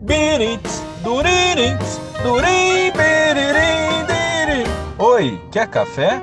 Birits, 0.00 0.80
duririts, 1.02 1.98
durim, 2.22 2.92
biririm, 2.92 4.06
diri. 4.06 4.62
Oi, 4.96 5.40
quer 5.50 5.68
café? 5.68 6.20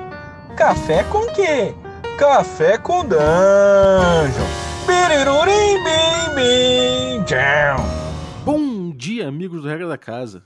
Café 0.56 1.04
com 1.04 1.26
quê? 1.34 1.74
Café 2.18 2.78
com 2.78 3.04
dungeon. 3.04 4.46
Birirurim, 4.86 5.84
bim, 5.84 6.34
bim. 6.34 7.24
Bom 8.46 8.90
dia, 8.96 9.28
amigos 9.28 9.60
do 9.60 9.68
Regra 9.68 9.86
da 9.86 9.98
Casa. 9.98 10.42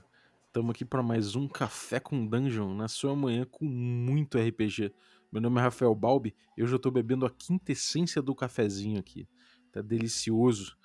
Estamos 0.47 0.71
aqui 0.71 0.83
para 0.83 1.01
mais 1.01 1.33
um 1.33 1.47
Café 1.47 2.01
com 2.01 2.27
Dungeon 2.27 2.73
na 2.73 2.89
sua 2.89 3.15
manhã 3.15 3.45
com 3.49 3.63
muito 3.63 4.37
RPG. 4.37 4.93
Meu 5.31 5.41
nome 5.41 5.57
é 5.57 5.63
Rafael 5.63 5.95
Balbi 5.95 6.35
e 6.57 6.63
hoje 6.63 6.73
eu 6.73 6.75
estou 6.77 6.91
bebendo 6.91 7.25
a 7.25 7.29
quintessência 7.29 8.21
do 8.21 8.35
cafezinho 8.35 8.99
aqui. 8.99 9.25
Tá 9.71 9.81
delicioso. 9.81 10.75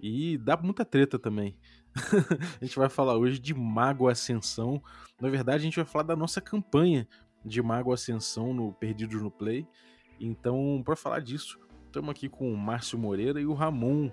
E 0.00 0.38
dá 0.38 0.56
muita 0.56 0.84
treta 0.84 1.18
também. 1.18 1.56
a 2.60 2.64
gente 2.64 2.78
vai 2.78 2.88
falar 2.88 3.16
hoje 3.16 3.38
de 3.38 3.54
Mago 3.54 4.08
Ascensão. 4.08 4.82
Na 5.20 5.28
verdade, 5.28 5.58
a 5.58 5.64
gente 5.64 5.76
vai 5.76 5.84
falar 5.84 6.04
da 6.04 6.16
nossa 6.16 6.40
campanha 6.40 7.08
de 7.44 7.62
Mago 7.62 7.92
Ascensão 7.92 8.52
no 8.52 8.72
Perdidos 8.72 9.22
no 9.22 9.30
Play. 9.30 9.66
Então, 10.20 10.82
para 10.84 10.96
falar 10.96 11.20
disso, 11.20 11.58
estamos 11.86 12.10
aqui 12.10 12.28
com 12.28 12.52
o 12.52 12.56
Márcio 12.56 12.98
Moreira 12.98 13.40
e 13.40 13.46
o 13.46 13.54
Ramon. 13.54 14.10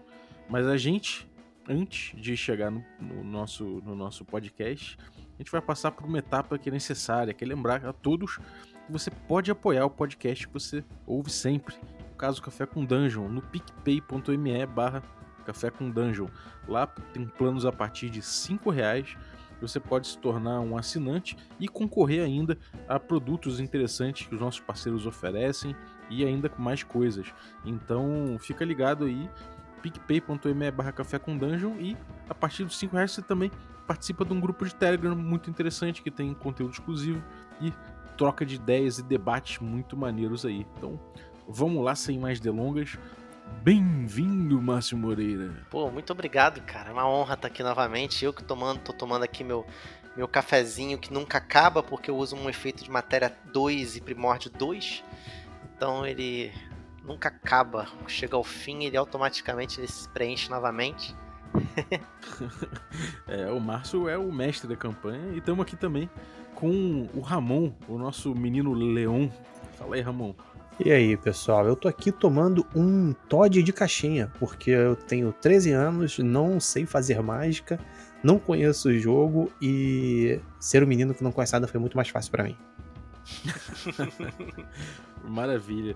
Mas 0.49 0.67
a 0.67 0.77
gente, 0.77 1.29
antes 1.67 2.19
de 2.19 2.37
chegar 2.37 2.71
no, 2.71 2.83
no, 2.99 3.23
nosso, 3.23 3.63
no 3.83 3.95
nosso 3.95 4.23
podcast, 4.23 4.97
a 5.17 5.37
gente 5.37 5.51
vai 5.51 5.61
passar 5.61 5.91
por 5.91 6.05
uma 6.05 6.19
etapa 6.19 6.57
que 6.57 6.69
é 6.69 6.71
necessária, 6.71 7.33
que 7.33 7.43
é 7.43 7.47
lembrar 7.47 7.85
a 7.85 7.93
todos 7.93 8.37
que 8.85 8.91
você 8.91 9.09
pode 9.09 9.49
apoiar 9.49 9.85
o 9.85 9.89
podcast 9.89 10.47
que 10.47 10.53
você 10.53 10.83
ouve 11.05 11.31
sempre. 11.31 11.75
No 12.09 12.15
caso, 12.15 12.41
Café 12.41 12.65
com 12.65 12.85
Dungeon, 12.85 13.27
no 13.27 13.41
picpay.me 13.41 14.65
barra 14.65 15.01
Café 15.43 15.69
com 15.69 15.89
Dungeon. 15.89 16.27
Lá 16.67 16.87
tem 16.87 17.25
planos 17.25 17.65
a 17.65 17.71
partir 17.71 18.09
de 18.09 18.19
R$ 18.19 18.71
reais. 18.71 19.15
Você 19.61 19.79
pode 19.79 20.07
se 20.07 20.17
tornar 20.17 20.59
um 20.59 20.77
assinante 20.77 21.37
e 21.59 21.67
concorrer 21.67 22.23
ainda 22.23 22.57
a 22.87 22.99
produtos 22.99 23.59
interessantes 23.59 24.27
que 24.27 24.35
os 24.35 24.41
nossos 24.41 24.59
parceiros 24.59 25.05
oferecem 25.05 25.75
e 26.09 26.25
ainda 26.25 26.49
com 26.49 26.61
mais 26.61 26.83
coisas. 26.83 27.33
Então 27.63 28.35
fica 28.39 28.65
ligado 28.65 29.05
aí, 29.05 29.29
picpay.me 29.81 30.71
barra 30.71 30.91
café 30.91 31.17
com 31.17 31.37
dungeon 31.37 31.75
e 31.79 31.95
a 32.29 32.35
partir 32.35 32.65
dos 32.65 32.77
5 32.77 32.95
reais 32.95 33.11
você 33.11 33.21
também 33.21 33.51
participa 33.87 34.25
de 34.25 34.33
um 34.33 34.39
grupo 34.39 34.65
de 34.65 34.75
Telegram 34.75 35.15
muito 35.15 35.49
interessante 35.49 36.01
que 36.01 36.11
tem 36.11 36.33
conteúdo 36.33 36.71
exclusivo 36.71 37.23
e 37.61 37.73
troca 38.17 38.45
de 38.45 38.55
ideias 38.55 38.99
e 38.99 39.03
debates 39.03 39.59
muito 39.59 39.97
maneiros 39.97 40.45
aí. 40.45 40.65
Então 40.77 40.99
vamos 41.47 41.83
lá 41.83 41.95
sem 41.95 42.19
mais 42.19 42.39
delongas. 42.39 42.97
Bem-vindo, 43.61 44.61
Márcio 44.61 44.97
Moreira. 44.97 45.51
Pô, 45.69 45.89
muito 45.91 46.11
obrigado, 46.11 46.61
cara. 46.61 46.89
É 46.89 46.93
uma 46.93 47.07
honra 47.07 47.35
estar 47.35 47.47
aqui 47.47 47.61
novamente. 47.61 48.23
Eu 48.23 48.33
que 48.33 48.43
tomando, 48.43 48.79
tô 48.79 48.93
tomando 48.93 49.23
aqui 49.23 49.43
meu, 49.43 49.65
meu 50.15 50.27
cafezinho 50.27 50.97
que 50.97 51.13
nunca 51.13 51.37
acaba, 51.37 51.83
porque 51.83 52.09
eu 52.09 52.17
uso 52.17 52.35
um 52.35 52.49
efeito 52.49 52.83
de 52.83 52.89
matéria 52.89 53.35
2 53.51 53.97
e 53.97 54.01
primórdio 54.01 54.49
2. 54.51 55.03
Então 55.75 56.05
ele 56.05 56.51
nunca 57.03 57.29
acaba. 57.29 57.87
Chega 58.07 58.35
ao 58.35 58.43
fim, 58.43 58.83
ele 58.85 58.97
automaticamente 58.97 59.79
ele 59.79 59.87
se 59.87 60.07
preenche 60.09 60.49
novamente. 60.49 61.15
é, 63.27 63.51
o 63.51 63.59
Márcio 63.59 64.09
é 64.09 64.17
o 64.17 64.31
mestre 64.31 64.67
da 64.67 64.75
campanha 64.75 65.33
e 65.33 65.37
estamos 65.37 65.61
aqui 65.61 65.75
também 65.75 66.09
com 66.55 67.07
o 67.13 67.19
Ramon, 67.19 67.73
o 67.87 67.97
nosso 67.97 68.33
menino 68.33 68.73
leão. 68.73 69.31
Fala 69.77 69.95
aí, 69.95 70.01
Ramon. 70.01 70.33
E 70.79 70.91
aí, 70.91 71.15
pessoal, 71.15 71.67
eu 71.67 71.75
tô 71.75 71.87
aqui 71.87 72.11
tomando 72.11 72.65
um 72.75 73.13
Todd 73.29 73.61
de 73.61 73.71
caixinha, 73.71 74.31
porque 74.39 74.71
eu 74.71 74.95
tenho 74.95 75.31
13 75.31 75.71
anos, 75.71 76.17
não 76.17 76.59
sei 76.59 76.83
fazer 76.85 77.21
mágica, 77.21 77.79
não 78.23 78.39
conheço 78.39 78.89
o 78.89 78.97
jogo 78.97 79.51
e 79.61 80.39
ser 80.59 80.83
um 80.83 80.87
menino 80.87 81.13
que 81.13 81.23
não 81.23 81.31
conhece 81.31 81.53
nada 81.53 81.67
foi 81.67 81.79
muito 81.79 81.95
mais 81.95 82.09
fácil 82.09 82.31
para 82.31 82.45
mim. 82.45 82.57
Maravilha. 85.23 85.95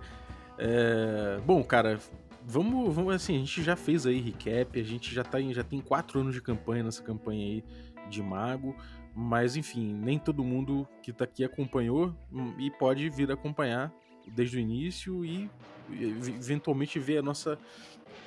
É... 0.59 1.39
Bom, 1.43 1.63
cara, 1.63 1.99
vamos, 2.45 2.93
vamos 2.93 3.15
assim, 3.15 3.35
a 3.35 3.39
gente 3.39 3.63
já 3.63 3.75
fez 3.75 4.05
aí 4.05 4.21
recap, 4.21 4.79
a 4.79 4.83
gente 4.83 5.13
já, 5.13 5.23
tá 5.23 5.41
em, 5.41 5.53
já 5.55 5.63
tem 5.63 5.81
quatro 5.81 6.19
anos 6.19 6.35
de 6.35 6.41
campanha 6.41 6.83
nessa 6.83 7.01
campanha 7.01 7.43
aí 7.43 7.63
de 8.11 8.21
mago, 8.21 8.75
mas 9.15 9.55
enfim, 9.55 9.91
nem 9.91 10.19
todo 10.19 10.43
mundo 10.43 10.87
que 11.01 11.11
tá 11.11 11.23
aqui 11.23 11.43
acompanhou 11.43 12.13
hum, 12.31 12.53
e 12.59 12.69
pode 12.69 13.09
vir 13.09 13.31
acompanhar 13.31 13.91
desde 14.31 14.57
o 14.57 14.59
início 14.59 15.23
e 15.25 15.49
eventualmente 15.89 16.99
ver 16.99 17.19
a 17.19 17.21
nossa 17.21 17.57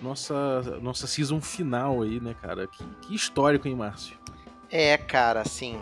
nossa 0.01 0.63
nossa 0.81 1.07
season 1.07 1.41
final 1.41 2.03
aí, 2.03 2.21
né, 2.21 2.35
cara? 2.41 2.67
Que, 2.67 2.85
que 3.03 3.15
histórico, 3.15 3.69
hein, 3.69 3.77
Márcio? 3.77 4.17
É, 4.71 4.97
cara, 4.97 5.41
assim, 5.41 5.79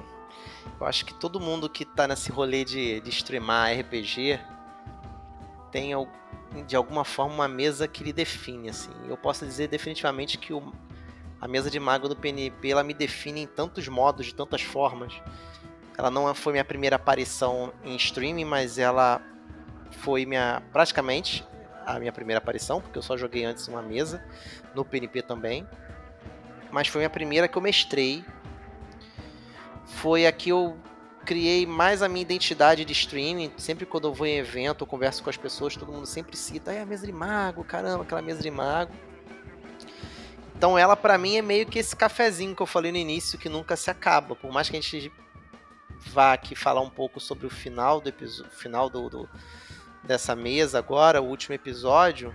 eu 0.81 0.87
acho 0.87 1.05
que 1.05 1.15
todo 1.15 1.39
mundo 1.39 1.69
que 1.69 1.85
tá 1.85 2.09
nesse 2.09 2.31
rolê 2.31 2.65
de, 2.65 3.01
de 3.01 3.11
streamar 3.11 3.79
RPG 3.79 4.41
tem 5.71 5.93
de 6.67 6.75
alguma 6.75 7.05
forma 7.05 7.35
uma 7.35 7.49
mesa 7.49 7.87
que 7.87 8.03
lhe 8.03 8.13
define, 8.13 8.71
assim. 8.71 8.91
Eu 9.07 9.17
posso 9.17 9.45
dizer 9.45 9.69
definitivamente 9.69 10.39
que 10.39 10.53
o, 10.53 10.73
a 11.41 11.47
mesa 11.47 11.71
de 11.71 11.79
mago 11.79 12.09
do 12.09 12.17
PNP 12.17 12.71
ela 12.71 12.83
me 12.83 12.95
define 12.95 13.43
em 13.43 13.47
tantos 13.47 13.87
modos, 13.89 14.27
de 14.27 14.35
tantas 14.35 14.63
formas. 14.63 15.13
Ela 15.97 16.11
não 16.11 16.33
foi 16.35 16.53
minha 16.53 16.65
primeira 16.65 16.97
aparição 16.97 17.73
em 17.85 17.97
streaming, 17.97 18.45
mas 18.45 18.79
ela 18.79 19.21
foi 19.91 20.27
minha 20.27 20.63
praticamente 20.73 21.47
a 21.87 21.99
minha 21.99 22.13
primeira 22.13 22.39
aparição, 22.39 22.81
porque 22.81 22.99
eu 22.99 23.03
só 23.03 23.17
joguei 23.17 23.45
antes 23.45 23.67
uma 23.67 23.81
mesa 23.81 24.23
no 24.75 24.85
PNP 24.85 25.23
também. 25.23 25.67
Mas 26.71 26.89
foi 26.89 27.05
a 27.05 27.11
primeira 27.11 27.49
que 27.49 27.57
eu 27.57 27.63
mestrei. 27.63 28.23
Foi 29.87 30.27
a 30.27 30.33
que 30.33 30.51
eu 30.51 30.77
criei 31.25 31.67
mais 31.67 32.03
a 32.03 32.09
minha 32.09 32.21
identidade 32.21 32.85
de 32.85 32.93
streaming. 32.93 33.53
Sempre 33.57 33.87
quando 33.87 34.09
eu 34.09 34.13
vou 34.13 34.27
em 34.27 34.37
evento, 34.37 34.83
eu 34.83 34.87
converso 34.87 35.23
com 35.23 35.31
as 35.31 35.37
pessoas, 35.37 35.77
todo 35.77 35.91
mundo 35.91 36.07
sempre 36.07 36.37
cita, 36.37 36.73
é 36.73 36.83
a 36.83 36.87
mesa 36.87 37.07
de 37.07 37.13
mago, 37.13 37.65
caramba, 37.65 38.03
aquela 38.03 38.21
mesa 38.21 38.43
de 38.43 38.51
mago. 38.51 38.93
Então 40.55 40.77
ela 40.77 40.97
para 40.97 41.17
mim 41.17 41.37
é 41.37 41.43
meio 41.43 41.67
que 41.67 41.79
esse 41.79 41.95
cafezinho 41.95 42.55
que 42.55 42.61
eu 42.61 42.67
falei 42.67 42.91
no 42.91 42.99
início 42.99 43.39
que 43.39 43.49
nunca 43.49 43.77
se 43.77 43.91
acaba. 43.91 44.35
Por 44.35 44.53
mais 44.53 44.69
que 44.69 44.77
a 44.77 44.81
gente 44.81 45.13
vá 46.07 46.33
aqui 46.33 46.55
falar 46.55 46.81
um 46.81 46.91
pouco 46.91 47.19
sobre 47.21 47.47
o 47.47 47.51
final 47.51 48.01
do 48.01 48.09
episódio, 48.09 48.51
final 48.53 48.91
do, 48.91 49.09
do 49.09 49.29
dessa 50.03 50.35
mesa 50.35 50.79
agora, 50.79 51.21
o 51.21 51.27
último 51.27 51.55
episódio, 51.55 52.35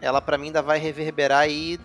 ela 0.00 0.20
para 0.20 0.38
mim 0.38 0.46
ainda 0.46 0.62
vai 0.62 0.78
reverberar 0.78 1.40
aí 1.40 1.78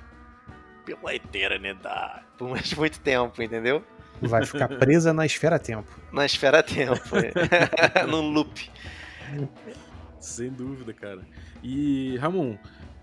pela 0.86 1.16
eternidade, 1.16 2.24
por 2.38 2.50
mais 2.50 2.74
muito 2.76 3.00
tempo, 3.00 3.42
entendeu? 3.42 3.84
Vai 4.22 4.46
ficar 4.46 4.68
presa 4.68 5.12
na 5.14 5.26
esfera 5.26 5.58
tempo. 5.58 5.90
Na 6.12 6.26
esfera 6.26 6.62
tempo, 6.62 7.00
é. 7.16 8.06
num 8.06 8.30
loop. 8.30 8.70
Sem 10.20 10.52
dúvida, 10.52 10.94
cara. 10.94 11.22
E 11.64 12.18
Ramon, 12.18 12.56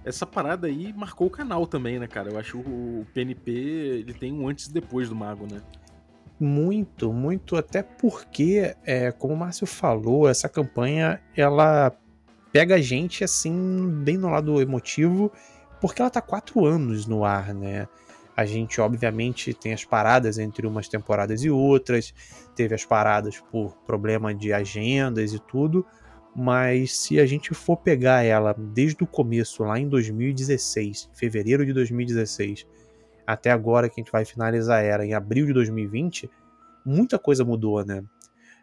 essa 0.05 0.25
parada 0.25 0.69
aí 0.69 0.93
marcou 0.93 1.27
o 1.27 1.31
canal 1.31 1.67
também, 1.67 1.99
né, 1.99 2.07
cara? 2.07 2.31
Eu 2.31 2.39
acho 2.39 2.53
que 2.53 2.69
o 2.69 3.07
PNP 3.13 3.51
ele 3.51 4.15
tem 4.15 4.33
um 4.33 4.49
antes 4.49 4.67
e 4.67 4.73
depois 4.73 5.09
do 5.09 5.17
Mago, 5.17 5.47
né? 5.51 5.61
Muito, 6.41 7.13
muito, 7.13 7.57
até 7.57 7.83
porque, 7.83 8.75
é, 8.85 9.11
como 9.11 9.35
o 9.35 9.37
Márcio 9.37 9.67
falou, 9.67 10.29
essa 10.29 10.49
campanha 10.49 11.21
ela 11.37 11.93
pega 12.53 12.77
a 12.77 12.81
gente 12.81 13.25
assim, 13.25 13.91
bem 14.05 14.17
no 14.17 14.29
lado 14.29 14.61
emotivo, 14.61 15.33
porque 15.81 16.01
ela 16.01 16.11
tá 16.11 16.21
quatro 16.21 16.65
anos 16.65 17.07
no 17.07 17.25
ar, 17.25 17.53
né? 17.53 17.89
A 18.37 18.45
gente, 18.47 18.81
obviamente, 18.81 19.53
tem 19.53 19.73
as 19.73 19.85
paradas 19.85 20.39
entre 20.39 20.65
umas 20.65 20.89
temporadas 20.89 21.43
e 21.43 21.51
outras, 21.51 22.15
teve 22.55 22.73
as 22.73 22.85
paradas 22.85 23.41
por 23.51 23.77
problema 23.79 24.33
de 24.33 24.53
agendas 24.53 25.33
e 25.33 25.41
tudo, 25.41 25.85
mas 26.37 26.97
se 26.97 27.19
a 27.19 27.27
gente 27.27 27.53
for 27.53 27.77
pegar 27.77 28.23
ela 28.23 28.55
desde 28.57 29.03
o 29.03 29.09
começo, 29.09 29.65
lá 29.65 29.77
em 29.77 29.89
2016, 29.89 31.11
fevereiro 31.13 31.67
de 31.67 31.73
2016, 31.73 32.65
até 33.29 33.51
agora 33.51 33.91
que 33.91 34.01
a 34.01 34.03
gente 34.03 34.11
vai 34.11 34.25
finalizar 34.25 34.83
era 34.83 35.05
em 35.05 35.13
abril 35.13 35.45
de 35.45 35.53
2020, 35.53 36.31
muita 36.83 37.19
coisa 37.19 37.45
mudou, 37.45 37.85
né? 37.85 38.03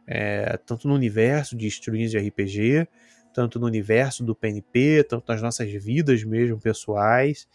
É, 0.08 0.58
tanto 0.66 0.88
no 0.88 0.96
universo 0.96 1.56
de 1.56 1.68
streams 1.68 2.10
de 2.10 2.18
RPG, 2.18 2.88
tanto 3.32 3.60
no 3.60 3.68
universo 3.68 4.24
do 4.24 4.34
PNP, 4.34 5.06
tanto 5.08 5.32
nas 5.32 5.40
nossas 5.40 5.72
vidas 5.72 6.24
mesmo 6.24 6.60
pessoais. 6.60 7.48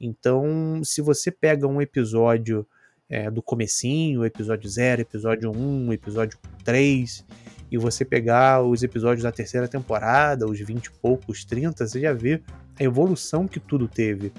Então, 0.00 0.80
se 0.82 1.02
você 1.02 1.30
pega 1.30 1.66
um 1.66 1.82
episódio 1.82 2.66
é, 3.10 3.30
do 3.30 3.42
comecinho, 3.42 4.24
episódio 4.24 4.66
0, 4.66 5.02
episódio 5.02 5.50
1, 5.50 5.58
um, 5.58 5.92
episódio 5.92 6.38
3, 6.64 7.26
e 7.70 7.76
você 7.76 8.06
pegar 8.06 8.62
os 8.62 8.82
episódios 8.82 9.22
da 9.22 9.30
terceira 9.30 9.68
temporada, 9.68 10.46
os 10.46 10.58
20 10.58 10.86
e 10.86 10.90
poucos, 10.92 11.44
30, 11.44 11.86
você 11.86 12.00
já 12.00 12.14
vê 12.14 12.40
a 12.80 12.82
evolução 12.82 13.46
que 13.46 13.60
tudo 13.60 13.86
teve. 13.86 14.32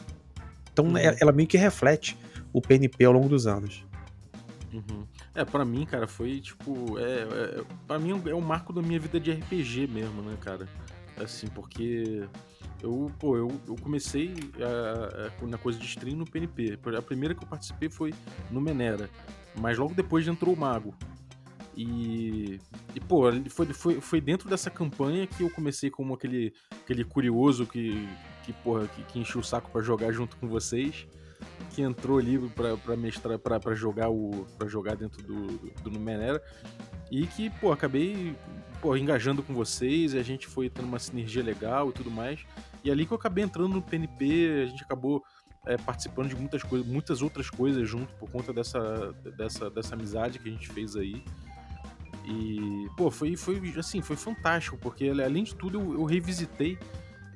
Então 0.75 0.87
uhum. 0.87 0.97
ela 0.97 1.31
meio 1.31 1.47
que 1.47 1.55
reflete 1.55 2.17
o 2.51 2.61
PNP 2.61 3.05
ao 3.05 3.13
longo 3.13 3.29
dos 3.29 3.47
anos. 3.47 3.85
Uhum. 4.73 5.05
É, 5.33 5.45
pra 5.45 5.63
mim, 5.63 5.85
cara, 5.85 6.05
foi 6.05 6.41
tipo. 6.41 6.99
É, 6.99 7.21
é, 7.21 7.63
pra 7.87 7.97
mim 7.97 8.21
é 8.27 8.35
um 8.35 8.41
marco 8.41 8.73
da 8.73 8.81
minha 8.81 8.99
vida 8.99 9.17
de 9.17 9.31
RPG 9.31 9.87
mesmo, 9.87 10.21
né, 10.21 10.37
cara? 10.41 10.67
Assim, 11.15 11.47
porque 11.47 12.27
Eu, 12.83 13.09
pô, 13.17 13.37
eu, 13.37 13.49
eu 13.65 13.75
comecei 13.81 14.33
a, 14.59 15.31
a, 15.43 15.47
na 15.47 15.57
coisa 15.57 15.79
de 15.79 15.85
stream 15.85 16.17
no 16.17 16.25
PNP. 16.25 16.77
A 16.97 17.01
primeira 17.01 17.33
que 17.33 17.41
eu 17.41 17.47
participei 17.47 17.89
foi 17.89 18.13
no 18.51 18.59
Menera. 18.59 19.09
Mas 19.57 19.77
logo 19.77 19.93
depois 19.93 20.27
entrou 20.27 20.53
o 20.53 20.59
Mago. 20.59 20.93
E, 21.75 22.59
e 22.93 22.99
pô, 22.99 23.23
foi, 23.49 23.65
foi, 23.67 24.01
foi 24.01 24.21
dentro 24.21 24.49
dessa 24.49 24.69
campanha 24.69 25.25
que 25.25 25.41
eu 25.41 25.49
comecei 25.49 25.89
como 25.89 26.13
aquele, 26.13 26.53
aquele 26.83 27.05
curioso 27.05 27.65
que, 27.65 28.07
que, 28.45 28.53
porra, 28.53 28.87
que, 28.87 29.03
que 29.03 29.19
encheu 29.19 29.41
o 29.41 29.43
saco 29.43 29.69
para 29.71 29.81
jogar 29.81 30.11
junto 30.11 30.37
com 30.37 30.47
vocês. 30.47 31.07
Que 31.71 31.81
entrou 31.81 32.19
ali 32.19 32.39
pra 32.85 32.95
mestrar, 32.95 33.37
pra 33.39 33.75
jogar 33.75 34.09
o. 34.09 34.45
para 34.57 34.67
jogar 34.67 34.95
dentro 34.95 35.21
do, 35.21 35.47
do, 35.47 35.89
do 35.89 35.99
Menera. 35.99 36.41
E 37.11 37.27
que, 37.27 37.49
pô, 37.49 37.71
acabei 37.71 38.35
pô, 38.81 38.95
engajando 38.95 39.43
com 39.43 39.53
vocês, 39.53 40.15
a 40.15 40.23
gente 40.23 40.47
foi 40.47 40.69
tendo 40.69 40.85
uma 40.85 40.99
sinergia 40.99 41.43
legal 41.43 41.89
e 41.89 41.93
tudo 41.93 42.09
mais. 42.09 42.39
E 42.83 42.91
ali 42.91 43.05
que 43.05 43.11
eu 43.11 43.17
acabei 43.17 43.43
entrando 43.43 43.73
no 43.73 43.81
PNP, 43.81 44.63
a 44.63 44.65
gente 44.67 44.83
acabou 44.83 45.23
é, 45.65 45.77
participando 45.77 46.29
de 46.29 46.35
muitas 46.35 46.63
coisas, 46.63 46.87
muitas 46.87 47.21
outras 47.21 47.49
coisas 47.49 47.87
junto 47.87 48.13
por 48.15 48.29
conta 48.29 48.53
dessa, 48.53 49.13
dessa, 49.35 49.69
dessa 49.69 49.95
amizade 49.95 50.39
que 50.39 50.47
a 50.47 50.51
gente 50.51 50.67
fez 50.69 50.95
aí. 50.95 51.23
E, 52.25 52.87
pô, 52.97 53.11
foi, 53.11 53.35
foi 53.35 53.73
assim, 53.77 54.01
foi 54.01 54.15
fantástico, 54.15 54.77
porque 54.77 55.09
além 55.09 55.43
de 55.43 55.55
tudo 55.55 55.79
eu, 55.79 55.93
eu 55.93 56.03
revisitei 56.05 56.77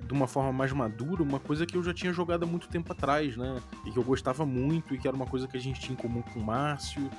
de 0.05 0.13
uma 0.13 0.27
forma 0.27 0.51
mais 0.51 0.71
madura 0.71 1.21
uma 1.21 1.39
coisa 1.39 1.65
que 1.65 1.75
eu 1.75 1.83
já 1.83 1.93
tinha 1.93 2.11
jogado 2.13 2.43
há 2.43 2.45
muito 2.45 2.67
tempo 2.67 2.91
atrás, 2.91 3.35
né? 3.35 3.61
E 3.85 3.91
que 3.91 3.97
eu 3.97 4.03
gostava 4.03 4.45
muito 4.45 4.93
e 4.93 4.97
que 4.97 5.07
era 5.07 5.15
uma 5.15 5.25
coisa 5.25 5.47
que 5.47 5.57
a 5.57 5.59
gente 5.59 5.79
tinha 5.79 5.93
em 5.93 5.95
comum 5.95 6.21
com 6.21 6.39
o 6.39 6.43
Márcio 6.43 7.09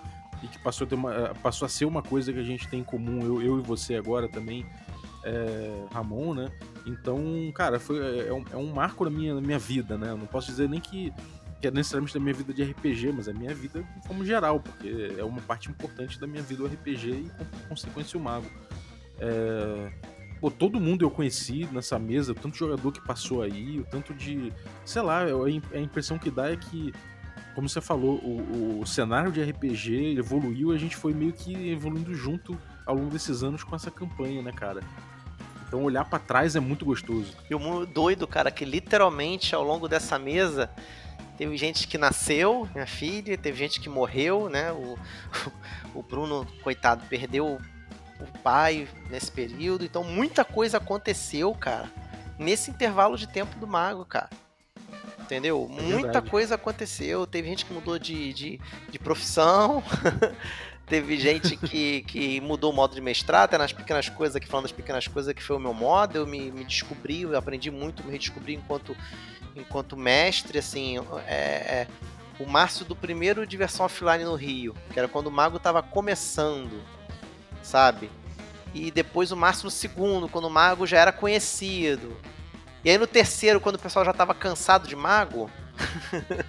e 0.43 0.49
que 0.49 0.59
passou 0.59 0.87
a, 0.91 0.95
uma, 0.95 1.15
eh, 1.15 1.35
passou 1.43 1.67
a 1.67 1.69
ser 1.69 1.85
uma 1.85 2.03
coisa 2.03 2.33
que 2.33 2.39
a 2.39 2.43
gente 2.43 2.67
tem 2.69 2.81
em 2.81 2.85
comum, 2.85 3.23
eu, 3.23 3.43
eu 3.43 3.59
e 3.59 3.63
você 3.63 3.95
agora 3.95 4.29
também, 4.29 4.67
é, 5.25 5.85
Ramon, 5.93 6.35
né? 6.35 6.51
Então, 6.87 7.21
cara, 7.55 7.79
foi, 7.79 7.99
é, 7.99 8.29
é, 8.29 8.33
um, 8.33 8.45
é 8.53 8.57
um 8.57 8.73
marco 8.73 9.05
na 9.05 9.11
minha, 9.11 9.35
na 9.35 9.41
minha 9.41 9.59
vida, 9.59 9.99
né? 9.99 10.11
Eu 10.11 10.17
não 10.17 10.27
posso 10.27 10.47
dizer 10.47 10.69
nem 10.69 10.81
que, 10.81 11.13
que 11.61 11.69
é 11.69 11.71
necessariamente 11.71 12.15
da 12.15 12.21
minha 12.21 12.35
vida 12.35 12.55
de 12.55 12.63
RPG, 12.63 13.13
mas 13.13 13.29
é 13.29 13.33
minha 13.33 13.55
vida 13.55 13.85
como 14.09 14.25
geral, 14.25 14.61
porque 14.61 15.15
é 15.19 15.25
uma 15.25 15.43
parte 15.43 15.71
importante 15.71 16.19
da 16.19 16.27
minha 16.27 16.43
vida 16.43 16.63
o 16.63 16.67
RPG 16.67 17.11
e, 17.11 17.31
por 17.39 17.69
consequência, 17.69 18.19
o 18.19 18.23
mago. 18.23 18.51
É, 19.19 19.93
pô, 20.41 20.51
todo 20.51 20.81
mundo 20.81 21.05
eu 21.05 21.11
conheci 21.11 21.69
nessa 21.73 21.99
mesa, 21.99 22.35
tanto 22.35 22.57
jogador 22.57 22.93
que 22.93 23.01
passou 23.01 23.43
aí, 23.43 23.79
o 23.79 23.85
tanto 23.85 24.15
de. 24.15 24.53
Sei 24.85 25.03
lá, 25.03 25.23
a 25.25 25.79
impressão 25.79 26.19
que 26.19 26.31
dá 26.31 26.51
é 26.51 26.57
que 26.57 26.93
como 27.55 27.69
você 27.69 27.81
falou, 27.81 28.17
o, 28.19 28.81
o 28.81 28.87
cenário 28.87 29.31
de 29.33 29.43
RPG 29.43 30.17
evoluiu 30.17 30.73
e 30.73 30.77
a 30.77 30.79
gente 30.79 30.97
foi 30.97 31.13
meio 31.13 31.33
que 31.33 31.71
evoluindo 31.71 32.15
junto 32.15 32.59
ao 32.87 32.95
longo 32.95 33.11
desses 33.11 33.43
anos 33.43 33.65
com 33.65 33.75
essa 33.75 33.91
campanha, 33.91 34.41
né, 34.41 34.53
cara? 34.53 34.81
Então 35.67 35.83
olhar 35.83 36.05
para 36.05 36.19
trás 36.19 36.57
é 36.57 36.61
muito 36.61 36.85
gostoso. 36.85 37.37
E 37.49 37.55
o 37.55 37.87
doido, 37.87 38.27
cara, 38.27 38.51
que 38.51 38.65
literalmente 38.65 39.55
ao 39.55 39.63
longo 39.63 39.89
dessa 39.89 40.19
mesa 40.19 40.71
teve 41.37 41.57
gente 41.57 41.87
que 41.87 41.99
nasceu, 41.99 42.69
minha 42.73 42.87
filha, 42.87 43.37
teve 43.37 43.59
gente 43.59 43.81
que 43.81 43.89
morreu, 43.89 44.49
né? 44.49 44.73
O, 44.73 44.99
o 45.95 46.03
Bruno, 46.03 46.47
coitado, 46.63 47.05
perdeu 47.09 47.59
o 48.25 48.39
pai 48.39 48.89
nesse 49.09 49.31
período. 49.31 49.85
Então 49.85 50.05
muita 50.05 50.45
coisa 50.45 50.79
aconteceu, 50.79 51.55
cara, 51.55 51.91
nesse 52.39 52.71
intervalo 52.71 53.17
de 53.17 53.27
tempo 53.27 53.59
do 53.59 53.67
mago, 53.67 54.05
cara 54.05 54.29
entendeu? 55.31 55.71
É 55.79 55.83
Muita 55.83 56.21
coisa 56.21 56.57
aconteceu. 56.57 57.25
Teve 57.25 57.49
gente 57.49 57.65
que 57.65 57.73
mudou 57.73 57.99
de, 57.99 58.33
de, 58.33 58.61
de 58.91 58.99
profissão. 58.99 59.83
Teve 60.87 61.17
gente 61.17 61.57
que, 61.57 62.03
que 62.03 62.41
mudou 62.41 62.73
o 62.73 62.75
modo 62.75 62.97
de 62.97 63.01
mestrado, 63.01 63.45
até 63.45 63.57
nas 63.57 63.73
pequenas 63.73 64.09
coisas, 64.09 64.35
aqui 64.35 64.49
falando 64.49 64.65
das 64.65 64.73
pequenas 64.73 65.07
coisas, 65.07 65.33
que 65.33 65.41
foi 65.43 65.55
o 65.55 65.61
meu 65.61 65.73
modo. 65.73 66.17
Eu 66.17 66.27
me, 66.27 66.51
me 66.51 66.65
descobri, 66.65 67.23
eu 67.23 67.37
aprendi 67.39 67.71
muito, 67.71 68.03
me 68.03 68.11
redescobri 68.11 68.55
enquanto, 68.55 68.97
enquanto 69.55 69.97
mestre. 69.97 70.59
Assim, 70.59 70.99
é, 71.29 71.37
é, 71.37 71.87
o 72.41 72.47
Márcio 72.47 72.85
do 72.85 72.97
primeiro 72.97 73.47
Diversão 73.47 73.87
Offline 73.87 74.25
no 74.25 74.35
Rio, 74.35 74.75
que 74.93 74.99
era 74.99 75.07
quando 75.07 75.29
o 75.29 75.31
Mago 75.31 75.59
estava 75.59 75.81
começando, 75.81 76.83
sabe? 77.63 78.11
E 78.75 78.91
depois 78.91 79.33
o 79.33 79.37
Márcio 79.37 79.65
no 79.65 79.71
segundo, 79.71 80.29
quando 80.29 80.47
o 80.47 80.51
Mago 80.51 80.87
já 80.87 80.99
era 80.99 81.13
conhecido. 81.13 82.17
E 82.85 82.91
aí 82.91 82.97
no 82.97 83.07
terceiro, 83.07 83.61
quando 83.61 83.77
o 83.77 83.79
pessoal 83.79 84.05
já 84.05 84.13
tava 84.13 84.35
cansado 84.35 84.89
de 84.89 84.97
mago, 84.97 85.51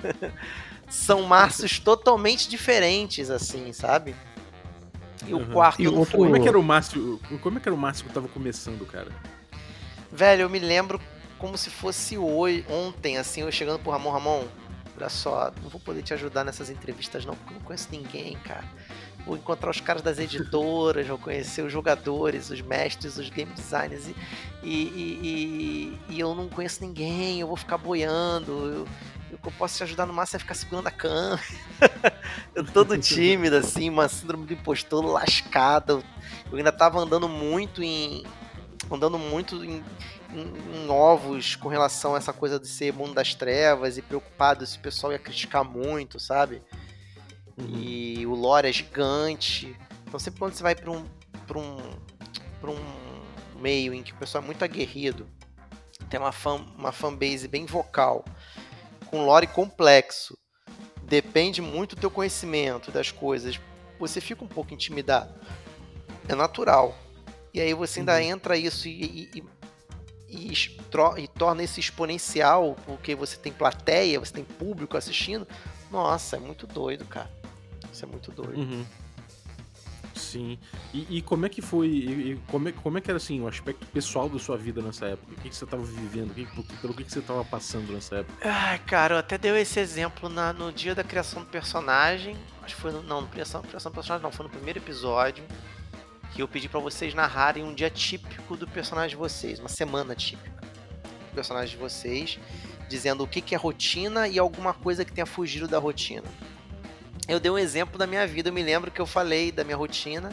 são 0.88 1.24
Márcios 1.24 1.80
totalmente 1.80 2.48
diferentes, 2.48 3.30
assim, 3.30 3.74
sabe? 3.74 4.16
E 5.26 5.34
uhum. 5.34 5.42
o 5.42 5.48
quarto. 5.48 5.82
E 5.82 5.88
o 5.88 5.98
outro... 5.98 6.18
Como 6.18 6.36
é 6.36 6.40
que 6.40 6.48
era 6.48 6.60
o 6.60 6.64
Márcio? 6.64 7.20
Como 7.42 7.58
é 7.58 7.62
que 7.62 7.68
era 7.68 7.76
o 7.76 7.78
Márcio 7.78 8.06
que 8.06 8.14
tava 8.14 8.28
começando, 8.28 8.86
cara? 8.86 9.12
Velho, 10.12 10.44
eu 10.44 10.50
me 10.50 10.60
lembro 10.60 11.02
como 11.38 11.58
se 11.58 11.70
fosse 11.70 12.18
hoje, 12.18 12.64
ontem, 12.70 13.18
assim, 13.18 13.42
eu 13.42 13.52
chegando 13.52 13.80
pro 13.80 13.92
Ramon, 13.92 14.12
Ramon, 14.12 14.44
olha 14.96 15.10
só, 15.10 15.52
não 15.64 15.70
vou 15.70 15.82
poder 15.82 16.04
te 16.04 16.14
ajudar 16.14 16.44
nessas 16.44 16.70
entrevistas 16.70 17.26
não, 17.26 17.36
porque 17.36 17.54
eu 17.54 17.58
não 17.58 17.66
conheço 17.66 17.88
ninguém, 17.92 18.36
cara 18.46 18.66
vou 19.26 19.38
encontrar 19.38 19.70
os 19.70 19.80
caras 19.80 20.02
das 20.02 20.20
editoras, 20.20 21.08
vou 21.08 21.18
conhecer 21.18 21.64
os 21.64 21.72
jogadores, 21.72 22.50
os 22.50 22.62
mestres, 22.62 23.18
os 23.18 23.30
game 23.30 23.52
designers 23.54 24.08
e, 24.08 24.16
e, 24.64 25.20
e, 25.22 26.00
e 26.10 26.20
eu 26.20 26.36
não 26.36 26.48
conheço 26.48 26.84
ninguém, 26.84 27.40
eu 27.40 27.48
vou 27.48 27.58
ficar 27.58 27.78
boiando, 27.78 28.52
eu, 28.52 28.88
o 29.34 29.38
que 29.38 29.48
eu 29.48 29.52
posso 29.58 29.78
te 29.78 29.84
ajudar 29.84 30.06
no 30.06 30.14
máximo 30.14 30.38
é 30.38 30.40
ficar 30.40 30.54
segurando 30.54 30.88
a 30.88 30.92
câmera. 30.92 31.42
eu 32.54 32.66
todo 32.66 32.98
tímido, 32.98 33.56
assim, 33.56 33.90
uma 33.90 34.10
síndrome 34.10 34.46
do 34.46 34.54
impostor 34.54 35.06
lascada. 35.06 36.04
Eu 36.52 36.58
ainda 36.58 36.72
tava 36.72 37.00
andando 37.00 37.30
muito 37.30 37.82
em. 37.82 38.24
andando 38.92 39.18
muito 39.18 39.64
em, 39.64 39.84
em, 40.34 40.86
em, 40.86 40.90
ovos 40.90 41.56
com 41.56 41.70
relação 41.70 42.14
a 42.14 42.18
essa 42.18 42.34
coisa 42.34 42.60
de 42.60 42.68
ser 42.68 42.94
mundo 42.94 43.14
das 43.14 43.34
trevas 43.34 43.98
e 43.98 44.02
preocupado 44.02 44.66
se 44.66 44.78
o 44.78 44.82
pessoal 44.82 45.14
ia 45.14 45.20
criticar 45.20 45.64
muito, 45.64 46.20
sabe? 46.20 46.62
Uhum. 47.58 47.80
E 47.80 48.26
o 48.26 48.34
lore 48.34 48.68
é 48.68 48.72
gigante. 48.72 49.76
Então 50.08 50.20
sempre 50.20 50.40
quando 50.40 50.54
você 50.54 50.64
vai 50.64 50.76
para 50.76 50.92
um, 50.92 51.06
pra 51.48 51.60
um, 51.60 51.78
pra 52.60 52.72
um 52.72 53.02
meio 53.60 53.94
em 53.94 54.04
que 54.04 54.12
o 54.12 54.16
pessoal 54.16 54.44
é 54.44 54.46
muito 54.46 54.64
aguerrido, 54.64 55.28
tem 56.10 56.20
uma, 56.20 56.32
fan, 56.32 56.66
uma 56.78 56.92
fanbase 56.92 57.48
bem 57.48 57.66
vocal, 57.66 58.26
com 59.06 59.26
lore 59.26 59.48
complexo, 59.48 60.38
depende 61.04 61.62
muito 61.62 61.96
do 61.96 62.02
teu 62.02 62.12
conhecimento 62.12 62.92
das 62.92 63.12
coisas, 63.12 63.60
você 64.00 64.20
fica 64.20 64.44
um 64.44 64.48
pouco 64.48 64.74
intimidado. 64.74 65.34
É 66.28 66.36
natural. 66.36 66.98
E 67.54 67.60
aí 67.60 67.74
você 67.74 68.00
ainda 68.00 68.16
uhum. 68.16 68.22
entra 68.22 68.58
isso 68.58 68.88
e, 68.88 69.30
e, 69.36 69.44
e, 70.30 70.54
e, 70.54 71.28
torna 71.28 71.64
isso 71.64 71.80
exponencial, 71.80 72.76
porque 72.86 73.14
você 73.14 73.38
tem 73.38 73.52
plateia, 73.52 74.20
você 74.20 74.34
tem 74.34 74.44
público 74.44 74.98
assistindo. 74.98 75.48
Nossa, 75.92 76.38
é 76.38 76.40
muito 76.40 76.66
doido, 76.66 77.06
cara. 77.06 77.30
Isso 77.92 78.06
é 78.06 78.08
muito 78.08 78.32
doido. 78.32 78.58
Uhum. 78.58 78.86
Sim. 80.16 80.58
E, 80.94 81.18
e, 81.18 81.22
como 81.22 81.46
é 81.46 81.50
que 81.50 81.62
foi? 81.62 81.88
E, 81.88 82.40
como, 82.48 82.70
é, 82.70 82.72
como 82.72 82.98
é 82.98 83.02
que 83.02 83.10
era 83.10 83.18
assim 83.18 83.42
o 83.42 83.48
aspecto 83.48 83.86
pessoal 83.88 84.30
da 84.30 84.40
sua 84.40 84.56
vida 84.56 84.82
nessa 84.82 85.08
época? 85.08 85.34
O 85.34 85.42
que, 85.42 85.50
que 85.50 85.56
você 85.56 85.66
estava 85.66 85.84
vivendo? 85.84 86.34
Que, 86.34 86.46
pelo 86.80 86.94
que, 86.94 87.04
que 87.04 87.12
você 87.12 87.20
estava 87.20 87.44
passando 87.44 87.92
nessa 87.92 88.18
época? 88.18 88.48
Ai, 88.48 88.80
cara, 88.80 89.16
eu 89.16 89.20
até 89.20 89.38
dei 89.38 89.52
esse 89.60 89.80
exemplo 89.80 90.30
na, 90.30 90.54
no 90.54 90.72
dia 90.72 90.96
da 90.96 91.04
criação 91.04 91.42
do 91.42 91.50
personagem. 91.50 92.38
Acho 92.62 92.76
que 92.76 92.82
foi 92.82 92.92
no, 92.92 93.04
não, 93.04 93.22
no 93.22 93.28
criação, 93.28 93.62
criação 93.62 93.92
do 93.92 93.96
personagem 93.96 94.24
não, 94.24 94.32
foi 94.32 94.46
no 94.46 94.52
primeiro 94.52 94.80
episódio. 94.80 95.44
Que 96.34 96.42
eu 96.42 96.48
pedi 96.48 96.70
para 96.70 96.80
vocês 96.80 97.14
narrarem 97.14 97.64
um 97.64 97.74
dia 97.74 97.90
típico 97.90 98.56
do 98.56 98.66
personagem 98.66 99.10
de 99.10 99.16
vocês, 99.18 99.60
uma 99.60 99.68
semana 99.68 100.16
típica 100.16 100.62
do 100.62 101.36
personagem 101.36 101.76
de 101.76 101.78
vocês, 101.78 102.40
dizendo 102.88 103.24
o 103.24 103.28
que, 103.28 103.42
que 103.42 103.54
é 103.54 103.58
rotina 103.58 104.30
e 104.30 104.40
alguma 104.40 104.74
coisa 104.74 105.04
que 105.04 105.12
tenha 105.12 105.26
fugido 105.26 105.68
da 105.68 105.78
rotina 105.78 106.28
eu 107.32 107.40
dei 107.40 107.50
um 107.50 107.58
exemplo 107.58 107.98
da 107.98 108.06
minha 108.06 108.28
vida. 108.28 108.50
Eu 108.50 108.54
me 108.54 108.62
lembro 108.62 108.92
que 108.92 109.00
eu 109.00 109.06
falei 109.06 109.54
da 109.54 109.64
minha 109.64 109.78
rotina. 109.78 110.32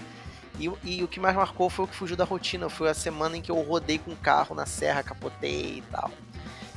E, 0.58 0.68
e, 0.82 1.04
o 1.04 1.06
que 1.06 1.20
mais 1.20 1.36
marcou 1.36 1.70
foi 1.70 1.84
o 1.84 1.88
que 1.88 1.94
fugiu 1.94 2.16
da 2.16 2.24
rotina. 2.24 2.68
Foi 2.68 2.88
a 2.88 2.94
semana 2.94 3.36
em 3.36 3.40
que 3.40 3.50
eu 3.50 3.60
rodei 3.62 3.98
com 3.98 4.10
o 4.10 4.16
carro 4.16 4.52
na 4.52 4.66
serra, 4.66 5.04
capotei 5.04 5.78
e 5.78 5.84
tal. 5.92 6.10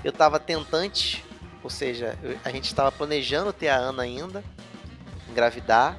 Eu 0.03 0.11
tava 0.11 0.39
tentante, 0.39 1.25
ou 1.63 1.69
seja, 1.71 2.15
eu, 2.21 2.37
a 2.45 2.51
gente 2.51 2.65
estava 2.65 2.91
planejando 2.91 3.51
ter 3.51 3.69
a 3.69 3.77
Ana 3.77 4.03
ainda, 4.03 4.43
engravidar. 5.27 5.97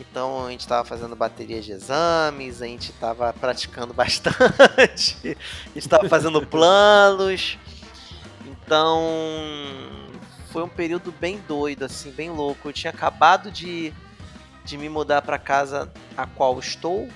Então 0.00 0.46
a 0.46 0.50
gente 0.50 0.62
estava 0.62 0.84
fazendo 0.84 1.14
baterias 1.14 1.64
de 1.64 1.70
exames, 1.70 2.60
a 2.60 2.66
gente 2.66 2.90
estava 2.90 3.32
praticando 3.32 3.92
bastante, 3.94 4.36
a 5.24 5.68
gente 5.68 5.78
estava 5.78 6.08
fazendo 6.08 6.44
planos. 6.44 7.56
Então 8.44 9.99
foi 10.52 10.62
um 10.62 10.68
período 10.68 11.12
bem 11.12 11.40
doido, 11.46 11.84
assim, 11.84 12.10
bem 12.10 12.30
louco. 12.30 12.68
Eu 12.68 12.72
tinha 12.72 12.90
acabado 12.90 13.50
de, 13.50 13.92
de 14.64 14.76
me 14.76 14.88
mudar 14.88 15.22
para 15.22 15.38
casa 15.38 15.90
a 16.16 16.26
qual 16.26 16.58
estou. 16.58 17.08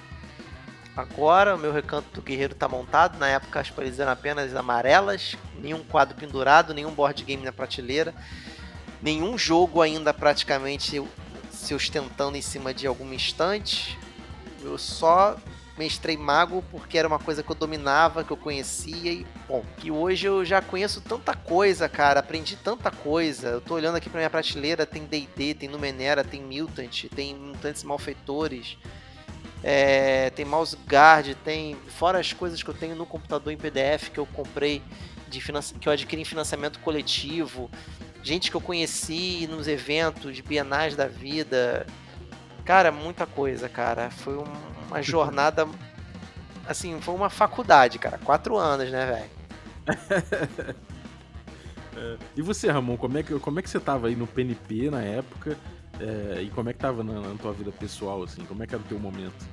Agora 0.97 1.57
o 1.57 1.59
meu 1.59 1.73
recanto 1.73 2.09
do 2.13 2.23
guerreiro 2.23 2.55
tá 2.55 2.69
montado. 2.69 3.19
Na 3.19 3.29
época 3.29 3.61
as 3.61 3.71
paredes 3.71 3.99
eram 3.99 4.13
apenas 4.13 4.55
amarelas, 4.55 5.37
nenhum 5.61 5.83
quadro 5.83 6.17
pendurado, 6.17 6.73
nenhum 6.73 6.93
board 6.93 7.25
game 7.25 7.43
na 7.43 7.53
prateleira, 7.53 8.15
nenhum 9.03 9.37
jogo 9.37 9.83
ainda 9.83 10.15
praticamente 10.15 11.03
se 11.51 11.75
ostentando 11.75 12.37
em 12.37 12.43
cima 12.43 12.73
de 12.73 12.87
alguma 12.87 13.15
estante. 13.15 13.99
Eu 14.63 14.79
só 14.79 15.37
mestrei 15.77 16.17
mago 16.17 16.65
porque 16.71 16.97
era 16.97 17.09
uma 17.09 17.19
coisa 17.19 17.43
que 17.43 17.51
eu 17.51 17.57
dominava, 17.57 18.23
que 18.23 18.31
eu 18.31 18.37
conhecia 18.37 19.13
e, 19.13 19.27
bom, 19.49 19.65
que 19.79 19.91
hoje 19.91 20.27
eu 20.27 20.45
já 20.45 20.63
conheço 20.63 21.01
tanta 21.01 21.35
coisa, 21.35 21.89
cara, 21.89 22.21
aprendi 22.21 22.57
tanta 22.57 22.91
coisa. 22.91 23.49
Eu 23.49 23.61
tô 23.61 23.75
olhando 23.75 23.97
aqui 23.97 24.09
pra 24.09 24.19
minha 24.19 24.31
prateleira, 24.31 24.87
tem 24.87 25.05
D&D, 25.05 25.55
tem 25.55 25.69
Numenera, 25.69 26.23
tem 26.23 26.41
Mutant, 26.41 27.07
tem 27.15 27.35
Mutantes 27.35 27.83
Malfeitores, 27.83 28.79
é, 29.63 30.31
tem 30.31 30.45
Mouse 30.45 30.77
Guard, 30.89 31.35
tem, 31.45 31.77
fora 31.89 32.21
as 32.21 32.33
coisas 32.33 32.63
que 32.63 32.71
eu 32.71 32.75
tenho 32.75 32.95
no 32.95 33.07
computador 33.07 33.53
em 33.53 33.57
PDF 33.57 34.11
que 34.11 34.19
eu 34.19 34.27
comprei, 34.27 34.83
de 35.29 35.41
que 35.81 35.89
eu 35.89 35.93
adquiri 35.93 36.23
em 36.23 36.25
financiamento 36.25 36.79
coletivo, 36.79 37.69
gente 38.23 38.51
que 38.51 38.57
eu 38.57 38.61
conheci 38.61 39.49
nos 39.51 39.67
eventos, 39.67 40.39
bienais 40.39 40.95
da 40.95 41.09
vida, 41.09 41.85
Cara, 42.65 42.91
muita 42.91 43.27
coisa, 43.27 43.69
cara. 43.69 44.11
Foi 44.11 44.39
um, 44.39 44.45
uma 44.87 45.03
jornada. 45.03 45.67
Assim, 46.67 47.01
foi 47.01 47.15
uma 47.15 47.31
faculdade, 47.31 47.99
cara. 47.99 48.19
Quatro 48.19 48.57
anos, 48.57 48.91
né, 48.91 49.07
velho? 49.07 50.77
é. 51.97 52.17
E 52.37 52.43
você, 52.43 52.71
Ramon, 52.71 52.97
como 52.97 53.19
é, 53.19 53.23
que, 53.23 53.39
como 53.39 53.59
é 53.59 53.63
que 53.63 53.69
você 53.71 53.81
tava 53.81 54.09
aí 54.09 54.17
no 54.17 54.27
PNP 54.27 54.91
na 54.91 55.03
época? 55.03 55.57
É, 56.01 56.43
e 56.43 56.51
como 56.51 56.71
é 56.71 56.73
que 56.73 56.79
tava 56.79 57.05
na, 57.05 57.21
na, 57.21 57.35
tua 57.37 57.53
vida 57.53 57.71
pessoal, 57.71 58.23
assim? 58.23 58.45
Como 58.45 58.63
é 58.63 58.67
que 58.67 58.75
era 58.75 58.83
o 58.83 58.87
teu 58.87 58.99
momento? 58.99 59.47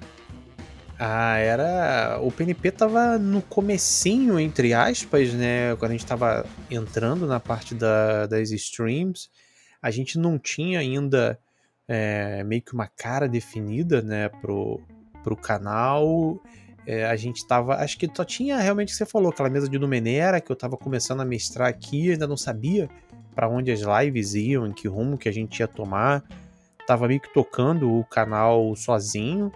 Ah, 0.98 1.38
era. 1.38 2.20
O 2.22 2.32
PNP 2.32 2.72
tava 2.72 3.18
no 3.18 3.42
comecinho, 3.42 4.40
entre 4.40 4.74
aspas, 4.74 5.34
né? 5.34 5.76
Quando 5.78 5.92
a 5.92 5.94
gente 5.94 6.06
tava 6.06 6.46
entrando 6.70 7.28
na 7.28 7.40
parte 7.40 7.76
da, 7.76 8.28
das 8.28 8.52
streams. 8.52 9.30
A 9.82 9.90
gente 9.90 10.20
não 10.20 10.38
tinha 10.38 10.80
ainda 10.80 11.40
é, 11.88 12.44
meio 12.44 12.62
que 12.62 12.74
uma 12.74 12.88
cara 12.88 13.28
definida, 13.28 14.02
né, 14.02 14.30
pro, 14.30 14.80
pro 15.24 15.36
canal. 15.36 16.40
É, 16.86 17.06
a 17.06 17.16
gente 17.16 17.46
tava. 17.46 17.76
Acho 17.76 17.98
que 17.98 18.10
só 18.14 18.26
tinha 18.26 18.58
realmente 18.58 18.90
o 18.90 18.92
que 18.92 18.98
você 18.98 19.06
falou, 19.06 19.30
aquela 19.30 19.50
mesa 19.50 19.70
de 19.70 19.78
Numenera 19.78 20.42
que 20.42 20.52
eu 20.52 20.56
tava 20.56 20.76
começando 20.78 21.22
a 21.22 21.26
mestrar 21.26 21.70
aqui, 21.70 22.12
ainda 22.12 22.28
não 22.28 22.38
sabia 22.38 22.90
para 23.36 23.48
onde 23.48 23.72
as 23.72 23.82
lives 23.82 24.34
iam, 24.34 24.68
em 24.68 24.74
que 24.74 24.88
rumo 24.88 25.18
que 25.18 25.30
a 25.30 25.32
gente 25.32 25.60
ia 25.60 25.68
tomar. 25.68 26.24
Tava 26.86 27.08
meio 27.08 27.20
que 27.20 27.34
tocando 27.34 27.92
o 27.92 28.04
canal 28.04 28.76
sozinho. 28.76 29.52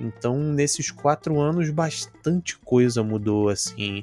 Então, 0.00 0.38
nesses 0.38 0.90
quatro 0.90 1.38
anos, 1.40 1.68
bastante 1.70 2.58
coisa 2.58 3.02
mudou, 3.02 3.48
assim. 3.48 4.02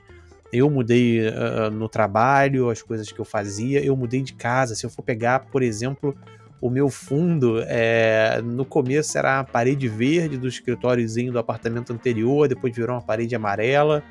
Eu 0.52 0.70
mudei 0.70 1.28
uh, 1.28 1.70
no 1.72 1.88
trabalho, 1.88 2.70
as 2.70 2.82
coisas 2.82 3.12
que 3.12 3.20
eu 3.20 3.26
fazia, 3.26 3.84
eu 3.84 3.96
mudei 3.96 4.22
de 4.22 4.34
casa. 4.34 4.76
Se 4.76 4.86
eu 4.86 4.90
for 4.90 5.04
pegar, 5.04 5.42
por 5.52 5.62
exemplo, 5.62 6.16
o 6.62 6.70
meu 6.70 6.90
fundo, 6.90 7.62
é, 7.68 8.42
no 8.44 8.66
começo 8.66 9.18
era 9.18 9.40
a 9.40 9.44
parede 9.44 9.88
verde 9.88 10.38
do 10.38 10.48
escritóriozinho 10.48 11.32
do 11.32 11.40
apartamento 11.40 11.94
anterior, 11.94 12.48
depois 12.48 12.76
virou 12.76 12.96
uma 12.96 13.02
parede 13.02 13.36
amarela. 13.36 14.04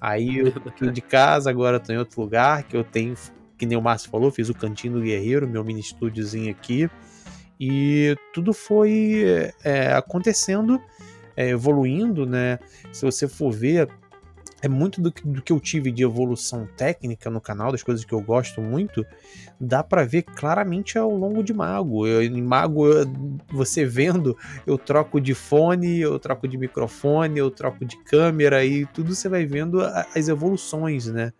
Aí 0.00 0.38
eu 0.38 0.50
tô 0.50 0.90
de 0.90 1.00
casa, 1.00 1.48
agora 1.48 1.78
tô 1.78 1.92
em 1.92 1.98
outro 1.98 2.20
lugar, 2.20 2.64
que 2.64 2.76
eu 2.76 2.82
tenho, 2.82 3.14
que 3.56 3.64
nem 3.64 3.78
o 3.78 3.82
Márcio 3.82 4.10
falou, 4.10 4.32
fiz 4.32 4.48
o 4.48 4.54
Cantinho 4.54 4.94
do 4.94 5.00
Guerreiro, 5.00 5.48
meu 5.48 5.62
mini 5.62 5.80
estúdiozinho 5.80 6.50
aqui. 6.50 6.90
E 7.60 8.16
tudo 8.34 8.52
foi 8.52 9.52
é, 9.62 9.92
acontecendo, 9.92 10.82
é, 11.36 11.50
evoluindo, 11.50 12.26
né? 12.26 12.58
Se 12.90 13.04
você 13.04 13.28
for 13.28 13.52
ver, 13.52 13.88
é 14.62 14.68
muito 14.68 15.00
do 15.00 15.10
que, 15.10 15.26
do 15.26 15.42
que 15.42 15.52
eu 15.52 15.58
tive 15.58 15.90
de 15.90 16.04
evolução 16.04 16.68
técnica 16.76 17.28
no 17.28 17.40
canal, 17.40 17.72
das 17.72 17.82
coisas 17.82 18.04
que 18.04 18.12
eu 18.12 18.20
gosto 18.20 18.60
muito, 18.60 19.04
dá 19.60 19.82
para 19.82 20.04
ver 20.04 20.22
claramente 20.22 20.96
ao 20.96 21.10
longo 21.10 21.42
de 21.42 21.52
Mago. 21.52 22.06
Eu, 22.06 22.22
em 22.22 22.40
Mago, 22.40 22.86
eu, 22.86 23.04
você 23.50 23.84
vendo, 23.84 24.38
eu 24.64 24.78
troco 24.78 25.20
de 25.20 25.34
fone, 25.34 25.98
eu 25.98 26.16
troco 26.16 26.46
de 26.46 26.56
microfone, 26.56 27.40
eu 27.40 27.50
troco 27.50 27.84
de 27.84 27.96
câmera 28.04 28.64
e 28.64 28.86
tudo 28.86 29.16
você 29.16 29.28
vai 29.28 29.44
vendo 29.44 29.82
as 29.82 30.28
evoluções, 30.28 31.06
né? 31.08 31.32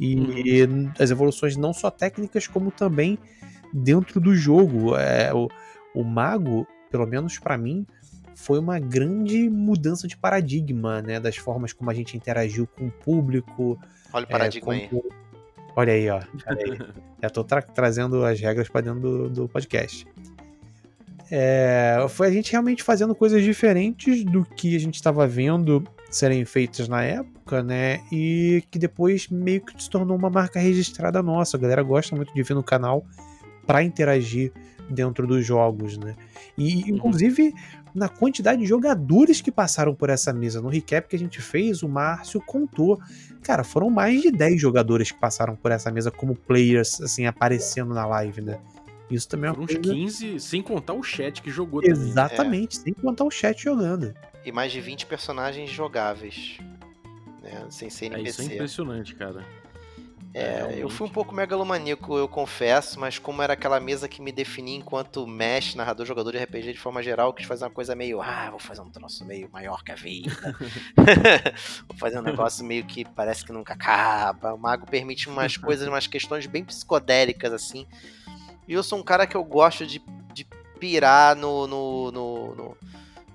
E 0.00 0.62
uhum. 0.62 0.90
as 0.98 1.10
evoluções 1.10 1.58
não 1.58 1.74
só 1.74 1.90
técnicas, 1.90 2.46
como 2.46 2.70
também 2.70 3.18
dentro 3.70 4.18
do 4.18 4.34
jogo. 4.34 4.96
É, 4.96 5.30
o, 5.34 5.46
o 5.94 6.02
Mago, 6.02 6.66
pelo 6.90 7.06
menos 7.06 7.38
para 7.38 7.58
mim, 7.58 7.86
foi 8.42 8.58
uma 8.58 8.78
grande 8.78 9.48
mudança 9.48 10.08
de 10.08 10.16
paradigma, 10.16 11.00
né? 11.00 11.20
Das 11.20 11.36
formas 11.36 11.72
como 11.72 11.90
a 11.90 11.94
gente 11.94 12.16
interagiu 12.16 12.66
com 12.66 12.86
o 12.86 12.90
público. 12.90 13.78
Olha 14.12 14.24
o 14.24 14.28
paradigma 14.28 14.74
é, 14.74 14.78
aí. 14.80 15.02
Olha 15.76 15.92
aí, 15.92 16.10
ó. 16.10 16.20
Olha 16.46 16.64
aí. 16.64 16.78
Já 17.22 17.30
tô 17.30 17.44
tra 17.44 17.62
trazendo 17.62 18.24
as 18.24 18.40
regras 18.40 18.68
para 18.68 18.80
dentro 18.80 19.00
do, 19.00 19.30
do 19.30 19.48
podcast. 19.48 20.04
É, 21.30 22.04
foi 22.08 22.26
a 22.26 22.30
gente 22.32 22.50
realmente 22.50 22.82
fazendo 22.82 23.14
coisas 23.14 23.42
diferentes 23.44 24.24
do 24.24 24.44
que 24.44 24.74
a 24.74 24.80
gente 24.80 24.96
estava 24.96 25.26
vendo 25.26 25.84
serem 26.10 26.44
feitas 26.44 26.88
na 26.88 27.04
época, 27.04 27.62
né? 27.62 28.00
E 28.10 28.64
que 28.72 28.78
depois 28.78 29.28
meio 29.28 29.60
que 29.60 29.80
se 29.80 29.88
tornou 29.88 30.16
uma 30.16 30.28
marca 30.28 30.58
registrada 30.58 31.22
nossa. 31.22 31.56
A 31.56 31.60
galera 31.60 31.82
gosta 31.82 32.16
muito 32.16 32.34
de 32.34 32.42
vir 32.42 32.54
no 32.54 32.62
canal 32.62 33.06
para 33.64 33.84
interagir 33.84 34.52
dentro 34.90 35.26
dos 35.28 35.46
jogos, 35.46 35.96
né? 35.96 36.16
E 36.58 36.82
uhum. 36.82 36.96
inclusive 36.96 37.54
na 37.94 38.08
quantidade 38.08 38.60
de 38.60 38.66
jogadores 38.66 39.40
que 39.40 39.50
passaram 39.50 39.94
por 39.94 40.10
essa 40.10 40.32
mesa. 40.32 40.60
No 40.60 40.68
recap 40.68 41.08
que 41.08 41.16
a 41.16 41.18
gente 41.18 41.40
fez, 41.40 41.82
o 41.82 41.88
Márcio 41.88 42.40
contou. 42.40 43.00
Cara, 43.42 43.64
foram 43.64 43.90
mais 43.90 44.22
de 44.22 44.30
10 44.30 44.60
jogadores 44.60 45.10
que 45.10 45.18
passaram 45.18 45.54
por 45.54 45.70
essa 45.70 45.90
mesa 45.90 46.10
como 46.10 46.34
players, 46.34 47.00
assim, 47.00 47.26
aparecendo 47.26 47.92
na 47.92 48.06
live, 48.06 48.40
né? 48.40 48.58
Isso 49.10 49.28
também 49.28 49.50
é 49.50 49.52
uma 49.52 49.62
uns 49.62 49.74
15, 49.74 50.40
sem 50.40 50.62
contar 50.62 50.94
o 50.94 51.02
chat 51.02 51.42
que 51.42 51.50
jogou 51.50 51.82
Exatamente, 51.84 52.78
também. 52.78 52.94
sem 52.94 52.94
contar 52.94 53.24
o 53.24 53.30
chat 53.30 53.62
jogando. 53.62 54.14
E 54.44 54.50
mais 54.50 54.72
de 54.72 54.80
20 54.80 55.06
personagens 55.06 55.70
jogáveis. 55.70 56.58
Né? 57.42 57.66
Sem 57.68 57.90
ser 57.90 58.06
NPC. 58.06 58.26
É, 58.26 58.30
isso 58.30 58.42
é 58.42 58.54
impressionante, 58.54 59.14
cara. 59.14 59.44
É, 60.34 60.78
eu 60.78 60.88
fui 60.88 61.06
um 61.06 61.10
pouco 61.10 61.34
megalomaníaco, 61.34 62.16
eu 62.16 62.26
confesso, 62.26 62.98
mas 62.98 63.18
como 63.18 63.42
era 63.42 63.52
aquela 63.52 63.78
mesa 63.78 64.08
que 64.08 64.22
me 64.22 64.32
definia 64.32 64.78
enquanto 64.78 65.26
mestre, 65.26 65.76
narrador, 65.76 66.06
jogador 66.06 66.32
de 66.32 66.38
RPG 66.38 66.72
de 66.72 66.78
forma 66.78 67.02
geral, 67.02 67.28
eu 67.28 67.32
quis 67.34 67.46
fazer 67.46 67.64
uma 67.64 67.70
coisa 67.70 67.94
meio, 67.94 68.22
ah, 68.22 68.48
vou 68.48 68.58
fazer 68.58 68.80
um 68.80 68.88
troço 68.88 69.26
meio 69.26 69.50
maior 69.52 69.84
que 69.84 69.92
a 69.92 69.94
vida. 69.94 70.32
vou 71.86 71.98
fazer 71.98 72.18
um 72.18 72.22
negócio 72.22 72.64
meio 72.64 72.84
que 72.84 73.04
parece 73.04 73.44
que 73.44 73.52
nunca 73.52 73.74
acaba. 73.74 74.54
O 74.54 74.58
mago 74.58 74.86
permite 74.86 75.28
umas 75.28 75.58
coisas, 75.58 75.86
umas 75.86 76.06
questões 76.06 76.46
bem 76.46 76.64
psicodélicas, 76.64 77.52
assim. 77.52 77.86
E 78.66 78.72
eu 78.72 78.82
sou 78.82 78.98
um 78.98 79.02
cara 79.02 79.26
que 79.26 79.36
eu 79.36 79.44
gosto 79.44 79.86
de, 79.86 80.02
de 80.32 80.46
pirar 80.80 81.36
no, 81.36 81.66
no, 81.66 82.10
no, 82.10 82.54
no, 82.54 82.76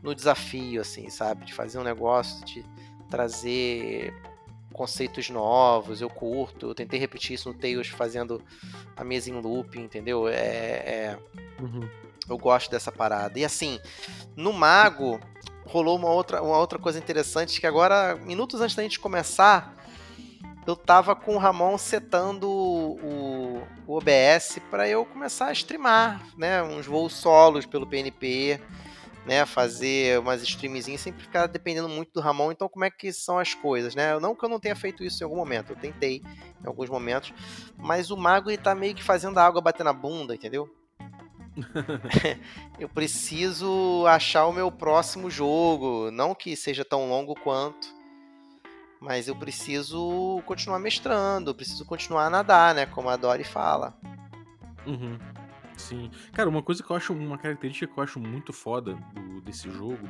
no 0.02 0.16
desafio, 0.16 0.82
assim, 0.82 1.12
sabe? 1.12 1.46
De 1.46 1.54
fazer 1.54 1.78
um 1.78 1.84
negócio, 1.84 2.44
de 2.44 2.66
trazer 3.08 4.16
conceitos 4.78 5.30
novos, 5.30 6.00
eu 6.00 6.10
curto. 6.10 6.68
Eu 6.68 6.76
tentei 6.76 7.00
repetir 7.00 7.34
isso 7.34 7.50
no 7.50 7.56
Tails 7.58 7.88
fazendo 7.88 8.42
a 8.96 9.04
mesa 9.04 9.30
em 9.30 9.42
loop, 9.42 9.78
entendeu? 9.78 10.28
É, 10.28 10.36
é... 10.36 11.20
Uhum. 11.60 11.90
Eu 12.30 12.38
gosto 12.38 12.70
dessa 12.70 12.92
parada. 12.92 13.40
E 13.40 13.44
assim, 13.44 13.80
no 14.36 14.54
Mago 14.54 15.20
rolou 15.66 15.98
uma 15.98 16.10
outra, 16.10 16.42
uma 16.42 16.58
outra 16.58 16.78
coisa 16.78 17.00
interessante 17.00 17.60
que 17.60 17.68
agora, 17.68 18.16
minutos 18.16 18.62
antes 18.62 18.76
da 18.76 18.84
gente 18.84 19.00
começar, 19.00 19.74
eu 20.66 20.76
tava 20.76 21.16
com 21.16 21.36
o 21.36 21.38
Ramon 21.38 21.78
setando 21.78 22.50
o, 22.50 23.62
o 23.88 23.98
OBS 23.98 24.60
para 24.70 24.88
eu 24.88 25.06
começar 25.06 25.48
a 25.48 25.54
streamar, 25.54 26.22
né? 26.38 26.62
Uns 26.62 26.86
voos 26.86 27.14
solos 27.14 27.66
pelo 27.66 27.88
PNP 27.88 28.62
né, 29.28 29.46
fazer 29.46 30.18
umas 30.20 30.42
streamzinhas, 30.42 31.02
sempre 31.02 31.22
ficar 31.22 31.48
dependendo 31.48 31.90
muito 31.90 32.14
do 32.14 32.22
Ramon. 32.22 32.54
Então, 32.54 32.70
como 32.70 32.86
é 32.86 32.90
que 32.90 33.12
são 33.12 33.38
as 33.38 33.54
coisas, 33.54 33.94
né? 33.94 34.18
Não 34.20 34.34
que 34.34 34.46
eu 34.46 34.50
não 34.50 34.60
tenha 34.60 34.76
feito 34.76 35.04
isso 35.04 35.22
em 35.22 35.26
algum 35.26 35.36
momento, 35.36 35.74
eu 35.74 35.76
tentei 35.76 36.24
em 36.64 36.66
alguns 36.66 36.90
momentos, 36.90 37.34
mas 37.78 38.10
o 38.10 38.16
Mago 38.16 38.50
ele 38.50 38.58
tá 38.58 38.74
meio 38.74 38.96
que 38.96 39.04
fazendo 39.04 39.38
a 39.38 39.46
água 39.46 39.62
bater 39.62 39.84
na 39.84 39.92
bunda, 39.92 40.34
entendeu? 40.34 40.74
eu 42.80 42.88
preciso 42.88 44.06
achar 44.08 44.46
o 44.46 44.54
meu 44.54 44.72
próximo 44.72 45.30
jogo, 45.30 46.10
não 46.10 46.34
que 46.34 46.56
seja 46.56 46.86
tão 46.86 47.10
longo 47.10 47.36
quanto, 47.36 47.86
mas 49.02 49.28
eu 49.28 49.36
preciso 49.36 50.42
continuar 50.46 50.80
mestrando, 50.80 51.54
preciso 51.54 51.84
continuar 51.84 52.28
a 52.28 52.30
nadar, 52.30 52.74
né, 52.74 52.86
como 52.86 53.10
a 53.10 53.18
Dory 53.18 53.44
fala. 53.44 53.94
Uhum. 54.86 55.20
Sim. 55.78 56.10
Cara, 56.34 56.50
uma 56.50 56.64
coisa 56.64 56.84
que 56.84 56.90
eu 56.90 56.96
acho, 56.96 57.14
uma 57.14 57.38
característica 57.38 57.92
que 57.92 57.98
eu 57.98 58.04
acho 58.04 58.20
muito 58.20 58.52
foda 58.52 58.96
do, 59.14 59.42
desse 59.42 59.70
jogo 59.70 60.08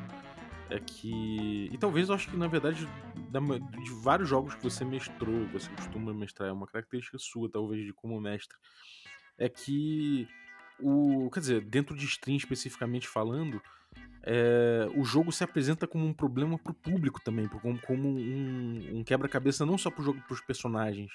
é 0.70 0.78
que. 0.78 1.68
E 1.72 1.78
talvez 1.78 2.08
eu 2.08 2.14
acho 2.14 2.28
que, 2.28 2.36
na 2.36 2.48
verdade, 2.48 2.88
de 3.84 3.90
vários 4.02 4.28
jogos 4.28 4.54
que 4.54 4.62
você 4.62 4.84
mestrou, 4.84 5.46
você 5.48 5.68
costuma 5.70 6.12
mestrar, 6.12 6.48
é 6.48 6.52
uma 6.52 6.66
característica 6.66 7.18
sua, 7.18 7.50
talvez, 7.50 7.84
de 7.84 7.92
como 7.92 8.20
mestre, 8.20 8.56
é 9.36 9.48
que 9.48 10.26
o. 10.80 11.30
Quer 11.30 11.40
dizer, 11.40 11.60
dentro 11.62 11.94
de 11.94 12.06
stream 12.06 12.36
especificamente 12.36 13.06
falando, 13.06 13.60
é, 14.22 14.88
o 14.94 15.04
jogo 15.04 15.30
se 15.32 15.44
apresenta 15.44 15.86
como 15.86 16.04
um 16.06 16.12
problema 16.12 16.58
pro 16.58 16.74
público 16.74 17.20
também, 17.20 17.48
como, 17.48 17.80
como 17.80 18.08
um, 18.08 18.98
um 18.98 19.04
quebra-cabeça 19.04 19.64
não 19.64 19.78
só 19.78 19.90
pro 19.90 20.04
jogo 20.04 20.20
pros 20.26 20.40
personagens. 20.40 21.12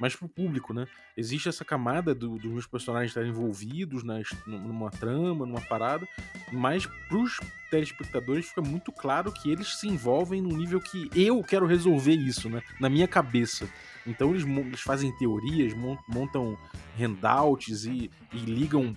Mas 0.00 0.14
pro 0.16 0.28
público, 0.28 0.72
né? 0.74 0.86
Existe 1.16 1.48
essa 1.48 1.64
camada 1.64 2.14
do- 2.14 2.36
dos 2.38 2.50
meus 2.52 2.66
personagens 2.66 3.10
estarem 3.10 3.30
envolvidos 3.30 4.02
na, 4.02 4.20
his- 4.20 4.34
numa 4.46 4.90
trama, 4.90 5.46
numa 5.46 5.60
parada, 5.60 6.06
mas 6.52 6.86
pros 7.08 7.38
telespectadores 7.70 8.46
fica 8.46 8.60
muito 8.62 8.90
claro 8.92 9.32
que 9.32 9.50
eles 9.50 9.76
se 9.78 9.88
envolvem 9.88 10.40
num 10.42 10.56
nível 10.56 10.80
que 10.80 11.08
eu 11.14 11.42
quero 11.42 11.66
resolver 11.66 12.14
isso, 12.14 12.48
né? 12.48 12.62
Na 12.80 12.88
minha 12.88 13.06
cabeça. 13.08 13.68
Então 14.06 14.30
eles, 14.30 14.44
eles 14.44 14.80
fazem 14.80 15.16
teorias, 15.18 15.72
mon- 15.74 15.98
montam 16.08 16.56
handouts 16.98 17.84
e, 17.86 18.10
e 18.32 18.38
ligam 18.38 18.96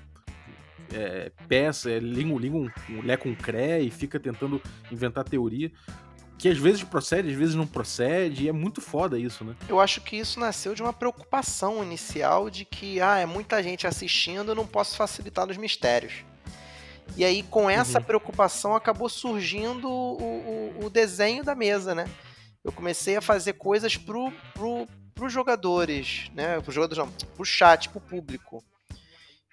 é, 0.94 1.32
peça, 1.50 1.92
é, 1.92 2.00
ligam, 2.00 2.38
ligam 2.38 2.72
um 2.90 3.02
Lé 3.02 3.18
com 3.18 3.36
Cré 3.36 3.82
e 3.82 3.92
fica 3.92 4.20
tentando 4.20 4.62
inventar 4.92 5.24
teoria. 5.26 5.72
Que 6.38 6.50
às 6.50 6.58
vezes 6.58 6.84
procede, 6.84 7.30
às 7.32 7.36
vezes 7.36 7.56
não 7.56 7.66
procede, 7.66 8.44
e 8.44 8.50
é 8.50 8.52
muito 8.52 8.80
foda 8.80 9.18
isso, 9.18 9.44
né? 9.44 9.56
Eu 9.68 9.80
acho 9.80 10.02
que 10.02 10.16
isso 10.16 10.40
nasceu 10.40 10.76
de 10.76 10.84
uma 10.84 10.94
preocupação 10.94 11.84
inicial 11.84 12.50
de 12.50 12.64
que, 12.64 13.02
ah, 13.02 13.18
é 13.18 13.26
muita 13.26 13.62
gente 13.64 13.88
assistindo, 13.88 14.52
eu 14.52 14.56
não 14.56 14.68
posso 14.68 14.96
facilitar 14.96 15.50
os 15.50 15.58
mistérios. 15.58 16.14
E 17.16 17.26
aí, 17.26 17.42
com 17.42 17.68
essa 17.70 17.98
Uhum. 18.00 18.04
preocupação, 18.06 18.76
acabou 18.76 19.10
surgindo 19.10 19.90
o, 19.90 20.74
o- 20.82 20.86
o 20.86 20.90
desenho 20.90 21.44
da 21.44 21.56
mesa, 21.56 21.96
né? 21.96 22.06
Eu 22.64 22.72
comecei 22.72 23.16
a 23.16 23.22
fazer 23.22 23.54
coisas 23.54 23.98
pro, 23.98 24.32
pro, 24.54 24.88
pros 25.16 25.34
jogadores, 25.34 26.30
né? 26.36 26.60
Pros 26.60 26.76
jogadores 26.76 26.98
não, 27.04 27.10
pro 27.36 27.46
chat, 27.46 27.90
pro 27.90 28.02
público. 28.02 28.64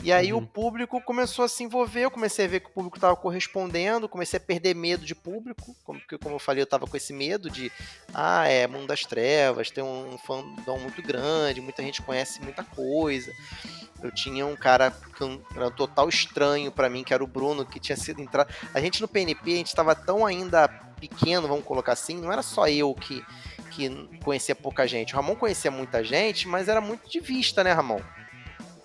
E 0.02 0.12
aí 0.12 0.32
Uhum. 0.32 0.40
o 0.40 0.46
público 0.46 1.00
começou 1.00 1.44
a 1.44 1.48
se 1.48 1.62
envolver, 1.62 2.02
eu 2.02 2.10
comecei 2.10 2.44
a 2.44 2.48
ver 2.48 2.60
que 2.60 2.66
o 2.66 2.72
público 2.72 2.96
estava 2.96 3.16
correspondendo, 3.16 4.08
comecei 4.08 4.36
a 4.36 4.40
perder 4.40 4.74
medo 4.74 5.04
de 5.06 5.14
público, 5.14 5.74
como, 5.82 5.98
porque, 6.00 6.18
como 6.18 6.34
eu 6.34 6.38
falei, 6.38 6.60
eu 6.60 6.64
estava 6.64 6.86
com 6.86 6.96
esse 6.96 7.12
medo 7.12 7.48
de, 7.48 7.72
ah, 8.12 8.46
é 8.46 8.66
Mundo 8.66 8.88
das 8.88 9.02
Trevas, 9.02 9.70
tem 9.70 9.82
um 9.82 10.18
fandom 10.18 10.78
muito 10.78 11.00
grande, 11.00 11.60
muita 11.60 11.82
gente 11.82 12.02
conhece 12.02 12.42
muita 12.42 12.62
coisa. 12.64 13.32
Eu 14.02 14.10
tinha 14.12 14.44
um 14.44 14.56
cara 14.56 14.90
que 14.90 15.24
era 15.56 15.68
um 15.68 15.70
total 15.70 16.08
estranho 16.08 16.70
pra 16.70 16.90
mim, 16.90 17.02
que 17.02 17.14
era 17.14 17.24
o 17.24 17.26
Bruno, 17.26 17.64
que 17.64 17.80
tinha 17.80 17.96
sido 17.96 18.20
entrado. 18.20 18.52
A 18.74 18.80
gente 18.80 19.00
no 19.00 19.08
PNP, 19.08 19.52
a 19.52 19.56
gente 19.56 19.68
estava 19.68 19.94
tão 19.94 20.26
ainda 20.26 20.68
pequeno, 21.00 21.48
vamos 21.48 21.64
colocar 21.64 21.92
assim, 21.92 22.20
não 22.20 22.30
era 22.30 22.42
só 22.42 22.68
eu 22.68 22.94
que, 22.94 23.24
que 23.70 23.88
conhecia 24.22 24.54
pouca 24.54 24.86
gente. 24.86 25.14
O 25.14 25.16
Ramon 25.16 25.36
conhecia 25.36 25.70
muita 25.70 26.04
gente, 26.04 26.46
mas 26.46 26.68
era 26.68 26.80
muito 26.82 27.08
de 27.08 27.20
vista, 27.20 27.64
né, 27.64 27.72
Ramon? 27.72 28.00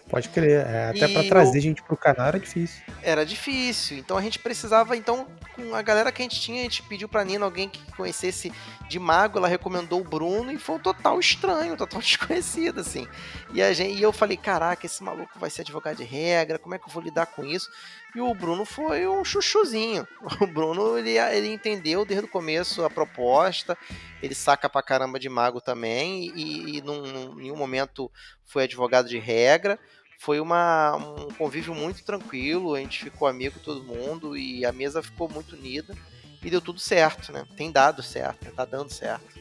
Pode 0.10 0.28
crer. 0.30 0.66
é, 0.66 0.89
até 0.89 1.08
pra 1.08 1.24
E 1.24 1.30
trazer 1.30 1.62
gente 1.62 1.84
pro 1.84 1.96
canal 1.96 2.28
era 2.28 2.39
difícil. 2.39 2.82
era 3.04 3.25
difícil. 3.25 3.98
Então 3.98 4.18
a 4.18 4.22
gente 4.22 4.39
precisava, 4.39 4.98
então, 4.98 5.28
com 5.56 5.75
a 5.75 5.82
galera 5.84 6.12
que 6.12 6.22
a 6.22 6.24
gente 6.24 6.42
tinha, 6.42 6.62
a 6.62 6.63
gente 6.63 6.82
pediu 6.84 7.08
pra 7.08 7.24
Nina 7.24 7.46
alguém 7.46 7.70
que 7.70 7.80
conhecesse 7.94 8.51
de 8.89 8.98
mago, 8.98 9.38
ela 9.38 9.48
recomendou 9.48 10.01
o 10.01 10.04
Bruno 10.04 10.51
e 10.51 10.58
foi 10.58 10.75
um 10.78 10.80
total 10.80 11.20
estranho, 11.20 11.74
um 11.74 11.78
total 11.78 12.00
desconhecido, 12.01 12.80
assim. 12.82 13.08
E, 13.54 13.62
a 13.62 13.72
gente, 13.72 14.00
e 14.00 14.01
eu 14.01 14.12
falei, 14.12 14.36
caraca, 14.36 14.84
esse 14.86 15.04
maluco 15.04 15.38
vai 15.38 15.50
ser 15.51 15.62
advogado 15.62 15.98
de 15.98 16.04
regra, 16.04 16.58
como 16.58 16.74
é 16.74 16.80
que 16.80 16.88
eu 16.89 16.94
vou 16.94 17.04
lidar 17.04 17.28
com 17.28 17.46
isso? 17.46 17.70
E 18.16 18.20
o 18.20 18.34
Bruno 18.34 18.66
foi 18.66 19.08
um 19.08 19.24
chuchuzinho. 19.24 20.08
O 20.42 20.48
Bruno, 20.48 20.98
ele, 20.98 21.18
ele 21.20 21.54
entendeu 21.54 22.04
desde 22.04 22.25
o 22.25 22.30
começo 22.30 22.84
a 22.84 22.89
proposta, 22.89 23.78
ele 24.24 24.34
saca 24.34 24.68
pra 24.68 24.82
caramba 24.82 25.20
de 25.20 25.30
mago 25.30 25.62
também, 25.62 26.32
e, 26.36 26.78
e 26.78 26.82
num, 26.82 27.01
num- 27.06 27.34
em 27.34 27.44
nenhum 27.44 27.56
momento 27.58 28.10
foi 28.46 28.63
advogado 28.63 29.08
de 29.08 29.20
regra 29.20 29.78
foi 30.20 30.42
uma, 30.42 30.98
um 30.98 31.30
convívio 31.30 31.74
muito 31.74 32.04
tranquilo, 32.04 32.76
a 32.76 32.80
gente 32.80 33.06
ficou 33.06 33.26
amigo 33.26 33.58
todo 33.64 33.86
mundo 33.86 34.36
e 34.38 34.66
a 34.66 34.72
mesa 34.74 35.02
ficou 35.02 35.30
muito 35.30 35.56
unida 35.56 35.96
e 36.44 36.50
deu 36.50 36.60
tudo 36.60 36.78
certo, 36.78 37.32
né? 37.32 37.46
Tem 37.56 37.72
dado 37.72 38.04
certo, 38.04 38.44
né? 38.44 38.52
tá 38.54 38.66
dando 38.66 38.92
certo. 38.92 39.40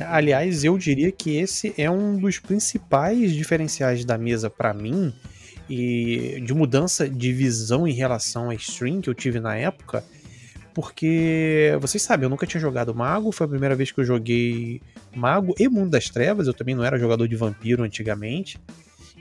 Aliás, 0.00 0.64
eu 0.64 0.76
diria 0.76 1.12
que 1.12 1.36
esse 1.36 1.72
é 1.78 1.88
um 1.88 2.18
dos 2.18 2.40
principais 2.40 3.32
diferenciais 3.32 4.04
da 4.04 4.18
mesa 4.18 4.50
pra 4.50 4.74
mim 4.74 5.14
e 5.70 6.42
de 6.44 6.52
mudança 6.52 7.08
de 7.08 7.32
visão 7.32 7.86
em 7.86 7.92
relação 7.92 8.50
a 8.50 8.54
stream 8.56 9.00
que 9.00 9.08
eu 9.08 9.14
tive 9.14 9.38
na 9.38 9.56
época, 9.56 10.04
porque 10.74 11.78
vocês 11.80 12.02
sabem, 12.02 12.24
eu 12.24 12.30
nunca 12.30 12.44
tinha 12.44 12.60
jogado 12.60 12.92
Mago, 12.92 13.30
foi 13.30 13.46
a 13.46 13.50
primeira 13.50 13.76
vez 13.76 13.92
que 13.92 14.00
eu 14.00 14.04
joguei 14.04 14.82
Mago 15.14 15.54
e 15.60 15.68
Mundo 15.68 15.90
das 15.90 16.10
Trevas, 16.10 16.48
eu 16.48 16.54
também 16.54 16.74
não 16.74 16.84
era 16.84 16.98
jogador 16.98 17.28
de 17.28 17.36
vampiro 17.36 17.84
antigamente. 17.84 18.58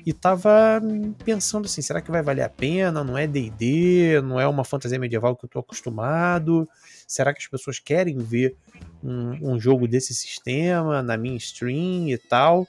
E 0.06 0.14
tava 0.14 0.82
pensando 1.24 1.66
assim, 1.66 1.82
será 1.82 2.00
que 2.00 2.12
vai 2.12 2.22
valer 2.22 2.44
a 2.44 2.50
pena? 2.50 3.04
Não 3.04 3.18
é 3.18 3.26
D&D, 3.26 4.22
não 4.22 4.40
é 4.40 4.48
uma 4.48 4.64
fantasia 4.64 5.00
medieval 5.00 5.36
que 5.36 5.46
eu 5.46 5.50
tô 5.50 5.60
acostumado. 5.60 6.70
Será 7.08 7.34
que 7.34 7.40
as 7.42 7.48
pessoas 7.48 7.80
querem 7.80 8.18
ver 8.20 8.56
um, 9.04 9.54
um 9.54 9.60
jogo 9.60 9.88
desse 9.88 10.14
sistema 10.14 11.02
na 11.02 11.18
minha 11.18 11.38
stream 11.38 12.10
e 12.10 12.18
tal. 12.18 12.68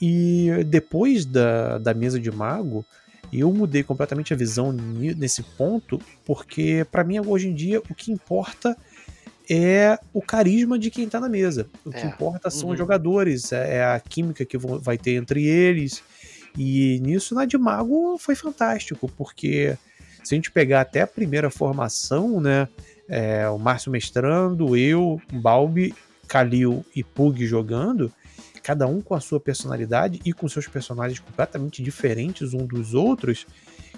E 0.00 0.48
depois 0.66 1.24
da, 1.24 1.78
da 1.78 1.94
mesa 1.94 2.18
de 2.18 2.30
mago, 2.30 2.84
eu 3.32 3.52
mudei 3.52 3.82
completamente 3.82 4.34
a 4.34 4.36
visão 4.36 4.72
nesse 4.72 5.42
ponto, 5.56 6.00
porque 6.26 6.86
pra 6.90 7.04
mim 7.04 7.20
hoje 7.20 7.48
em 7.48 7.54
dia 7.54 7.80
o 7.80 7.94
que 7.94 8.12
importa 8.12 8.76
é 9.48 9.98
o 10.12 10.20
carisma 10.20 10.78
de 10.78 10.90
quem 10.90 11.08
tá 11.08 11.20
na 11.20 11.28
mesa. 11.28 11.66
O 11.84 11.90
que 11.90 11.98
É. 11.98 12.06
importa 12.06 12.50
são 12.50 12.68
Uhum. 12.68 12.72
os 12.72 12.78
jogadores, 12.78 13.52
é 13.52 13.76
é 13.76 13.84
a 13.84 14.00
química 14.00 14.44
que 14.44 14.58
vai 14.58 14.98
ter 14.98 15.14
entre 15.14 15.44
eles. 15.46 16.02
E 16.56 17.00
nisso 17.00 17.34
na 17.34 17.44
de 17.44 17.56
mago 17.56 18.18
foi 18.18 18.34
fantástico, 18.34 19.10
porque 19.16 19.76
se 20.22 20.34
a 20.34 20.36
gente 20.36 20.50
pegar 20.50 20.82
até 20.82 21.00
a 21.00 21.06
primeira 21.06 21.50
formação, 21.50 22.40
né? 22.40 22.68
é, 23.12 23.46
o 23.48 23.58
Márcio 23.58 23.92
mestrando, 23.92 24.74
eu, 24.74 25.20
Balbi, 25.32 25.94
Kalil 26.26 26.82
e 26.96 27.04
Pug 27.04 27.46
jogando, 27.46 28.10
cada 28.62 28.86
um 28.86 29.02
com 29.02 29.14
a 29.14 29.20
sua 29.20 29.38
personalidade 29.38 30.18
e 30.24 30.32
com 30.32 30.48
seus 30.48 30.66
personagens 30.66 31.18
completamente 31.18 31.82
diferentes 31.82 32.54
um 32.54 32.64
dos 32.64 32.94
outros, 32.94 33.46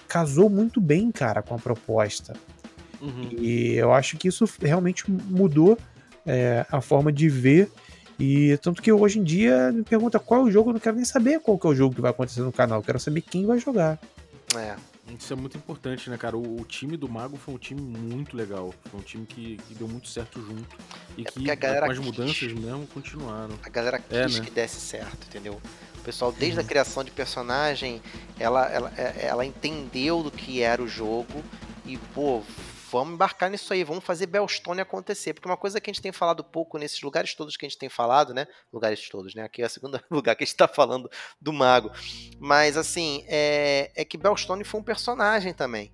casou 0.09 0.51
muito 0.51 0.81
bem, 0.81 1.13
cara, 1.13 1.43
com 1.43 1.55
a 1.55 1.59
proposta. 1.59 2.35
Uhum. 3.01 3.29
E 3.39 3.75
eu 3.75 3.93
acho 3.93 4.17
que 4.17 4.27
isso 4.27 4.49
realmente 4.61 5.09
mudou 5.09 5.79
é, 6.27 6.67
a 6.71 6.81
forma 6.81 7.13
de 7.13 7.29
ver. 7.29 7.71
E 8.19 8.57
tanto 8.59 8.81
que 8.81 8.93
hoje 8.93 9.19
em 9.19 9.25
dia 9.25 9.73
me 9.73 9.83
pergunta 9.83 10.19
qual 10.19 10.43
é 10.43 10.45
o 10.45 10.51
jogo, 10.51 10.71
eu 10.71 10.75
não 10.75 10.81
quero 10.81 10.97
nem 10.97 11.05
saber 11.05 11.41
qual 11.41 11.59
que 11.59 11.67
é 11.67 11.71
o 11.71 11.75
jogo 11.75 11.95
que 11.95 12.01
vai 12.01 12.11
acontecer 12.13 12.41
no 12.43 12.53
canal, 12.53 12.79
eu 12.79 12.83
quero 12.85 13.01
saber 13.01 13.21
quem 13.23 13.45
vai 13.45 13.59
jogar. 13.59 13.99
É, 14.57 14.77
Isso 15.19 15.33
é 15.33 15.37
muito 15.37 15.57
importante, 15.57 16.09
né, 16.09 16.17
cara? 16.17 16.37
O, 16.37 16.61
o 16.61 16.65
time 16.65 16.97
do 16.97 17.09
Mago 17.09 17.37
foi 17.37 17.55
um 17.55 17.59
time 17.59 17.81
muito 17.81 18.37
legal. 18.37 18.73
Foi 18.91 19.01
um 19.01 19.03
time 19.03 19.27
que, 19.27 19.57
que 19.69 19.75
deu 19.75 19.89
muito 19.89 20.09
certo 20.09 20.41
junto. 20.41 20.77
E 21.19 21.23
É 21.23 21.25
que, 21.25 21.33
porque 21.33 21.51
a 21.51 21.55
galera 21.57 21.87
com 21.87 21.93
as 21.93 21.99
quis. 21.99 22.07
mudanças 22.07 22.53
mesmo, 22.53 22.87
continuaram. 22.87 23.55
a 23.63 23.69
galera 23.69 23.99
quis 23.99 24.17
É, 24.17 24.29
né? 24.29 24.45
que 24.45 24.51
desse 24.53 24.81
certo, 24.81 25.27
entendeu? 25.29 25.61
O 25.99 26.01
pessoal, 26.05 26.31
desde 26.33 26.59
Uhum. 26.61 26.65
a 26.65 26.69
criação 26.69 27.03
de 27.03 27.11
personagem, 27.11 28.01
ela, 28.39 28.67
ela, 28.71 28.93
é- 28.97 29.27
ela 29.27 29.45
entendeu 29.45 30.23
do 30.23 30.31
que 30.31 30.63
era 30.63 30.81
o 30.83 30.87
jogo 30.87 31.43
e, 31.85 31.97
pô, 32.15 32.43
vamos 32.99 33.15
embarcar 33.15 33.51
nisso 33.51 33.73
aí, 33.73 33.83
vamos 33.83 34.05
fazer 34.05 34.27
Bellstone 34.27 34.81
acontecer. 34.81 35.35
Porque 35.35 35.49
uma 35.49 35.57
coisa 35.57 35.81
que 35.81 35.91
a 35.91 35.93
gente 35.93 36.03
tem 36.03 36.13
falado 36.13 36.45
pouco 36.45 36.79
nesses 36.79 37.01
lugares 37.03 37.35
todos 37.35 37.57
que 37.57 37.67
a 37.67 37.69
gente 37.69 37.79
tem 37.79 37.89
falado, 37.89 38.33
né? 38.33 38.47
Lugares 38.73 39.09
todos, 39.09 39.35
né? 39.35 39.43
Aqui 39.43 39.63
é 39.63 39.67
o 39.67 39.71
segundo 39.71 40.01
lugar 40.11 40.37
que 40.37 40.45
a 40.45 40.47
gente 40.47 40.57
tá 40.57 40.69
falando 40.69 41.11
do 41.41 41.53
mago. 41.53 41.91
Mas, 42.39 42.77
assim, 42.77 43.25
é, 43.27 43.91
é 43.95 44.05
que 44.05 44.17
Bellstone 44.17 44.65
foi 44.65 44.81
um 44.81 44.85
personagem 44.85 45.53
também. 45.53 45.93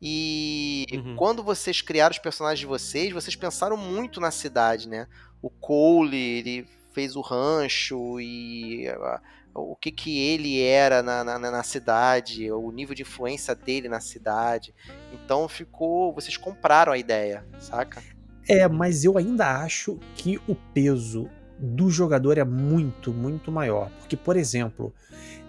E 0.00 0.86
Uhum. 0.92 1.16
quando 1.16 1.42
vocês 1.42 1.80
criaram 1.80 2.12
os 2.12 2.18
personagens 2.18 2.60
de 2.60 2.66
vocês, 2.66 3.12
vocês 3.12 3.36
pensaram 3.36 3.76
muito 3.76 4.20
na 4.20 4.30
cidade, 4.30 4.88
né? 4.88 5.06
O 5.40 5.48
Cole, 5.48 6.16
ele 6.16 6.68
fez 6.92 7.16
o 7.16 7.20
rancho 7.20 8.20
e 8.20 8.86
ah, 8.88 9.20
o 9.54 9.76
que 9.76 9.90
que 9.90 10.18
ele 10.18 10.60
era 10.60 11.02
na, 11.02 11.22
na, 11.24 11.38
na 11.38 11.62
cidade, 11.62 12.50
o 12.50 12.70
nível 12.70 12.94
de 12.94 13.02
influência 13.02 13.54
dele 13.54 13.88
na 13.88 14.00
cidade. 14.00 14.74
Então 15.24 15.48
ficou. 15.48 16.12
Vocês 16.12 16.36
compraram 16.36 16.92
a 16.92 16.98
ideia, 16.98 17.44
saca? 17.60 18.02
É, 18.48 18.68
mas 18.68 19.04
eu 19.04 19.16
ainda 19.16 19.46
acho 19.62 19.98
que 20.16 20.38
o 20.48 20.54
peso 20.54 21.28
do 21.58 21.88
jogador 21.90 22.36
é 22.36 22.44
muito, 22.44 23.12
muito 23.12 23.50
maior. 23.52 23.88
Porque, 24.00 24.16
por 24.16 24.36
exemplo, 24.36 24.92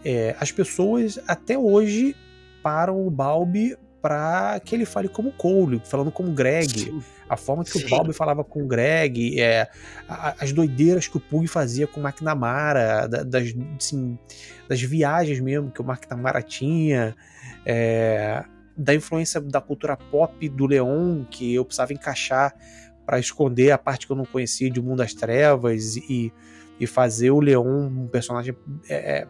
é, 0.04 0.36
as 0.40 0.52
pessoas 0.52 1.20
até 1.28 1.58
hoje 1.58 2.16
param 2.64 3.06
o 3.06 3.10
Balbi 3.10 3.76
para 4.02 4.60
que 4.64 4.76
ele 4.76 4.86
fale 4.86 5.10
como 5.10 5.32
Cole, 5.32 5.82
falando 5.84 6.12
como 6.12 6.32
Greg. 6.32 6.80
Sim. 6.80 7.04
A 7.28 7.36
forma 7.36 7.64
que 7.64 7.72
Sim. 7.72 7.86
o 7.86 7.90
Balbi 7.90 8.14
falava 8.14 8.44
com 8.44 8.62
o 8.62 8.68
Greg, 8.68 9.42
é, 9.42 9.68
a- 10.08 10.36
as 10.40 10.52
doideiras 10.54 11.08
que 11.08 11.18
o 11.18 11.20
Pug 11.20 11.48
fazia 11.48 11.88
com 11.88 12.00
o 12.00 12.04
McNamara, 12.08 13.08
da- 13.08 13.24
das, 13.24 13.52
assim, 13.80 14.16
das 14.70 14.80
viagens 14.80 15.40
mesmo 15.40 15.72
que 15.72 15.82
o 15.82 15.86
McNamara 15.86 16.40
tinha, 16.44 17.16
é, 17.66 18.44
da 18.78 18.94
influência 18.94 19.40
da 19.42 19.62
cultura 19.62 19.96
pop 19.96 20.48
do 20.50 20.66
Leon, 20.66 21.24
que 21.26 21.54
eu 21.56 21.64
precisava 21.66 21.94
encaixar 21.94 22.54
para 23.06 23.20
esconder 23.20 23.72
a 23.72 23.78
parte 23.78 24.06
que 24.08 24.12
eu 24.12 24.18
não 24.18 24.26
conhecia 24.26 24.70
de 24.70 24.82
Mundo 24.82 24.98
das 24.98 25.14
Trevas 25.14 25.96
e, 25.96 26.34
e 26.80 26.88
fazer 26.88 27.32
o 27.32 27.40
Leon 27.40 27.88
um 27.88 28.08
personagem 28.08 28.56
é, 28.90 29.20
é, 29.20 29.28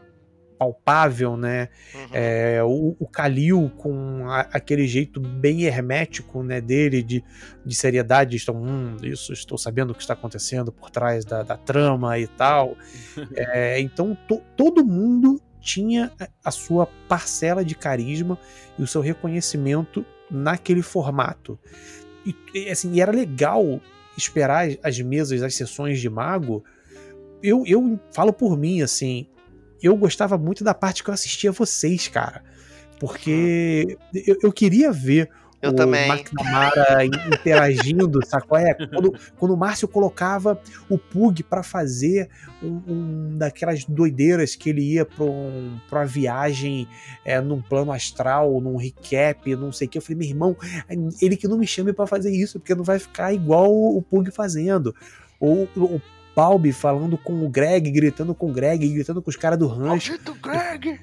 palpável, 0.58 1.36
né? 1.36 1.67
Uhum. 1.93 2.01
É, 2.13 2.63
o, 2.63 2.95
o 2.97 3.05
Kalil 3.08 3.69
com 3.77 4.23
a- 4.29 4.47
aquele 4.53 4.88
jeito 4.88 5.19
bem 5.19 5.63
hermético 5.63 6.41
né, 6.41 6.62
dele 6.62 7.03
de, 7.03 7.21
de 7.65 7.75
seriedade, 7.75 8.38
estão, 8.38 8.55
hum, 8.63 8.95
isso, 9.03 9.34
estou 9.34 9.58
sabendo 9.58 9.91
o 9.91 9.93
que 9.93 10.01
está 10.01 10.13
acontecendo 10.13 10.71
por 10.71 10.89
trás 10.89 11.25
da, 11.25 11.43
da 11.43 11.58
trama 11.58 12.17
e 12.17 12.27
tal. 12.27 12.75
É, 13.36 13.79
então 13.81 14.17
to- 14.27 14.41
todo 14.55 14.86
mundo 14.86 15.41
tinha 15.65 16.12
a- 16.43 16.51
sua 16.51 16.86
parcela 17.10 17.65
de 17.65 17.73
carisma 17.73 18.38
e 18.78 18.84
o 18.84 18.88
seu 18.88 19.01
reconhecimento 19.01 20.06
naquele 20.30 20.84
formato. 20.84 21.58
E, 22.54 22.69
assim, 22.69 22.93
e 22.93 23.01
era 23.01 23.12
legal 23.12 23.82
esperar 24.15 24.67
as- 24.67 24.78
as 24.84 24.99
mesas, 25.01 25.41
as 25.41 25.56
sessões 25.56 25.99
de 25.99 26.10
mago. 26.10 26.63
Eu, 27.41 27.63
eu 27.65 27.99
falo 28.13 28.32
por 28.32 28.56
mim, 28.58 28.82
assim, 28.82 29.28
eu 29.82 29.95
gostava 29.97 30.38
muito 30.38 30.63
da 30.63 30.73
parte 30.73 31.04
que 31.04 31.10
eu 31.10 31.13
assistia 31.13 31.51
vocês, 31.51 32.08
cara. 32.08 32.43
Porque 32.99 33.97
eu, 34.13 34.38
eu 34.43 34.54
queria 34.54 34.91
ver 34.91 35.30
Eu 35.65 35.71
o 35.71 35.75
também. 35.75 36.10
McNamara 36.12 37.06
in- 37.06 37.34
interagindo, 37.34 38.19
sacou? 38.25 38.58
É, 38.58 38.73
quando, 38.88 39.13
quando 39.38 39.54
o 39.54 39.58
Márcio 39.58 39.88
colocava 39.88 40.60
o 40.89 40.97
Pug 40.97 41.43
pra 41.43 41.63
fazer 41.63 42.30
um, 42.62 42.82
um 42.88 43.38
daquelas 43.38 43.86
doideiras 43.86 44.56
que 44.56 44.69
ele 44.69 44.82
ia 44.93 45.06
pra, 45.06 45.23
um, 45.25 45.78
pra 45.89 45.99
uma 45.99 46.06
viagem 46.06 46.88
é, 47.23 47.39
num 47.41 47.62
plano 47.62 47.91
astral, 47.91 48.60
num 48.62 48.75
recap, 48.78 49.56
não 49.56 49.71
sei 49.71 49.88
o 49.88 49.89
que. 49.89 49.97
Eu 49.97 50.01
falei, 50.01 50.17
meu 50.17 50.28
irmão, 50.28 50.58
ele 51.21 51.36
que 51.38 51.47
não 51.47 51.58
me 51.58 51.67
chame 51.67 51.93
pra 51.93 52.08
fazer 52.08 52.32
isso, 52.32 52.60
porque 52.60 52.75
não 52.75 52.84
vai 52.84 52.99
ficar 52.99 53.34
igual 53.34 53.71
o 53.73 54.01
Pug 54.01 54.32
fazendo. 54.32 54.95
Ou 55.39 55.67
o 55.75 56.01
Balbi 56.36 56.71
falando 56.73 57.17
com 57.17 57.45
o 57.45 57.49
Greg, 57.49 57.89
gritando 57.91 58.34
com 58.36 58.49
o 58.49 58.54
Greg, 58.54 58.88
gritando 58.89 59.21
com 59.21 59.30
os 59.30 59.36
caras 59.36 59.58
do 59.58 59.67
rancho. 59.67 60.12
Maldito 60.12 60.36
Greg! 60.41 60.99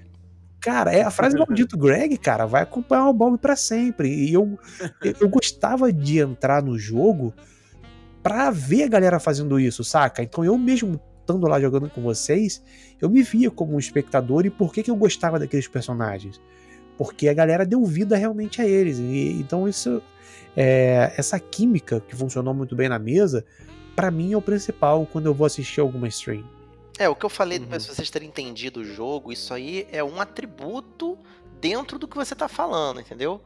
Cara, 0.63 0.95
é 0.95 1.03
a 1.03 1.11
frase 1.11 1.37
maldito 1.37 1.77
Greg, 1.77 2.17
cara, 2.17 2.47
vai 2.47 2.63
acompanhar 2.63 3.09
o 3.09 3.13
Bob 3.13 3.37
pra 3.37 3.57
sempre. 3.57 4.09
E 4.09 4.33
eu, 4.33 4.57
eu, 5.21 5.29
gostava 5.29 5.93
de 5.93 6.21
entrar 6.21 6.63
no 6.63 6.79
jogo 6.79 7.35
pra 8.23 8.49
ver 8.53 8.85
a 8.85 8.89
galera 8.89 9.19
fazendo 9.19 9.59
isso, 9.59 9.83
saca? 9.83 10.23
Então 10.23 10.45
eu 10.45 10.57
mesmo 10.57 11.01
estando 11.21 11.49
lá 11.49 11.61
jogando 11.61 11.91
com 11.91 12.01
vocês, 12.01 12.63
eu 13.01 13.11
me 13.11 13.23
via 13.25 13.51
como 13.51 13.75
um 13.75 13.79
espectador 13.79 14.47
e 14.47 14.51
por 14.51 14.73
que, 14.73 14.85
que 14.85 14.91
eu 14.91 14.97
gostava 14.97 15.37
daqueles 15.37 15.67
personagens? 15.67 16.41
Porque 16.97 17.29
a 17.29 17.35
galera 17.35 17.67
deu 17.67 17.85
vida 17.85 18.17
realmente 18.17 18.63
a 18.63 18.65
eles. 18.65 19.01
E, 19.01 19.41
então 19.41 19.69
isso, 19.69 20.01
é, 20.57 21.13
essa 21.17 21.41
química 21.41 22.01
que 22.07 22.15
funcionou 22.15 22.55
muito 22.55 22.77
bem 22.77 22.89
na 22.89 23.01
mesa, 23.01 23.45
pra 23.97 24.13
mim 24.13 24.33
é 24.33 24.37
o 24.37 24.43
principal 24.43 25.09
quando 25.11 25.27
eu 25.27 25.35
vou 25.35 25.45
assistir 25.45 25.81
alguma 25.81 26.07
stream. 26.07 26.45
É, 26.99 27.09
o 27.09 27.17
que 27.17 27.25
eu 27.25 27.31
falei, 27.31 27.59
Uhum. 27.59 27.67
pra 27.67 27.79
vocês 27.79 28.11
terem 28.11 28.29
entendido 28.29 28.81
o 28.81 28.85
jogo, 28.85 29.33
isso 29.33 29.53
aí 29.55 29.87
é 29.91 30.05
um 30.05 30.21
atributo 30.21 31.19
dentro 31.61 31.99
do 31.99 32.07
que 32.07 32.17
você 32.17 32.35
tá 32.35 32.49
falando, 32.49 33.01
entendeu? 33.01 33.41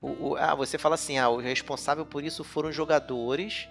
O, 0.00 0.30
o- 0.30 0.36
ah, 0.36 0.54
você 0.54 0.78
fala 0.78 0.94
assim, 0.94 1.18
ah, 1.18 1.28
o 1.28 1.38
responsável 1.38 2.04
por 2.04 2.22
isso 2.24 2.42
foram 2.44 2.68
os 2.70 2.76
jogadores. 2.76 3.68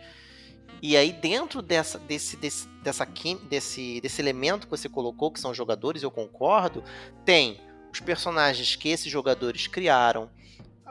E 0.82 0.96
aí, 0.96 1.12
dentro 1.12 1.62
dessa, 1.62 1.98
desse, 2.00 2.38
desse, 2.38 2.68
dessa, 2.84 3.06
desse, 3.50 4.00
desse 4.02 4.22
elemento 4.22 4.68
que 4.68 4.72
você 4.72 4.88
colocou, 4.88 5.32
que 5.32 5.40
são 5.40 5.54
jogadores, 5.54 6.04
eu 6.04 6.12
concordo, 6.12 6.84
tem 7.26 7.60
os 7.92 8.00
personagens 8.00 8.76
que 8.76 8.90
esses 8.90 9.12
jogadores 9.12 9.68
criaram, 9.68 10.30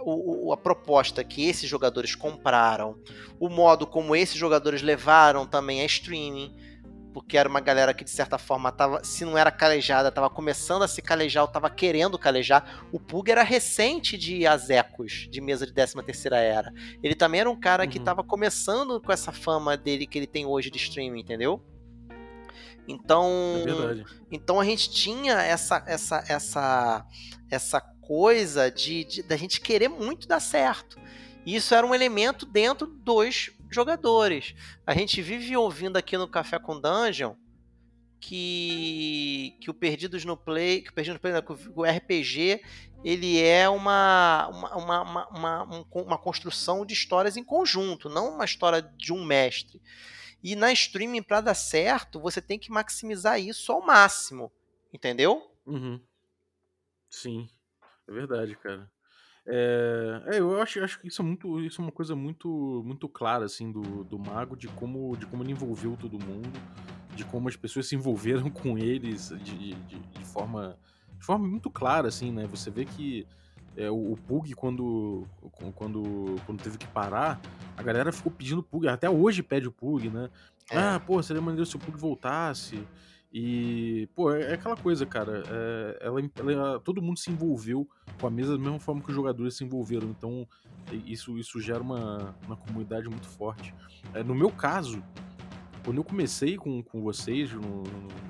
o- 0.05 0.53
a 0.53 0.57
proposta 0.57 1.23
que 1.25 1.47
esses 1.49 1.69
jogadores 1.69 2.15
compraram, 2.15 2.99
o 3.41 3.49
modo 3.49 3.87
como 3.87 4.15
esses 4.15 4.37
jogadores 4.37 4.83
levaram 4.83 5.47
também 5.47 5.81
a 5.81 5.85
streaming 5.87 6.55
porque 7.17 7.39
era 7.39 7.49
uma 7.49 7.61
galera 7.61 7.95
que 7.95 8.05
de 8.05 8.11
certa 8.11 8.37
forma 8.37 8.71
tava, 8.71 9.03
se 9.03 9.25
não 9.25 9.39
era 9.39 9.51
calejada, 9.51 10.13
tava 10.13 10.29
começando 10.29 10.83
a 10.83 10.89
se 10.89 11.01
calejar 11.01 11.45
ou 11.45 11.49
tava 11.49 11.71
querendo 11.71 12.19
calejar. 12.19 12.87
O 12.93 13.01
Pug 13.01 13.31
era 13.31 13.43
recente 13.43 14.19
de 14.19 14.47
Azecos, 14.47 15.27
de 15.31 15.41
mesa 15.41 15.65
de 15.65 15.73
13 15.73 15.95
terceira 16.05 16.37
era. 16.37 16.71
Ele 17.03 17.15
também 17.15 17.41
era 17.41 17.51
um 17.51 17.59
cara 17.59 17.87
que 17.87 17.97
Uhum. 17.99 18.05
tava 18.05 18.23
começando 18.23 19.01
com 19.01 19.11
essa 19.11 19.33
fama 19.33 19.79
dele 19.79 20.07
que 20.07 20.19
ele 20.19 20.27
tem 20.27 20.45
hoje 20.45 20.71
de 20.71 20.77
streaming, 20.77 21.21
entendeu? 21.21 21.65
Então, 22.87 23.25
É 23.67 24.05
então 24.31 24.61
a 24.61 24.65
gente 24.67 24.91
tinha 24.91 25.41
essa 25.41 25.83
essa 25.87 26.23
essa 26.29 27.07
essa 27.51 27.81
coisa 27.81 28.71
de, 28.71 29.05
de 29.05 29.23
da 29.23 29.39
gente 29.39 29.59
querer 29.63 29.89
muito 29.89 30.29
dar 30.29 30.39
certo. 30.41 31.01
E 31.47 31.57
isso 31.57 31.75
era 31.75 31.87
um 31.87 31.95
elemento 31.95 32.45
dentro 32.45 32.87
dos 32.87 33.56
jogadores. 33.71 34.55
A 34.87 34.95
gente 34.95 35.21
vive 35.23 35.57
ouvindo 35.57 35.97
aqui 35.97 36.17
no 36.17 36.29
Café 36.29 36.59
com 36.59 36.81
Dungeon 36.81 37.35
que 38.21 39.57
que 39.61 39.71
o 39.71 39.75
Perdidos 39.75 40.25
no 40.25 40.37
Play, 40.37 40.83
que 40.83 40.91
o 40.91 40.93
Perdidos 40.93 41.15
no 41.17 41.21
Play, 41.21 41.35
o 41.75 41.85
RPG, 41.85 42.61
ele 43.05 43.41
é 43.41 43.69
uma 43.69 44.49
uma, 44.49 44.77
uma, 45.03 45.29
uma, 45.29 45.63
um- 45.65 45.85
uma 46.03 46.19
construção 46.19 46.85
de 46.85 46.95
histórias 46.95 47.37
em 47.37 47.45
conjunto, 47.45 48.09
não 48.09 48.35
uma 48.35 48.45
história 48.45 48.83
de 48.83 49.13
um 49.13 49.25
mestre. 49.25 49.81
E 50.43 50.55
na 50.55 50.73
streaming, 50.73 51.23
para 51.23 51.41
dar 51.41 51.55
certo, 51.55 52.21
você 52.21 52.41
tem 52.41 52.59
que 52.59 52.71
maximizar 52.71 53.41
isso 53.41 53.73
ao 53.73 53.85
máximo. 53.85 54.53
Entendeu? 54.93 55.51
Uhum. 55.67 56.01
Sim, 57.11 57.49
é 58.09 58.13
verdade, 58.13 58.57
cara. 58.57 58.91
É, 59.49 60.23
é, 60.27 60.41
eu 60.41 60.61
acho, 60.61 60.83
acho 60.83 60.99
que 60.99 61.07
isso 61.07 61.23
é 61.23 61.25
muito, 61.25 61.61
isso 61.61 61.81
é 61.81 61.85
uma 61.85 61.93
coisa 61.93 62.17
muito, 62.17 62.83
muito 62.85 63.09
clara 63.09 63.45
assim 63.45 63.71
do, 63.71 64.03
do 64.03 64.19
mago 64.19 64.57
de 64.57 64.67
como, 64.67 65.17
de 65.17 65.25
como 65.27 65.45
ele 65.45 65.53
envolveu 65.53 65.97
todo 65.97 66.19
mundo, 66.19 66.61
de 67.15 67.25
como 67.25 67.49
as 67.49 67.55
pessoas 67.55 67.87
se 67.87 67.95
envolveram 67.95 68.51
com 68.51 68.77
eles 68.77 69.29
de, 69.43 69.75
de, 69.75 69.99
de 69.99 70.25
forma, 70.25 70.77
de 71.17 71.25
forma 71.25 71.47
muito 71.47 71.71
clara 71.71 72.09
assim, 72.09 72.33
né? 72.33 72.45
Você 72.47 72.71
vê 72.71 72.85
que 72.85 73.25
é, 73.77 73.89
o, 73.89 74.13
o 74.13 74.17
Pug 74.17 74.53
quando, 74.55 75.29
quando, 75.75 76.37
quando 76.45 76.63
teve 76.63 76.77
que 76.77 76.87
parar, 76.89 77.41
a 77.77 77.83
galera 77.83 78.11
ficou 78.11 78.33
pedindo 78.33 78.63
Pug, 78.63 78.89
até 78.89 79.09
hoje 79.09 79.43
pede 79.43 79.69
o 79.69 79.73
Pug, 79.73 80.09
né? 80.11 80.29
É. 80.71 80.79
Ah, 80.79 81.01
pô, 81.01 81.23
seria 81.23 81.41
maneiro 81.41 81.67
se 81.67 81.77
o 81.77 81.79
Pug 81.79 81.97
voltasse. 81.97 82.83
E, 83.33 84.09
pô, 84.15 84.33
é 84.33 84.53
é 84.53 84.55
aquela 84.55 84.77
coisa, 84.77 85.05
cara. 85.05 85.43
é, 85.49 85.99
ela, 86.01 86.21
ela- 86.53 86.81
todo 86.81 87.03
mundo 87.03 87.19
se 87.19 87.31
envolveu 87.31 87.89
com 88.21 88.27
a 88.27 88.31
mesa 88.31 88.57
da 88.57 88.63
mesma 88.63 88.79
forma 88.81 89.03
que 89.03 89.11
os 89.11 89.15
jogadores 89.15 89.55
se 89.57 89.65
envolveram. 89.65 90.09
Então, 90.09 90.47
isso, 91.05 91.37
isso 91.39 91.61
gera 91.61 91.83
uma, 91.83 92.35
uma 92.47 92.57
comunidade 92.57 93.09
muito 93.09 93.29
forte. 93.29 93.75
É, 94.15 94.23
no 94.23 94.35
meu 94.35 94.51
caso, 94.51 95.03
quando 95.85 95.99
eu 95.99 96.05
comecei 96.05 96.57
com, 96.57 96.83
com 96.83 97.03
vocês 97.03 97.53
no, 97.53 97.61
no, 97.61 97.83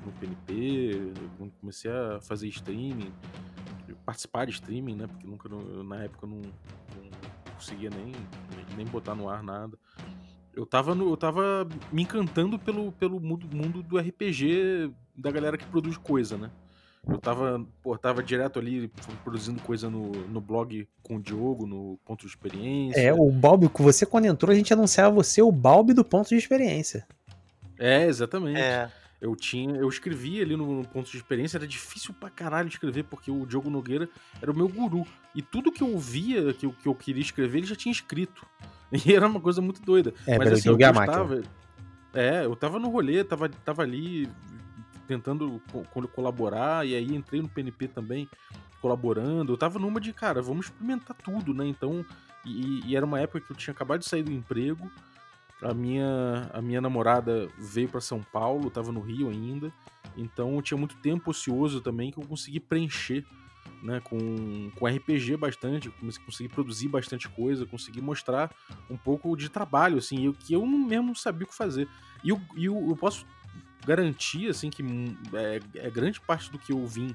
no 0.06 0.12
PNP, 0.18 1.12
quando 1.38 1.52
comecei 1.60 1.90
a 1.90 2.20
fazer 2.20 2.48
streaming, 2.48 3.12
participar 4.04 4.46
de 4.46 4.52
streaming, 4.52 4.96
né? 4.96 5.06
Porque 5.06 5.26
nunca, 5.26 5.48
na 5.84 6.04
época 6.04 6.26
eu 6.26 6.30
não, 6.30 6.40
não 6.40 7.54
conseguia 7.54 7.90
nem, 7.90 8.12
nem 8.76 8.86
botar 8.86 9.14
no 9.14 9.28
ar 9.28 9.42
nada. 9.42 9.78
Eu 10.56 10.64
tava, 10.64 10.94
no- 10.94 11.10
eu 11.10 11.16
tava 11.18 11.68
me 11.92 12.02
encantando 12.02 12.58
pelo, 12.58 12.90
pelo 12.92 13.20
mundo, 13.20 13.46
mundo 13.54 13.82
do 13.82 13.98
RPG 13.98 14.90
da 15.14 15.30
galera 15.30 15.58
que 15.58 15.66
produz 15.66 15.98
coisa, 15.98 16.38
né? 16.38 16.50
Eu 17.06 17.18
tava, 17.18 17.64
pô, 17.82 17.96
tava 17.96 18.20
direto 18.22 18.58
ali 18.58 18.90
produzindo 19.22 19.60
coisa 19.60 19.88
no, 19.88 20.10
no 20.10 20.40
blog 20.40 20.88
com 21.02 21.16
o 21.16 21.20
Diogo, 21.20 21.64
no 21.66 22.00
Ponto 22.04 22.22
de 22.22 22.26
Experiência. 22.26 22.98
É, 23.00 23.12
o 23.14 23.30
Balbi, 23.30 23.68
que 23.68 23.80
você 23.82 24.04
quando 24.04 24.24
entrou, 24.24 24.50
a 24.50 24.56
gente 24.56 24.72
anunciava 24.72 25.14
você 25.14 25.40
o 25.40 25.52
Balbi 25.52 25.92
do 25.92 26.04
ponto 26.04 26.28
de 26.30 26.36
experiência. 26.36 27.06
É, 27.78 28.06
exatamente. 28.06 28.58
É. 28.58 28.90
Eu 29.20 29.36
tinha, 29.36 29.76
eu 29.76 29.88
escrevia 29.88 30.42
ali 30.42 30.56
no, 30.56 30.78
no 30.78 30.88
ponto 30.88 31.08
de 31.10 31.16
experiência, 31.16 31.58
era 31.58 31.66
difícil 31.66 32.12
pra 32.12 32.28
caralho 32.28 32.68
escrever, 32.68 33.04
porque 33.04 33.30
o 33.30 33.46
Diogo 33.46 33.70
Nogueira 33.70 34.08
era 34.42 34.50
o 34.50 34.56
meu 34.56 34.68
guru. 34.68 35.06
E 35.34 35.42
tudo 35.42 35.70
que 35.70 35.82
eu 35.82 35.96
via, 35.98 36.52
que 36.54 36.66
eu, 36.66 36.72
que 36.72 36.88
eu 36.88 36.94
queria 36.94 37.22
escrever, 37.22 37.58
ele 37.58 37.66
já 37.66 37.76
tinha 37.76 37.92
escrito. 37.92 38.44
E 39.06 39.14
era 39.14 39.26
uma 39.26 39.40
coisa 39.40 39.60
muito 39.60 39.82
doida. 39.82 40.14
É, 40.26 40.38
Mas 40.38 40.52
assim, 40.52 40.68
eu 40.68 40.74
máquina. 40.78 41.06
gostava. 41.06 41.42
É, 42.14 42.44
eu 42.44 42.54
tava 42.56 42.78
no 42.78 42.88
rolê, 42.88 43.22
tava, 43.24 43.48
tava 43.48 43.82
ali 43.82 44.28
tentando 45.06 45.60
co- 45.70 45.84
co- 45.92 46.08
colaborar, 46.08 46.86
e 46.86 46.94
aí 46.94 47.14
entrei 47.14 47.42
no 47.42 47.48
PNP 47.48 47.88
também, 47.88 48.28
colaborando. 48.80 49.52
Eu 49.52 49.56
tava 49.56 49.78
numa 49.78 50.00
de, 50.00 50.12
cara, 50.12 50.40
vamos 50.40 50.66
experimentar 50.66 51.16
tudo, 51.16 51.52
né? 51.52 51.66
Então, 51.66 52.04
e, 52.44 52.80
e 52.86 52.96
era 52.96 53.04
uma 53.04 53.20
época 53.20 53.40
que 53.40 53.50
eu 53.52 53.56
tinha 53.56 53.72
acabado 53.72 54.00
de 54.00 54.06
sair 54.06 54.22
do 54.22 54.32
emprego. 54.32 54.90
A 55.62 55.72
minha, 55.74 56.50
a 56.52 56.60
minha 56.62 56.80
namorada 56.80 57.48
veio 57.58 57.88
para 57.88 58.00
São 58.00 58.22
Paulo, 58.22 58.70
tava 58.70 58.92
no 58.92 59.00
Rio 59.00 59.30
ainda. 59.30 59.72
Então 60.16 60.54
eu 60.54 60.62
tinha 60.62 60.78
muito 60.78 60.96
tempo 60.98 61.30
ocioso 61.30 61.80
também 61.80 62.10
que 62.10 62.18
eu 62.18 62.24
consegui 62.26 62.60
preencher 62.60 63.24
né, 63.82 64.00
com, 64.00 64.70
com 64.74 64.86
RPG 64.86 65.36
bastante, 65.36 65.90
consegui 66.24 66.48
produzir 66.48 66.88
bastante 66.88 67.28
coisa, 67.28 67.66
consegui 67.66 68.00
mostrar 68.00 68.54
um 68.90 68.96
pouco 68.96 69.36
de 69.36 69.48
trabalho, 69.48 69.98
assim, 69.98 70.26
eu, 70.26 70.32
que 70.32 70.54
eu 70.54 70.66
mesmo 70.66 71.08
não 71.08 71.14
sabia 71.14 71.44
o 71.44 71.48
que 71.48 71.54
fazer. 71.54 71.88
E 72.24 72.30
eu, 72.30 72.40
eu, 72.56 72.88
eu 72.88 72.96
posso 72.96 73.26
garantir, 73.86 74.48
assim, 74.48 74.68
que 74.68 74.82
hum, 74.82 75.16
é, 75.32 75.60
é 75.76 75.90
grande 75.90 76.20
parte 76.20 76.50
do 76.50 76.58
que 76.58 76.72
eu 76.72 76.84
vim 76.86 77.14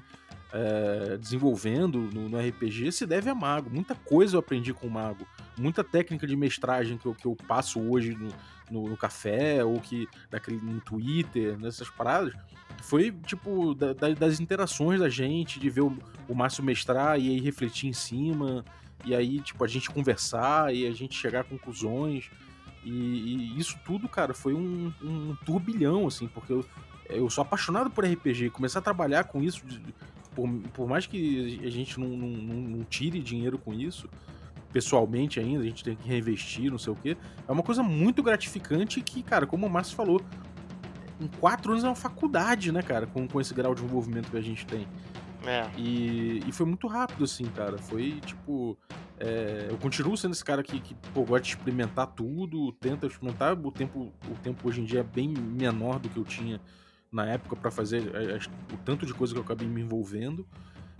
é, 0.52 1.16
desenvolvendo 1.16 1.98
no, 2.12 2.28
no 2.28 2.38
RPG 2.38 2.92
se 2.92 3.06
deve 3.06 3.28
a 3.28 3.34
Mago. 3.34 3.70
Muita 3.70 3.94
coisa 3.94 4.36
eu 4.36 4.40
aprendi 4.40 4.72
com 4.72 4.86
o 4.86 4.90
Mago. 4.90 5.26
muita 5.56 5.82
técnica 5.82 6.26
de 6.26 6.36
mestragem 6.36 6.98
que 6.98 7.06
eu, 7.06 7.14
que 7.14 7.26
eu 7.26 7.36
passo 7.48 7.80
hoje 7.80 8.14
no, 8.14 8.28
no, 8.70 8.88
no 8.88 8.96
café, 8.96 9.64
ou 9.64 9.80
que 9.80 10.08
daquele, 10.30 10.58
no 10.58 10.80
Twitter, 10.80 11.58
nessas 11.58 11.88
paradas, 11.88 12.34
foi, 12.82 13.12
tipo, 13.26 13.74
da, 13.74 13.92
da, 13.92 14.10
das 14.10 14.40
interações 14.40 15.00
da 15.00 15.08
gente, 15.08 15.60
de 15.60 15.70
ver 15.70 15.82
o, 15.82 15.96
o 16.28 16.34
Márcio 16.34 16.64
mestrar 16.64 17.18
e 17.18 17.28
aí 17.28 17.40
refletir 17.40 17.88
em 17.88 17.92
cima, 17.92 18.64
e 19.04 19.14
aí, 19.14 19.40
tipo, 19.40 19.64
a 19.64 19.68
gente 19.68 19.90
conversar 19.90 20.74
e 20.74 20.86
a 20.86 20.92
gente 20.92 21.16
chegar 21.16 21.40
a 21.40 21.44
conclusões. 21.44 22.30
E, 22.84 22.90
e 22.90 23.58
isso 23.58 23.78
tudo, 23.84 24.08
cara, 24.08 24.34
foi 24.34 24.54
um, 24.54 24.92
um 25.02 25.36
turbilhão, 25.44 26.06
assim, 26.06 26.28
porque 26.28 26.52
eu, 26.52 26.64
eu 27.08 27.28
sou 27.30 27.42
apaixonado 27.42 27.90
por 27.90 28.04
RPG. 28.04 28.50
Começar 28.50 28.78
a 28.78 28.82
trabalhar 28.82 29.24
com 29.24 29.42
isso, 29.42 29.62
por, 30.34 30.48
por 30.72 30.88
mais 30.88 31.06
que 31.06 31.60
a 31.64 31.70
gente 31.70 31.98
não, 31.98 32.08
não, 32.08 32.28
não 32.28 32.84
tire 32.84 33.20
dinheiro 33.20 33.58
com 33.58 33.72
isso, 33.72 34.08
pessoalmente 34.72 35.38
ainda, 35.38 35.62
a 35.62 35.66
gente 35.66 35.84
tem 35.84 35.94
que 35.94 36.08
reinvestir, 36.08 36.70
não 36.70 36.78
sei 36.78 36.92
o 36.92 36.96
quê. 36.96 37.16
É 37.46 37.52
uma 37.52 37.62
coisa 37.62 37.82
muito 37.82 38.22
gratificante 38.22 39.00
que, 39.00 39.22
cara, 39.22 39.46
como 39.46 39.66
o 39.66 39.70
Márcio 39.70 39.94
falou, 39.94 40.20
em 41.20 41.28
quatro 41.38 41.72
anos 41.72 41.84
é 41.84 41.88
uma 41.88 41.94
faculdade, 41.94 42.72
né, 42.72 42.82
cara, 42.82 43.06
com, 43.06 43.28
com 43.28 43.40
esse 43.40 43.54
grau 43.54 43.74
de 43.74 43.84
envolvimento 43.84 44.30
que 44.30 44.36
a 44.36 44.42
gente 44.42 44.66
tem. 44.66 44.86
É. 45.46 45.68
E, 45.76 46.40
e 46.46 46.52
foi 46.52 46.66
muito 46.66 46.86
rápido, 46.86 47.24
assim, 47.24 47.44
cara. 47.44 47.78
Foi 47.78 48.20
tipo. 48.24 48.78
É, 49.18 49.68
eu 49.70 49.76
continuo 49.78 50.16
sendo 50.16 50.32
esse 50.32 50.44
cara 50.44 50.62
que, 50.62 50.80
que 50.80 50.94
pô, 51.14 51.22
gosta 51.22 51.42
de 51.42 51.48
experimentar 51.50 52.08
tudo, 52.08 52.72
tenta 52.72 53.06
experimentar. 53.06 53.52
O 53.58 53.70
tempo, 53.70 54.12
o 54.28 54.34
tempo 54.42 54.68
hoje 54.68 54.80
em 54.80 54.84
dia 54.84 55.00
é 55.00 55.04
bem 55.04 55.28
menor 55.28 55.98
do 55.98 56.08
que 56.08 56.16
eu 56.16 56.24
tinha 56.24 56.60
na 57.10 57.26
época 57.26 57.56
para 57.56 57.70
fazer 57.70 58.02
é, 58.14 58.38
o 58.72 58.76
tanto 58.78 59.04
de 59.04 59.12
coisa 59.12 59.32
que 59.32 59.38
eu 59.38 59.44
acabei 59.44 59.68
me 59.68 59.80
envolvendo. 59.80 60.46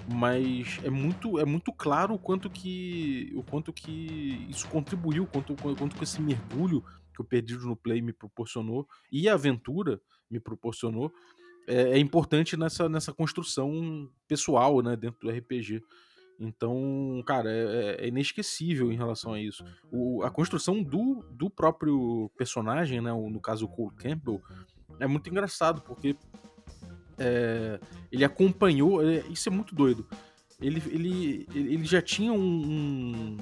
Mas 0.09 0.81
é 0.83 0.91
muito, 0.91 1.39
é 1.39 1.45
muito 1.45 1.73
claro 1.73 2.15
o 2.15 2.19
quanto 2.19 2.51
que. 2.51 3.33
o 3.35 3.43
quanto 3.43 3.73
que 3.73 4.47
isso 4.49 4.69
contribuiu, 4.69 5.27
quanto, 5.27 5.55
quanto 5.55 5.97
que 5.97 6.05
esse 6.05 6.21
mergulho 6.21 6.85
que 7.15 7.21
o 7.21 7.25
Perdido 7.25 7.67
no 7.67 7.77
Play 7.77 8.01
me 8.01 8.13
proporcionou 8.13 8.89
e 9.11 9.29
a 9.29 9.35
aventura 9.35 10.01
me 10.31 10.41
proporcionou 10.41 11.13
é, 11.67 11.91
é, 11.91 11.99
importante 11.99 12.57
nessa, 12.57 12.89
nessa 12.89 13.13
construção 13.13 14.11
pessoal, 14.27 14.83
né, 14.83 14.97
dentro 14.97 15.21
do 15.21 15.31
RPG. 15.31 15.83
Então, 16.41 17.23
cara, 17.27 17.51
é, 17.51 17.63
é, 18.01 18.05
é 18.05 18.09
inesquecível 18.09 18.91
em 18.91 18.97
relação 18.97 19.35
a 19.35 19.41
isso. 19.41 19.65
O, 19.93 20.23
a 20.25 20.31
construção 20.31 20.83
do, 20.83 21.25
do 21.31 21.49
próprio 21.49 22.31
personagem, 22.37 23.01
né, 23.01 23.13
no 23.13 23.41
caso 23.41 23.67
o 23.67 23.69
Cole 23.69 23.95
Campbell, 23.97 24.43
é 24.99 25.07
muito 25.07 25.31
engraçado, 25.31 25.83
porque 25.83 26.17
é, 27.19 27.79
ele 28.11 28.25
acompanhou. 28.25 29.07
É, 29.07 29.25
isso 29.31 29.49
é 29.49 29.53
muito 29.53 29.75
doido. 29.75 30.07
Ele, 30.61 30.83
ele, 30.87 31.49
ele 31.55 31.85
já 31.85 32.01
tinha 32.01 32.33
um, 32.33 33.37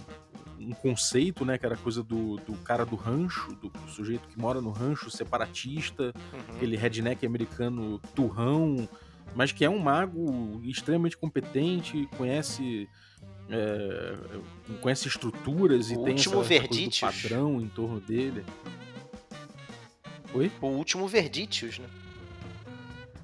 um, 0.58 0.72
conceito, 0.72 1.44
né? 1.44 1.58
Que 1.58 1.66
era 1.66 1.76
coisa 1.76 2.02
do, 2.02 2.36
do 2.36 2.54
cara 2.64 2.84
do 2.84 2.96
rancho, 2.96 3.54
do, 3.56 3.70
sujeito 3.88 4.26
que 4.28 4.38
mora 4.38 4.60
no 4.60 4.70
rancho, 4.70 5.10
separatista, 5.10 6.14
uhum. 6.32 6.56
aquele 6.56 6.76
redneck 6.76 7.24
americano 7.26 7.98
turrão, 8.14 8.88
mas 9.34 9.52
que 9.52 9.64
é 9.64 9.70
um 9.70 9.78
mago 9.78 10.60
extremamente 10.64 11.16
competente, 11.16 12.08
conhece. 12.16 12.88
É, 13.52 14.16
conhece 14.80 15.08
estruturas 15.08 15.90
o 15.90 15.94
e 15.94 16.04
tem 16.04 16.14
essa, 16.14 16.54
essa 16.54 17.00
padrão 17.00 17.60
em 17.60 17.68
torno 17.68 18.00
dele. 18.00 18.44
Oi? 20.32 20.50
O 20.60 20.68
último 20.68 21.08
Verditius, 21.08 21.80
né? 21.80 21.86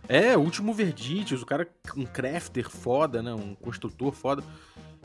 É, 0.09 0.37
último 0.37 0.73
Verditius, 0.73 1.43
o 1.43 1.47
cara 1.47 1.69
um 1.97 2.05
crafter 2.05 2.69
foda, 2.71 3.23
né? 3.23 3.35
Um 3.35 3.55
construtor 3.55 4.13
foda. 4.13 4.43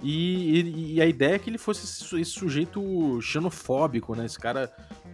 E, 0.04 0.62
e, 0.62 0.94
e, 0.96 1.02
a 1.02 1.06
ideia 1.06 1.36
é 1.36 1.40
que 1.40 1.50
ele 1.50 1.58
fosse 1.58 1.86
esse, 1.86 2.20
esse, 2.20 2.32
sujeito 2.32 3.22
xenofóbico, 3.22 4.16
né? 4.16 4.26
Esse 4.26 4.40
cara 4.40 4.72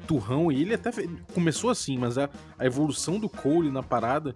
turrão. 0.08 0.52
E 0.52 0.62
ele 0.62 0.73
até 0.73 0.91
começou 1.34 1.69
assim, 1.69 1.97
mas 1.97 2.17
a, 2.17 2.30
a 2.58 2.65
evolução 2.65 3.19
do 3.19 3.30
Cole 3.30 3.69
na 3.69 3.84
parada 3.84 4.34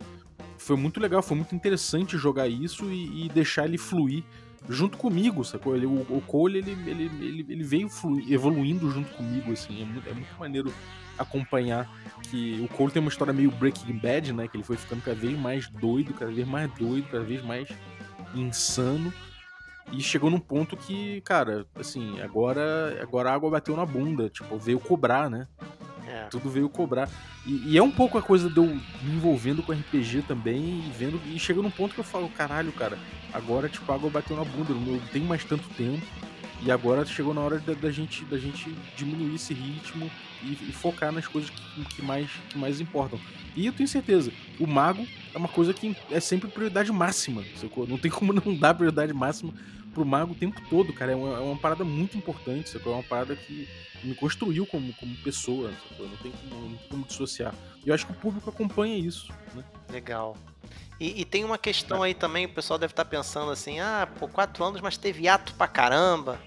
foi 0.57 0.75
muito 0.75 0.99
legal, 0.99 1.21
foi 1.21 1.37
muito 1.37 1.55
interessante 1.55 2.17
jogar 2.17 2.47
isso 2.47 2.91
e, 2.91 3.25
e 3.25 3.29
deixar 3.29 3.65
ele 3.65 3.77
fluir 3.77 4.23
junto 4.69 4.97
comigo, 4.97 5.43
sacou? 5.43 5.75
Ele, 5.75 5.85
o, 5.85 6.01
o 6.09 6.21
Cole, 6.25 6.59
ele, 6.59 6.71
ele, 6.71 7.03
ele, 7.19 7.45
ele 7.49 7.63
veio 7.63 7.89
evoluindo 8.29 8.89
junto 8.91 9.13
comigo, 9.13 9.51
assim. 9.51 9.81
É 9.81 9.85
muito, 9.85 10.09
é 10.09 10.13
muito 10.13 10.39
maneiro 10.39 10.73
acompanhar 11.17 11.89
que 12.29 12.59
o 12.63 12.67
Cole 12.75 12.91
tem 12.91 13.01
uma 13.01 13.09
história 13.09 13.33
meio 13.33 13.51
Breaking 13.51 13.97
Bad, 13.97 14.33
né? 14.33 14.47
Que 14.47 14.57
ele 14.57 14.63
foi 14.63 14.77
ficando 14.77 15.01
cada 15.01 15.17
vez 15.17 15.37
mais 15.37 15.69
doido, 15.69 16.13
cada 16.13 16.31
vez 16.31 16.47
mais 16.47 16.71
doido, 16.73 17.07
cada 17.09 17.23
vez 17.23 17.43
mais 17.43 17.67
insano. 18.35 19.13
E 19.91 20.01
chegou 20.01 20.29
num 20.29 20.39
ponto 20.39 20.77
que, 20.77 21.19
cara, 21.21 21.65
assim, 21.75 22.21
agora, 22.21 22.97
agora 23.01 23.29
a 23.29 23.33
água 23.33 23.49
bateu 23.49 23.75
na 23.75 23.85
bunda, 23.85 24.29
tipo, 24.29 24.57
veio 24.57 24.79
cobrar, 24.79 25.29
né? 25.29 25.47
É. 26.21 26.25
Tudo 26.25 26.49
veio 26.49 26.69
cobrar. 26.69 27.09
E, 27.45 27.71
e, 27.71 27.77
é 27.77 27.83
um 27.83 27.91
pouco 27.91 28.17
a 28.17 28.21
coisa 28.21 28.49
de 28.49 28.57
eu 28.57 28.65
me 28.65 29.15
envolvendo 29.15 29.63
com 29.63 29.71
RPG 29.71 30.23
também 30.27 30.83
e 30.85 30.91
vendo. 30.95 31.19
E 31.25 31.39
chega 31.39 31.61
num 31.61 31.71
ponto 31.71 31.93
que 31.93 31.99
eu 31.99 32.03
falo, 32.03 32.29
caralho, 32.29 32.71
cara, 32.71 32.97
agora, 33.33 33.67
tipo, 33.67 33.91
a 33.91 33.95
água 33.95 34.09
bateu 34.09 34.35
na 34.35 34.43
bunda, 34.43 34.71
eu 34.71 34.79
não 34.79 34.99
tenho 35.07 35.25
mais 35.25 35.43
tanto 35.43 35.67
tempo. 35.69 36.05
E 36.63 36.69
agora 36.69 37.03
chegou 37.05 37.33
na 37.33 37.41
hora 37.41 37.57
da, 37.57 37.73
da 37.73 37.89
gente, 37.89 38.23
da 38.25 38.37
gente 38.37 38.69
diminuir 38.95 39.33
esse 39.33 39.51
ritmo 39.51 40.11
e, 40.43 40.51
e 40.69 40.71
focar 40.71 41.11
nas 41.11 41.25
coisas 41.25 41.49
que, 41.49 41.85
que, 41.85 42.01
mais, 42.03 42.29
que 42.49 42.57
mais 42.57 42.79
importam. 42.79 43.19
E 43.55 43.65
eu 43.65 43.73
tenho 43.73 43.89
certeza, 43.89 44.31
o 44.59 44.67
mago 44.67 45.05
é 45.33 45.37
uma 45.37 45.47
coisa 45.47 45.73
que 45.73 45.95
é 46.11 46.19
sempre 46.19 46.49
prioridade 46.49 46.91
máxima? 46.91 47.43
Não 47.87 47.97
tem 47.97 48.11
como 48.11 48.31
não 48.31 48.55
dar 48.55 48.75
prioridade 48.75 49.11
máxima 49.11 49.53
pro 49.91 50.05
mago 50.05 50.33
o 50.33 50.35
tempo 50.35 50.61
todo, 50.69 50.93
cara. 50.93 51.11
É 51.11 51.15
uma, 51.15 51.37
é 51.37 51.39
uma 51.39 51.57
parada 51.57 51.83
muito 51.83 52.17
importante, 52.17 52.69
sacou? 52.69 52.93
É 52.93 52.95
uma 52.95 53.03
parada 53.03 53.35
que 53.35 53.67
me 54.03 54.15
construiu 54.15 54.65
como, 54.65 54.93
como 54.93 55.15
pessoa, 55.17 55.71
sacou? 55.89 56.07
Não 56.07 56.17
tem 56.17 56.31
como, 56.31 56.69
não 56.69 56.77
tem 56.77 56.87
como 56.89 57.05
dissociar. 57.05 57.53
E 57.85 57.89
eu 57.89 57.95
acho 57.95 58.05
que 58.05 58.11
o 58.11 58.15
público 58.15 58.49
acompanha 58.49 58.97
isso, 58.97 59.31
né? 59.53 59.63
Legal. 59.89 60.35
E, 60.99 61.21
e, 61.21 61.25
tem 61.25 61.43
uma 61.43 61.57
questão 61.57 62.03
aí 62.03 62.13
também, 62.13 62.45
o 62.45 62.49
pessoal 62.49 62.77
deve 62.77 62.93
estar 62.93 63.05
pensando 63.05 63.51
assim, 63.51 63.79
ah, 63.79 64.07
pô, 64.19 64.27
quatro 64.27 64.63
anos, 64.63 64.81
mas 64.81 64.97
teve 64.97 65.27
ato 65.27 65.53
pra 65.55 65.67
caramba. 65.67 66.39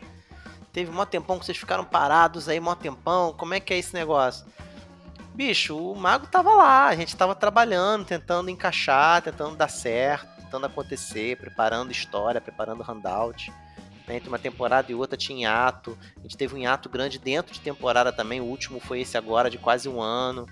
Teve 0.73 0.91
mó 0.91 1.05
tempão 1.05 1.39
que 1.39 1.47
vocês 1.47 1.59
ficaram 1.59 1.85
parados 1.85 2.49
aí, 2.49 2.61
mó 2.61 2.75
tempão. 2.75 3.33
Como 3.33 3.55
é 3.55 3.61
que 3.61 3.75
é 3.75 3.79
esse 3.79 3.95
negócio? 3.95 4.47
Bicho, 5.35 5.77
o 5.77 5.97
mago 5.97 6.29
tava 6.29 6.55
lá, 6.55 6.87
a 6.87 6.95
gente 6.95 7.17
tava 7.17 7.35
trabalhando, 7.35 8.05
tentando 8.05 8.49
encaixar, 8.49 9.23
tentando 9.23 9.57
dar 9.57 9.69
certo, 9.69 10.34
tentando 10.55 10.67
acontecer, 10.67 11.37
preparando 11.37 11.91
história, 11.91 12.41
preparando 12.41 12.83
handout. 12.83 13.53
Né? 14.07 14.17
Entre 14.17 14.29
uma 14.29 14.39
temporada 14.39 14.91
e 14.91 14.95
outra 14.95 15.17
tinha 15.17 15.67
ato. 15.67 15.99
A 16.17 16.23
gente 16.23 16.37
teve 16.37 16.55
um 16.55 16.59
hiato 16.59 16.89
grande 16.89 17.19
dentro 17.19 17.53
de 17.53 17.61
temporada 17.61 18.13
também. 18.13 18.41
O 18.41 18.45
último 18.45 18.79
foi 18.79 19.01
esse 19.01 19.17
agora, 19.19 19.51
de 19.51 19.59
quase 19.59 19.89
um 19.89 20.01
ano. 20.01 20.47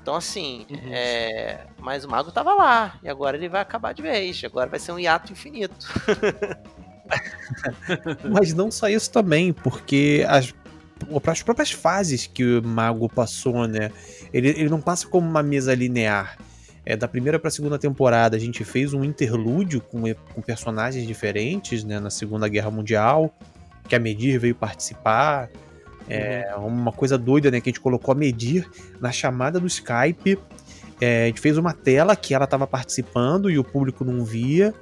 Então, 0.00 0.14
assim, 0.14 0.66
uhum. 0.70 0.92
é... 0.92 1.66
mas 1.78 2.04
o 2.04 2.08
mago 2.08 2.30
tava 2.30 2.54
lá. 2.54 2.98
E 3.02 3.08
agora 3.08 3.36
ele 3.36 3.48
vai 3.48 3.60
acabar 3.60 3.92
de 3.92 4.02
vez. 4.02 4.42
Agora 4.44 4.70
vai 4.70 4.78
ser 4.78 4.92
um 4.92 4.98
hiato 4.98 5.32
infinito. 5.32 5.86
Mas 8.30 8.54
não 8.54 8.70
só 8.70 8.88
isso 8.88 9.10
também, 9.10 9.52
porque 9.52 10.24
as, 10.26 10.54
as 11.26 11.42
próprias 11.42 11.70
fases 11.70 12.26
que 12.26 12.42
o 12.42 12.66
mago 12.66 13.06
passou, 13.06 13.68
né? 13.68 13.92
Ele, 14.32 14.48
ele 14.48 14.70
não 14.70 14.80
passa 14.80 15.06
como 15.06 15.28
uma 15.28 15.42
mesa 15.42 15.74
linear. 15.74 16.38
É, 16.84 16.96
da 16.96 17.06
primeira 17.06 17.38
para 17.38 17.48
a 17.48 17.50
segunda 17.50 17.78
temporada, 17.78 18.36
a 18.36 18.40
gente 18.40 18.64
fez 18.64 18.92
um 18.92 19.04
interlúdio 19.04 19.80
com, 19.80 20.02
com 20.34 20.42
personagens 20.42 21.06
diferentes, 21.06 21.84
né? 21.84 22.00
Na 22.00 22.10
Segunda 22.10 22.48
Guerra 22.48 22.70
Mundial, 22.70 23.32
que 23.88 23.94
a 23.94 23.98
Medir 23.98 24.38
veio 24.38 24.54
participar. 24.54 25.48
É 26.08 26.52
uhum. 26.56 26.66
uma 26.66 26.92
coisa 26.92 27.16
doida, 27.16 27.50
né? 27.50 27.60
Que 27.60 27.70
a 27.70 27.72
gente 27.72 27.80
colocou 27.80 28.12
a 28.12 28.14
Medir 28.16 28.68
na 29.00 29.12
chamada 29.12 29.60
do 29.60 29.66
Skype. 29.66 30.38
É, 31.00 31.24
a 31.24 31.26
gente 31.26 31.40
fez 31.40 31.56
uma 31.56 31.72
tela 31.72 32.16
que 32.16 32.34
ela 32.34 32.44
estava 32.44 32.66
participando 32.66 33.48
e 33.48 33.58
o 33.58 33.64
público 33.64 34.04
não 34.04 34.24
via. 34.24 34.74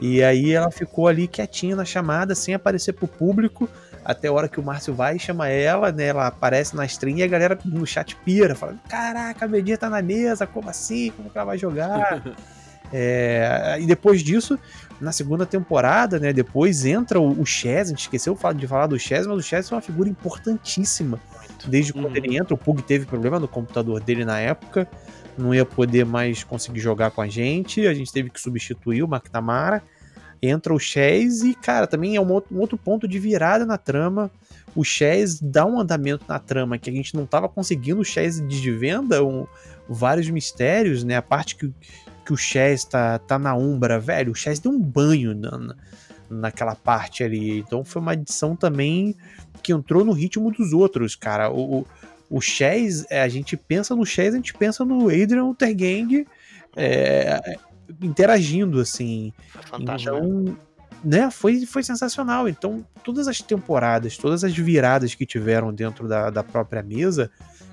E 0.00 0.22
aí 0.22 0.52
ela 0.52 0.70
ficou 0.70 1.06
ali 1.06 1.28
quietinha 1.28 1.76
na 1.76 1.84
chamada, 1.84 2.34
sem 2.34 2.54
aparecer 2.54 2.92
pro 2.92 3.06
público, 3.06 3.68
até 4.04 4.28
a 4.28 4.32
hora 4.32 4.48
que 4.48 4.60
o 4.60 4.62
Márcio 4.62 4.94
vai 4.94 5.16
e 5.16 5.18
chama 5.18 5.48
ela, 5.48 5.92
né? 5.92 6.06
Ela 6.06 6.26
aparece 6.26 6.74
na 6.76 6.84
stream 6.84 7.18
e 7.18 7.22
a 7.22 7.26
galera 7.26 7.58
no 7.64 7.86
chat 7.86 8.16
pira, 8.16 8.54
falando: 8.54 8.80
Caraca, 8.88 9.44
a 9.44 9.48
Medinha 9.48 9.78
tá 9.78 9.88
na 9.88 10.02
mesa, 10.02 10.46
como 10.46 10.68
assim? 10.68 11.10
Como 11.16 11.30
que 11.30 11.36
ela 11.36 11.44
vai 11.44 11.58
jogar? 11.58 12.22
é, 12.92 13.78
e 13.80 13.86
depois 13.86 14.22
disso, 14.22 14.58
na 15.00 15.12
segunda 15.12 15.46
temporada, 15.46 16.18
né? 16.18 16.32
Depois 16.32 16.84
entra 16.84 17.20
o, 17.20 17.40
o 17.40 17.46
Chess, 17.46 17.88
a 17.88 17.90
gente 17.90 18.02
esqueceu 18.02 18.38
de 18.54 18.66
falar 18.66 18.86
do 18.86 18.98
Chess, 18.98 19.26
mas 19.26 19.38
o 19.38 19.42
Chess 19.42 19.70
é 19.70 19.74
uma 19.74 19.82
figura 19.82 20.08
importantíssima. 20.08 21.20
Desde 21.66 21.92
quando 21.92 22.06
uhum. 22.06 22.16
ele 22.16 22.36
entra, 22.36 22.54
o 22.54 22.58
Pug 22.58 22.82
teve 22.82 23.06
problema 23.06 23.38
no 23.38 23.46
computador 23.46 24.00
dele 24.00 24.24
na 24.24 24.40
época 24.40 24.88
não 25.36 25.54
ia 25.54 25.64
poder 25.64 26.04
mais 26.04 26.44
conseguir 26.44 26.80
jogar 26.80 27.10
com 27.10 27.20
a 27.20 27.28
gente, 27.28 27.86
a 27.86 27.94
gente 27.94 28.12
teve 28.12 28.30
que 28.30 28.40
substituir 28.40 29.02
o 29.02 29.06
McNamara. 29.06 29.82
Entra 30.42 30.74
o 30.74 30.78
Chaz 30.78 31.42
e, 31.42 31.54
cara, 31.54 31.86
também 31.86 32.16
é 32.16 32.20
um 32.20 32.32
outro, 32.32 32.76
ponto 32.76 33.06
de 33.06 33.18
virada 33.18 33.64
na 33.64 33.78
trama. 33.78 34.28
O 34.74 34.82
Chaz 34.82 35.38
dá 35.40 35.64
um 35.64 35.78
andamento 35.78 36.24
na 36.28 36.38
trama 36.38 36.78
que 36.78 36.90
a 36.90 36.92
gente 36.92 37.14
não 37.14 37.24
estava 37.24 37.48
conseguindo. 37.48 38.00
O 38.00 38.04
Chaz 38.04 38.40
desvenda 38.40 39.24
um, 39.24 39.46
vários 39.88 40.28
mistérios, 40.28 41.04
né? 41.04 41.16
A 41.16 41.22
parte 41.22 41.54
que, 41.54 41.72
que 42.26 42.32
o 42.32 42.36
Chaz 42.36 42.84
tá, 42.84 43.20
tá 43.20 43.38
na 43.38 43.54
Umbra, 43.54 44.00
velho. 44.00 44.32
O 44.32 44.34
Chaz 44.34 44.58
deu 44.58 44.72
um 44.72 44.80
banho 44.80 45.32
na, 45.32 45.76
naquela 46.28 46.74
parte 46.74 47.22
ali. 47.22 47.60
Então 47.60 47.84
foi 47.84 48.02
uma 48.02 48.14
edição 48.14 48.56
também 48.56 49.14
que 49.62 49.72
entrou 49.72 50.04
no 50.04 50.12
ritmo 50.12 50.50
dos 50.50 50.72
outros, 50.72 51.14
cara. 51.14 51.50
O, 51.50 51.80
o, 51.80 51.86
o 52.28 52.40
Chaz, 52.40 53.06
é, 53.10 53.22
a 53.22 53.28
gente 53.28 53.56
pensa 53.56 53.94
no 53.94 54.04
Chaz, 54.04 54.34
a 54.34 54.38
gente 54.38 54.54
pensa 54.54 54.84
no 54.84 55.08
Adrian 55.08 55.54
Tergang 55.54 56.26
é, 56.76 57.58
interagindo, 58.00 58.80
assim. 58.80 59.32
Fantástico. 59.70 60.14
né? 60.14 60.20
Então, 60.20 60.58
né, 61.04 61.30
foi, 61.30 61.66
foi 61.66 61.82
sensacional. 61.82 62.48
Então, 62.48 62.84
todas 63.02 63.26
as 63.26 63.40
temporadas, 63.40 64.16
todas 64.16 64.44
as 64.44 64.56
viradas 64.56 65.14
que 65.14 65.26
tiveram 65.26 65.72
dentro 65.72 66.06
da, 66.06 66.30
da 66.30 66.42
própria 66.42 66.82
mesa, 66.82 67.30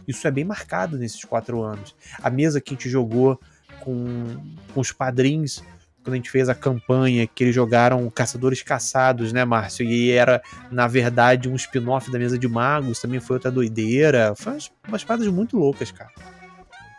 isso 0.07 0.27
é 0.27 0.31
bem 0.31 0.43
marcado 0.43 0.97
nesses 0.97 1.23
quatro 1.23 1.61
anos. 1.61 1.95
A 2.21 2.29
mesa 2.29 2.59
que 2.59 2.73
a 2.73 2.75
gente 2.75 2.89
jogou 2.89 3.39
com, 3.81 4.35
com 4.73 4.79
os 4.79 4.91
padrinhos, 4.91 5.63
quando 6.03 6.13
a 6.13 6.15
gente 6.15 6.31
fez 6.31 6.49
a 6.49 6.55
campanha, 6.55 7.27
que 7.27 7.43
eles 7.43 7.53
jogaram 7.53 8.09
Caçadores 8.09 8.63
Caçados, 8.63 9.31
né, 9.31 9.45
Márcio? 9.45 9.85
E 9.85 10.11
era, 10.11 10.41
na 10.71 10.87
verdade, 10.87 11.47
um 11.47 11.55
spin-off 11.55 12.11
da 12.11 12.17
mesa 12.17 12.37
de 12.37 12.47
magos, 12.47 12.99
também 12.99 13.19
foi 13.19 13.35
outra 13.35 13.51
doideira. 13.51 14.33
Foi 14.35 14.53
umas, 14.53 14.71
umas 14.87 15.03
paradas 15.03 15.27
muito 15.27 15.57
loucas, 15.57 15.91
cara. 15.91 16.09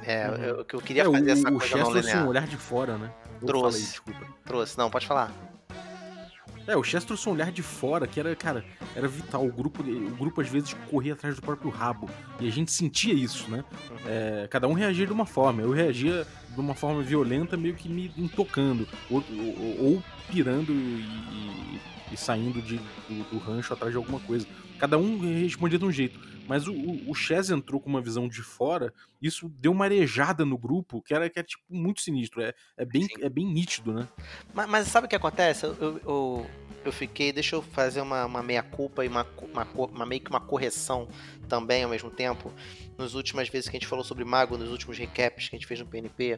É, 0.02 0.26
eu, 0.28 0.32
eu- 0.34 0.66
eu 0.72 0.80
queria 0.80 1.02
É, 1.04 1.08
o, 1.08 1.12
fazer 1.12 1.30
essa 1.30 1.48
o 1.48 1.52
coisa 1.52 1.66
Chess 1.66 1.82
não 1.84 1.90
trouxe 1.90 2.08
um 2.08 2.10
linear. 2.12 2.28
olhar 2.28 2.46
de 2.46 2.56
fora, 2.56 2.96
né? 2.98 3.10
Ou 3.40 3.46
Trouxe. 3.46 3.62
fala 3.62 3.76
aí, 3.76 3.90
desculpa. 3.90 4.34
Trouxe, 4.44 4.78
não, 4.78 4.90
pode 4.90 5.06
falar. 5.06 5.32
É, 6.66 6.76
o 6.76 6.84
Chess 6.84 7.04
trouxe 7.04 7.28
um 7.28 7.32
olhar 7.32 7.50
de 7.50 7.62
fora 7.62 8.06
que 8.06 8.20
era, 8.20 8.34
cara, 8.36 8.64
era 8.94 9.08
vital. 9.08 9.44
O 9.44 9.50
grupo, 9.52 9.82
o 9.82 10.10
grupo 10.16 10.40
às 10.40 10.48
vezes 10.48 10.72
corria 10.88 11.14
atrás 11.14 11.34
do 11.34 11.42
próprio 11.42 11.68
rabo. 11.70 12.08
E 12.38 12.46
a 12.46 12.50
gente 12.52 12.70
sentia 12.70 13.12
isso, 13.12 13.50
né? 13.50 13.64
É, 14.06 14.46
cada 14.48 14.68
um 14.68 14.72
reagia 14.72 15.06
de 15.06 15.12
uma 15.12 15.26
forma. 15.26 15.62
Eu 15.62 15.70
reagia 15.72 16.26
de 16.54 16.60
uma 16.60 16.74
forma 16.74 17.02
violenta, 17.02 17.56
meio 17.56 17.74
que 17.74 17.88
me 17.88 18.12
intocando. 18.16 18.86
Ou, 19.10 19.24
ou, 19.30 19.84
ou 19.94 20.02
pirando 20.30 20.70
e, 20.70 20.74
e- 21.02 21.80
e 22.12 22.16
saindo 22.16 22.60
de- 22.62 22.78
do, 23.08 23.24
do 23.32 23.38
rancho 23.38 23.72
atrás 23.72 23.90
de 23.92 23.96
alguma 23.96 24.20
coisa. 24.20 24.46
Cada 24.78 24.96
um 24.96 25.18
respondia 25.18 25.78
de 25.78 25.84
um 25.84 25.90
jeito. 25.92 26.20
Mas 26.50 26.66
o, 26.66 26.72
o, 26.72 27.10
o 27.12 27.14
Chess 27.14 27.48
entrou 27.48 27.80
com 27.80 27.88
uma 27.88 28.00
visão 28.00 28.26
de 28.26 28.42
fora, 28.42 28.92
isso 29.22 29.48
deu 29.60 29.70
uma 29.70 29.84
arejada 29.84 30.44
no 30.44 30.58
grupo, 30.58 31.00
que 31.00 31.14
era, 31.14 31.30
que 31.30 31.38
era 31.38 31.46
tipo, 31.46 31.62
muito 31.70 32.00
sinistro. 32.00 32.42
É, 32.42 32.52
é, 32.76 32.84
bem, 32.84 33.04
Sim. 33.04 33.22
é 33.22 33.28
bem 33.28 33.46
nítido, 33.46 33.92
né? 33.92 34.08
Mas, 34.52 34.68
mas 34.68 34.88
sabe 34.88 35.06
o 35.06 35.08
que 35.08 35.14
acontece? 35.14 35.64
Eu, 35.64 35.76
eu, 35.80 36.00
eu, 36.04 36.50
eu 36.86 36.90
fiquei. 36.92 37.32
Deixa 37.32 37.54
eu 37.54 37.62
fazer 37.62 38.00
uma, 38.00 38.26
uma 38.26 38.42
meia-culpa 38.42 39.04
e 39.04 39.08
uma, 39.08 39.24
uma, 39.40 39.64
uma- 39.76 40.04
meio 40.06 40.20
que 40.20 40.28
uma 40.28 40.40
correção 40.40 41.06
também 41.48 41.84
ao 41.84 41.90
mesmo 41.90 42.10
tempo. 42.10 42.52
Nas 42.98 43.14
últimas 43.14 43.48
vezes 43.48 43.70
que 43.70 43.76
a 43.76 43.78
gente 43.78 43.86
falou 43.88 44.04
sobre 44.04 44.24
Mago, 44.24 44.58
nos 44.58 44.72
últimos 44.72 44.98
recaps 44.98 45.48
que 45.48 45.54
a 45.54 45.58
gente 45.60 45.68
fez 45.68 45.78
no 45.78 45.86
PNP, 45.86 46.36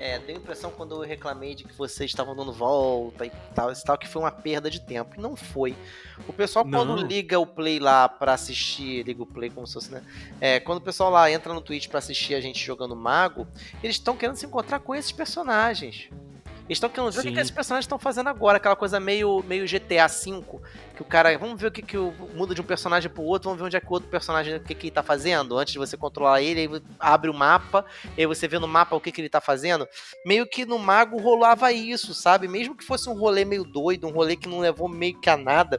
é, 0.00 0.18
deu 0.18 0.36
a 0.36 0.38
impressão 0.38 0.70
quando 0.70 0.94
eu 0.94 1.06
reclamei 1.06 1.54
de 1.54 1.64
que 1.64 1.74
vocês 1.74 2.10
estavam 2.10 2.34
dando 2.36 2.52
volta 2.52 3.26
e 3.26 3.30
tal, 3.54 3.72
e 3.72 3.74
tal, 3.82 3.98
que 3.98 4.06
foi 4.08 4.22
uma 4.22 4.30
perda 4.30 4.70
de 4.70 4.80
tempo. 4.80 5.16
E 5.16 5.20
não 5.20 5.34
foi. 5.36 5.74
O 6.26 6.32
pessoal, 6.32 6.64
quando 6.64 6.96
Não. 6.96 7.06
liga 7.06 7.38
o 7.38 7.46
play 7.46 7.78
lá 7.78 8.08
pra 8.08 8.34
assistir, 8.34 9.02
liga 9.04 9.22
o 9.22 9.26
play 9.26 9.50
como 9.50 9.66
se 9.66 9.74
fosse, 9.74 9.90
né? 9.92 10.02
É, 10.40 10.60
quando 10.60 10.78
o 10.78 10.82
pessoal 10.82 11.10
lá 11.10 11.30
entra 11.30 11.52
no 11.52 11.60
Twitch 11.60 11.88
pra 11.88 11.98
assistir 11.98 12.34
a 12.34 12.40
gente 12.40 12.64
jogando 12.64 12.94
Mago, 12.94 13.46
eles 13.82 13.96
estão 13.96 14.16
querendo 14.16 14.36
se 14.36 14.46
encontrar 14.46 14.78
com 14.80 14.94
esses 14.94 15.12
personagens. 15.12 16.08
Eles 16.68 16.76
estão 16.76 16.90
querendo 16.90 17.10
ver 17.10 17.20
o 17.20 17.22
que, 17.22 17.28
Sim. 17.30 17.34
que 17.34 17.40
esses 17.40 17.50
personagens 17.50 17.84
estão 17.84 17.98
fazendo 17.98 18.28
agora, 18.28 18.58
aquela 18.58 18.76
coisa 18.76 19.00
meio, 19.00 19.42
meio 19.48 19.66
GTA 19.66 20.06
V, 20.06 20.42
que 20.94 21.00
o 21.00 21.04
cara, 21.04 21.36
vamos 21.38 21.58
ver 21.58 21.68
o 21.68 21.70
que, 21.70 21.80
que 21.80 21.96
o- 21.96 22.12
muda 22.34 22.54
de 22.54 22.60
um 22.60 22.64
personagem 22.64 23.10
pro 23.10 23.22
outro, 23.22 23.48
vamos 23.48 23.58
ver 23.58 23.66
onde 23.66 23.76
é 23.76 23.80
que 23.80 23.86
o 23.86 23.92
outro 23.92 24.08
personagem, 24.10 24.56
o 24.56 24.60
que, 24.60 24.74
que 24.74 24.86
ele 24.88 24.90
tá 24.94 25.02
fazendo, 25.02 25.56
antes 25.56 25.72
de 25.72 25.78
você 25.78 25.96
controlar 25.96 26.42
ele, 26.42 26.60
aí 26.60 26.82
abre 27.00 27.30
o 27.30 27.34
mapa, 27.34 27.86
e 28.16 28.20
aí 28.20 28.26
você 28.26 28.46
vê 28.46 28.58
no 28.58 28.68
mapa 28.68 28.94
o 28.94 29.00
que, 29.00 29.10
que 29.10 29.20
ele 29.20 29.30
tá 29.30 29.40
fazendo. 29.40 29.88
Meio 30.26 30.46
que 30.46 30.66
no 30.66 30.78
Mago 30.78 31.18
rolava 31.18 31.72
isso, 31.72 32.12
sabe? 32.12 32.46
Mesmo 32.46 32.76
que 32.76 32.84
fosse 32.84 33.08
um 33.08 33.14
rolê 33.14 33.46
meio 33.46 33.64
doido, 33.64 34.06
um 34.06 34.10
rolê 34.12 34.36
que 34.36 34.48
não 34.48 34.58
levou 34.60 34.88
meio 34.88 35.18
que 35.18 35.30
a 35.30 35.36
nada, 35.38 35.78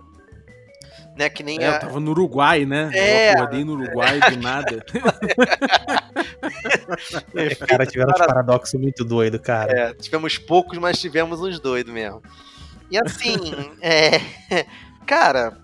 né? 1.19 1.29
Que 1.29 1.43
nem 1.43 1.61
É, 1.61 1.67
a- 1.67 1.73
eu 1.75 1.79
tava 1.81 1.99
no 1.99 2.11
Uruguai, 2.11 2.65
né? 2.65 2.89
É. 2.93 3.31
Eu 3.31 3.35
acordei 3.35 3.63
no 3.65 3.73
Uruguai 3.73 4.19
do 4.31 4.37
nada. 4.37 4.83
Cara, 7.67 7.85
tiveram 7.85 8.11
uns 8.11 8.25
paradoxos 8.25 8.79
muito 8.79 9.03
doidos, 9.03 9.39
cara. 9.41 9.71
É, 9.71 9.93
tivemos 9.93 10.37
poucos, 10.37 10.77
mas 10.79 10.97
tivemos 10.99 11.41
uns 11.41 11.59
doidos 11.59 11.93
mesmo. 11.93 12.21
E 12.89 12.97
assim, 12.97 13.35
é, 13.81 14.19
cara, 15.05 15.57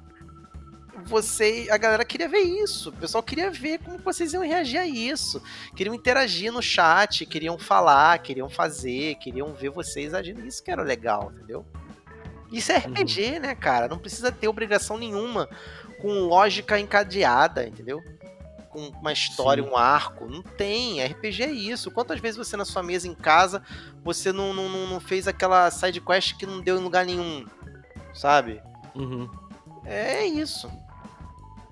você, 1.06 1.68
a 1.72 1.78
galera 1.78 2.04
queria 2.06 2.28
ver 2.28 2.39
isso. 2.41 2.89
O 2.89 2.94
pessoal 2.94 3.24
queria 3.24 3.50
ver 3.50 3.80
como 3.80 3.98
vocês 4.00 4.34
iam 4.34 4.44
reagir 4.44 4.78
a 4.78 4.86
isso. 4.86 5.41
Queriam 5.76 5.96
interagir 5.96 6.52
no 6.52 6.62
chat, 6.62 7.26
queriam 7.26 7.58
falar, 7.58 8.20
queriam 8.20 8.50
fazer, 8.50 9.15
queriam 9.15 9.54
ver 9.54 9.70
vocês 9.70 10.13
agindo. 10.13 10.46
Isso 10.46 10.63
que 10.63 10.70
era 10.72 10.84
legal, 10.84 11.32
entendeu? 11.36 11.65
Isso 12.51 12.71
é 12.71 12.77
RPG, 12.77 13.39
né, 13.39 13.55
cara? 13.55 13.88
Não 13.88 13.97
precisa 13.97 14.31
ter 14.31 14.47
obrigação 14.47 14.97
nenhuma 14.97 15.49
com 16.01 16.12
lógica 16.19 16.79
encadeada, 16.79 17.67
entendeu? 17.67 18.03
Com 18.69 18.88
uma 18.99 19.12
história, 19.12 19.63
Sim. 19.63 19.69
um 19.69 19.77
arco. 19.77 20.25
Não 20.29 20.41
tem. 20.41 21.03
RPG 21.03 21.43
é 21.43 21.51
isso. 21.51 21.91
Quantas 21.91 22.19
vezes 22.19 22.38
você 22.38 22.55
na 22.55 22.65
sua 22.65 22.84
mesa 22.84 23.08
em 23.08 23.15
casa 23.15 23.62
você 24.03 24.31
não, 24.31 24.53
não, 24.53 24.69
não 24.69 24.88
não 24.88 24.99
fez 24.99 25.27
aquela 25.27 25.69
side 25.71 25.99
quest 26.01 26.38
que 26.38 26.45
não 26.45 26.62
deu 26.62 26.77
em 26.77 26.84
lugar 26.84 27.05
nenhum, 27.05 27.45
sabe? 28.13 28.62
Uhum. 28.93 29.29
É 29.86 30.25
isso. 30.25 30.69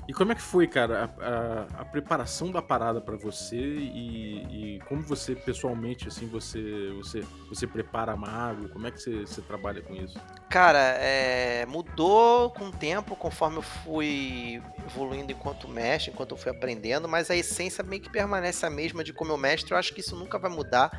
E 0.08 0.13
como 0.13 0.34
é 0.34 0.36
que 0.36 0.42
foi, 0.42 0.68
cara, 0.68 1.10
a, 1.18 1.26
a- 1.26 1.82
a 1.82 1.86
preparação 1.86 2.52
da 2.52 2.62
parada 2.62 3.00
pra 3.00 3.16
você 3.16 3.56
e, 3.58 4.76
e 4.76 4.80
como 4.82 5.02
você 5.02 5.34
pessoalmente, 5.34 6.10
assim, 6.10 6.28
você 6.28 6.92
você 6.98 7.22
você 7.48 7.66
prepara 7.66 8.16
mago? 8.16 8.68
Como 8.70 8.86
é 8.86 8.92
que 8.92 9.02
você, 9.02 9.22
você 9.22 9.42
trabalha 9.42 9.82
com 9.82 9.94
isso? 9.96 10.20
Cara, 10.50 10.80
é, 11.00 11.66
mudou 11.68 12.52
com 12.52 12.66
o 12.66 12.72
tempo, 12.72 13.16
conforme 13.16 13.58
eu 13.58 13.62
fui 13.62 14.62
evoluindo 14.86 15.32
enquanto 15.32 15.70
mestre, 15.70 16.12
enquanto 16.12 16.32
eu 16.32 16.38
fui 16.38 16.52
aprendendo, 16.52 17.08
mas 17.08 17.32
a 17.32 17.36
essência 17.36 17.82
meio 17.84 18.02
que 18.02 18.10
permanece 18.10 18.66
a 18.66 18.70
mesma 18.70 19.04
de 19.06 19.13
como 19.13 19.32
eu 19.32 19.38
mestre. 19.38 19.72
Eu 19.74 19.78
acho 19.78 19.94
que 19.94 20.02
isso 20.02 20.16
nunca 20.18 20.38
vai 20.38 20.52
mudar, 20.52 20.92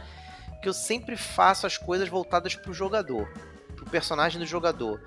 que 0.63 0.69
eu 0.69 0.73
sempre 0.73 1.15
faço 1.17 1.67
as 1.67 1.77
coisas 1.77 2.09
voltadas 2.09 2.57
pro 2.57 2.73
jogador, 2.73 3.29
pro 3.77 3.85
personagem 3.91 4.41
do 4.41 4.47
jogador. 4.47 4.99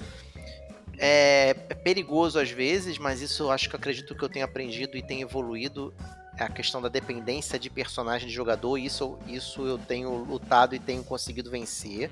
É, 0.98 1.56
é 1.70 1.76
perigoso 1.76 2.40
às 2.40 2.50
vezes, 2.50 2.98
mas 2.98 3.22
isso 3.22 3.44
eu 3.44 3.52
acho 3.52 3.70
que 3.70 3.76
eu 3.76 3.80
acredito 3.80 4.16
que 4.16 4.24
eu 4.24 4.30
tenho 4.30 4.46
aprendido 4.46 4.98
e 4.98 5.02
tenho 5.02 5.28
evoluído. 5.28 5.94
É 6.38 6.44
a 6.44 6.50
questão 6.50 6.82
da 6.82 6.88
dependência 6.88 7.58
de 7.58 7.70
personagem 7.70 8.28
de 8.28 8.34
jogador, 8.34 8.78
isso, 8.78 9.18
isso 9.28 9.66
eu 9.66 9.78
tenho 9.78 10.24
lutado 10.24 10.76
e 10.76 10.80
tenho 10.80 11.04
conseguido 11.04 11.50
vencer. 11.50 12.12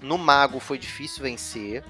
No 0.00 0.16
Mago 0.16 0.58
foi 0.58 0.78
difícil 0.78 1.22
vencer, 1.22 1.84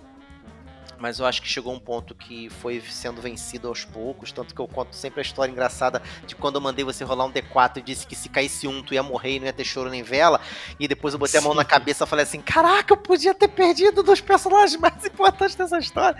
mas 0.98 1.18
eu 1.18 1.26
acho 1.26 1.42
que 1.42 1.48
chegou 1.48 1.72
um 1.72 1.78
ponto 1.78 2.14
que 2.14 2.48
foi 2.50 2.80
sendo 2.80 3.20
vencido 3.20 3.68
aos 3.68 3.84
poucos. 3.84 4.30
Tanto 4.32 4.54
que 4.54 4.60
eu 4.60 4.68
conto 4.68 4.94
sempre 4.94 5.20
a 5.20 5.22
história 5.22 5.50
engraçada 5.50 6.00
de 6.26 6.34
quando 6.36 6.56
eu 6.56 6.60
mandei 6.60 6.84
você 6.84 7.02
rolar 7.04 7.24
um 7.26 7.32
D4 7.32 7.78
e 7.78 7.82
disse 7.82 8.06
que 8.06 8.14
se 8.14 8.28
caísse 8.28 8.66
um, 8.68 8.82
tu 8.82 8.94
ia 8.94 9.02
morrer 9.02 9.36
e 9.36 9.38
não 9.40 9.46
ia 9.46 9.52
ter 9.52 9.64
choro 9.64 9.90
nem 9.90 10.02
vela. 10.02 10.40
E 10.78 10.86
depois 10.86 11.14
eu 11.14 11.18
botei 11.20 11.38
a 11.40 11.42
mão 11.42 11.54
na 11.54 11.62
Sim. 11.62 11.68
cabeça 11.68 12.04
e 12.04 12.06
falei 12.06 12.22
assim: 12.24 12.40
Caraca, 12.40 12.92
eu 12.92 12.96
podia 12.96 13.34
ter 13.34 13.48
perdido 13.48 14.02
dos 14.02 14.20
personagens 14.20 14.78
mais 14.80 15.04
importantes 15.06 15.54
dessa 15.56 15.78
história. 15.78 16.16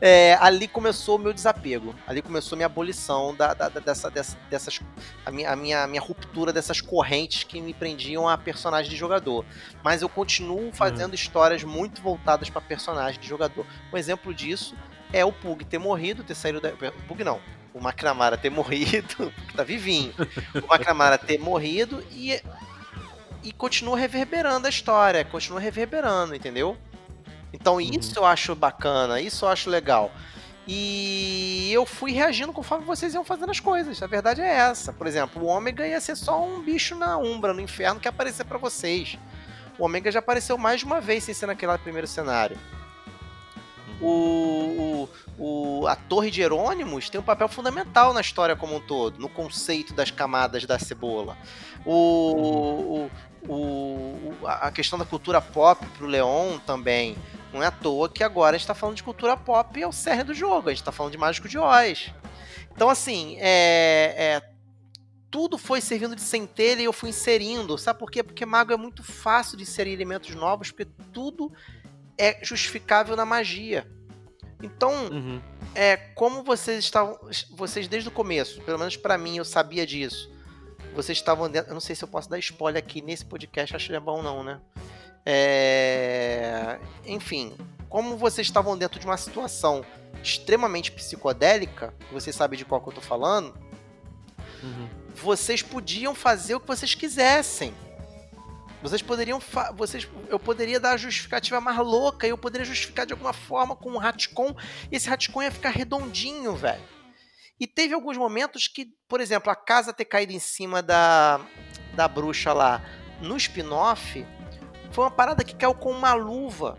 É, 0.00 0.36
ali 0.40 0.68
começou 0.68 1.16
o 1.16 1.18
meu 1.18 1.32
desapego. 1.32 1.94
Ali 2.06 2.22
começou 2.22 2.54
a 2.54 2.58
minha 2.58 2.66
abolição 2.66 3.34
da, 3.34 3.54
da- 3.54 3.68
da- 3.68 3.80
dessa, 3.80 4.10
dessa- 4.10 4.38
dessas. 4.48 4.80
A 5.26 5.30
minha, 5.30 5.50
a 5.50 5.56
minha, 5.56 5.82
a 5.82 5.86
minha 5.86 6.00
ruptura 6.00 6.52
dessas 6.52 6.80
correntes 6.80 7.44
que 7.44 7.60
me 7.60 7.74
prendiam 7.74 8.28
a 8.28 8.36
personagem 8.38 8.90
de 8.90 8.96
jogador 8.96 9.44
mas 9.82 10.02
eu 10.02 10.08
continuo 10.08 10.70
fazendo 10.72 11.14
histórias 11.14 11.64
muito 11.64 12.02
voltadas 12.02 12.50
para 12.50 12.60
personagem 12.60 13.18
de 13.20 13.26
jogador. 13.26 13.64
Um 13.92 13.96
exemplo 14.00 14.34
disso 14.34 14.74
é 15.12 15.24
o 15.24 15.32
Pug 15.32 15.64
ter 15.64 15.78
morrido, 15.78 16.24
ter 16.24 16.34
saído 16.34 16.60
da. 16.60 16.70
O 16.70 17.02
Pug 17.06 17.22
não. 17.24 17.40
O 17.72 17.78
McNamara 17.78 18.36
ter 18.36 18.50
morrido, 18.50 19.32
que 19.48 19.54
tá 19.54 19.62
vivinho. 19.62 20.12
O 20.54 20.72
McNamara 20.72 21.18
ter 21.18 21.38
morrido 21.38 22.04
e. 22.10 22.40
E 23.42 23.52
continua 23.52 23.96
reverberando 23.96 24.66
a 24.66 24.70
história, 24.70 25.24
continua 25.24 25.60
reverberando, 25.60 26.34
entendeu? 26.34 26.76
Então 27.52 27.80
isso 27.80 28.18
eu 28.18 28.26
acho 28.26 28.54
bacana, 28.54 29.18
isso 29.18 29.46
eu 29.46 29.48
acho 29.48 29.70
legal. 29.70 30.12
E 30.68 31.70
eu 31.72 31.86
fui 31.86 32.12
reagindo 32.12 32.52
conforme 32.52 32.84
vocês 32.84 33.14
iam 33.14 33.24
fazendo 33.24 33.50
as 33.50 33.58
coisas. 33.58 34.02
A 34.02 34.06
verdade 34.06 34.40
é 34.40 34.48
essa. 34.48 34.92
Por 34.92 35.06
exemplo, 35.06 35.42
o 35.42 35.46
Ômega 35.46 35.86
ia 35.86 36.00
ser 36.00 36.16
só 36.16 36.44
um 36.46 36.62
bicho 36.62 36.94
na 36.94 37.16
Umbra, 37.16 37.54
no 37.54 37.60
inferno, 37.60 37.98
que 37.98 38.06
ia 38.06 38.10
aparecer 38.10 38.44
para 38.44 38.58
vocês. 38.58 39.18
O 39.78 39.84
Ômega 39.84 40.12
já 40.12 40.18
apareceu 40.18 40.58
mais 40.58 40.80
de 40.80 40.86
uma 40.86 41.00
vez 41.00 41.24
sem 41.24 41.34
ser 41.34 41.46
naquele 41.46 41.76
primeiro 41.78 42.06
cenário. 42.06 42.58
O, 44.00 45.08
o, 45.38 45.80
o- 45.82 45.86
a 45.86 45.94
Torre 45.96 46.30
de 46.30 46.36
Jerônimos 46.38 47.10
tem 47.10 47.20
um 47.20 47.24
papel 47.24 47.48
fundamental 47.48 48.12
na 48.14 48.20
história 48.20 48.56
como 48.56 48.76
um 48.76 48.80
todo, 48.80 49.18
no 49.18 49.28
conceito 49.28 49.92
das 49.92 50.10
camadas 50.10 50.64
da 50.64 50.78
cebola. 50.78 51.36
O, 51.84 53.08
o, 53.46 53.52
o- 53.52 54.46
a 54.46 54.70
questão 54.70 54.98
da 54.98 55.04
cultura 55.04 55.40
pop 55.40 55.84
pro 55.98 56.06
Leon 56.06 56.58
também. 56.60 57.16
Não 57.52 57.62
é 57.62 57.66
à 57.66 57.70
toa 57.70 58.08
que 58.08 58.22
agora 58.22 58.54
a 58.54 58.58
gente 58.58 58.66
tá 58.68 58.74
falando 58.74 58.96
de 58.96 59.02
cultura 59.02 59.36
pop 59.36 59.78
e 59.78 59.82
é 59.82 59.86
o 59.86 59.92
cerne 59.92 60.22
do 60.24 60.32
jogo. 60.34 60.68
A 60.68 60.72
gente 60.72 60.84
tá 60.84 60.92
falando 60.92 61.12
de 61.12 61.18
Mágico 61.18 61.48
de 61.48 61.58
Oz. 61.58 62.12
Então, 62.72 62.88
assim, 62.88 63.36
é, 63.40 64.14
é, 64.16 64.50
tudo 65.30 65.58
foi 65.58 65.80
servindo 65.80 66.14
de 66.14 66.22
centelha 66.22 66.80
e 66.80 66.84
eu 66.84 66.92
fui 66.92 67.10
inserindo. 67.10 67.76
Sabe 67.76 67.98
por 67.98 68.08
quê? 68.10 68.22
Porque 68.22 68.46
Mago 68.46 68.72
é 68.72 68.76
muito 68.76 69.02
fácil 69.02 69.56
de 69.56 69.64
inserir 69.64 69.92
elementos 69.92 70.32
novos, 70.34 70.70
porque 70.70 70.86
tudo 71.12 71.52
é 72.20 72.38
justificável 72.42 73.16
na 73.16 73.24
magia. 73.24 73.86
Então, 74.62 74.92
Uhum. 75.10 75.40
é 75.74 75.96
como 75.96 76.42
vocês 76.42 76.78
estavam, 76.84 77.18
vocês 77.52 77.88
desde 77.88 78.08
o 78.08 78.12
começo, 78.12 78.60
pelo 78.62 78.78
menos 78.78 78.96
pra 78.96 79.16
mim, 79.16 79.38
eu 79.38 79.44
sabia 79.44 79.86
disso. 79.86 80.30
Vocês 80.94 81.16
estavam 81.18 81.48
dentro, 81.48 81.70
eu 81.70 81.74
não 81.74 81.80
sei 81.80 81.94
se 81.96 82.04
eu 82.04 82.08
posso 82.08 82.28
dar 82.28 82.38
spoiler 82.38 82.82
aqui 82.82 83.00
nesse 83.00 83.24
podcast, 83.24 83.74
acho 83.74 83.88
que 83.88 83.94
é 83.94 84.00
bom 84.00 84.22
não, 84.22 84.42
né? 84.44 84.60
É, 85.24 86.78
enfim, 87.06 87.54
como 87.88 88.16
vocês 88.16 88.46
estavam 88.46 88.76
dentro 88.76 88.98
de 89.00 89.06
uma 89.06 89.16
situação 89.16 89.84
extremamente 90.22 90.90
psicodélica, 90.92 91.94
você 92.12 92.32
sabe 92.32 92.56
de 92.56 92.64
qual 92.64 92.80
que 92.80 92.88
eu 92.88 92.92
tô 92.92 93.00
falando, 93.00 93.54
Uhum. 94.62 94.88
vocês 95.14 95.62
podiam 95.62 96.14
fazer 96.14 96.54
o 96.54 96.60
que 96.60 96.66
vocês 96.66 96.94
quisessem. 96.94 97.72
Vocês 98.82 99.02
poderiam. 99.02 99.40
Vocês, 99.74 100.08
eu 100.28 100.38
poderia 100.38 100.80
dar 100.80 100.92
a 100.92 100.96
justificativa 100.96 101.60
mais 101.60 101.78
louca 101.78 102.26
e 102.26 102.30
eu 102.30 102.38
poderia 102.38 102.64
justificar 102.64 103.04
de 103.04 103.12
alguma 103.12 103.32
forma 103.32 103.76
com 103.76 103.90
um 103.90 103.98
retcon. 103.98 104.54
E 104.90 104.96
esse 104.96 105.08
retcon 105.08 105.42
ia 105.42 105.50
ficar 105.50 105.70
redondinho, 105.70 106.56
velho. 106.56 106.82
E 107.58 107.66
teve 107.66 107.92
alguns 107.92 108.16
momentos 108.16 108.66
que, 108.66 108.88
por 109.06 109.20
exemplo, 109.20 109.50
a 109.50 109.56
casa 109.56 109.92
ter 109.92 110.06
caído 110.06 110.32
em 110.32 110.38
cima 110.38 110.82
da, 110.82 111.40
da 111.94 112.08
bruxa 112.08 112.54
lá 112.54 112.82
no 113.20 113.36
spin-off 113.36 114.26
foi 114.92 115.04
uma 115.04 115.10
parada 115.10 115.44
que 115.44 115.54
caiu 115.54 115.74
com 115.74 115.90
uma 115.90 116.14
luva. 116.14 116.78